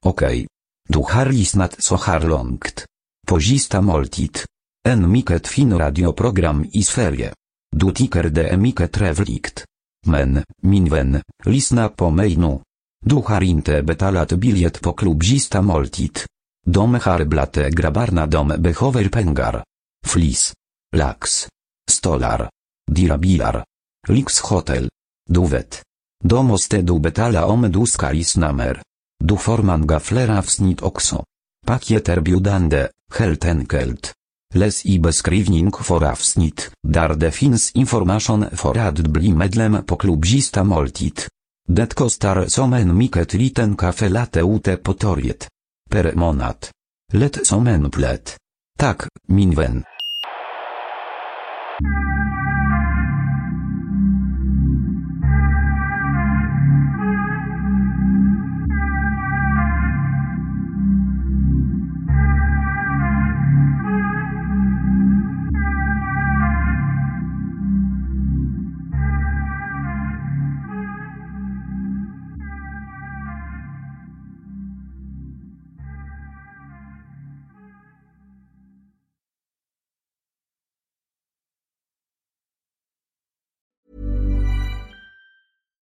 Okej. 0.05 0.47
Du 0.89 0.99
har 0.99 1.25
lyssnat 1.25 1.75
så 1.83 1.95
här 1.95 2.27
långt. 2.27 2.85
På 3.27 3.39
sista 3.39 3.81
måltid. 3.81 4.39
En 4.87 5.11
mycket 5.11 5.47
fin 5.47 5.77
radioprogram 5.77 6.65
i 6.71 6.83
Sverige. 6.83 7.33
Du 7.71 7.91
tycker 7.91 8.23
det 8.23 8.49
är 8.49 8.57
mycket 8.57 8.91
trevligt. 8.91 9.65
Men, 10.07 10.43
min 10.61 10.89
vän, 10.89 11.21
lyssna 11.45 11.89
på 11.89 12.09
mig 12.09 12.35
nu. 12.35 12.59
Du 13.05 13.15
har 13.15 13.41
inte 13.43 13.83
betalat 13.83 14.31
biljett 14.31 14.81
på 14.81 14.93
klubb 14.93 15.23
sista 15.23 15.61
måltid. 15.61 16.19
De 16.65 16.93
har 16.93 17.25
dom 17.25 17.75
grabbarna 17.75 18.25
de 18.25 18.47
behöver 18.47 19.09
pengar. 19.09 19.63
Flis. 20.05 20.53
Lax. 20.95 21.47
Stolar. 21.91 22.49
Dirabilar. 22.91 23.65
Lix 24.07 24.39
hotel. 24.39 24.89
Du 25.29 25.47
vet. 25.47 25.83
Då 26.23 26.43
måste 26.43 26.81
du 26.81 26.99
betala 26.99 27.45
om 27.45 27.71
du 27.71 27.85
ska 27.85 28.11
lyssna 28.11 28.51
mer. 28.53 28.81
Du 29.27 29.37
får 29.37 29.57
man 29.57 29.87
gaflera 29.87 30.39
avsnitt 30.39 30.81
också. 30.81 31.23
Paket 31.65 32.09
erbjudande, 32.09 32.87
helt 33.13 33.45
enkelt. 33.45 34.13
Läs 34.53 34.85
i 34.85 34.99
beskrivning 34.99 35.71
för 35.71 36.03
avsnitt, 36.11 36.71
där 36.87 37.15
det 37.15 37.31
finns 37.31 37.71
information 37.71 38.45
för 38.51 38.77
att 38.77 38.99
bli 38.99 39.33
medlem 39.33 39.83
på 39.85 39.95
klubb 39.95 40.25
Sista 40.25 40.63
måltid. 40.63 41.21
Det 41.67 41.95
kostar 41.95 42.45
som 42.47 42.73
en 42.73 42.97
mycket 42.97 43.33
liten 43.33 43.75
kaffe 43.75 44.09
latte 44.09 44.39
ute 44.39 44.77
på 44.77 44.93
torget. 44.93 45.47
Per 45.89 46.13
månad. 46.15 46.67
Lätt 47.13 47.47
som 47.47 47.67
en 47.67 47.91
plätt. 47.91 48.37
Tack, 48.79 49.01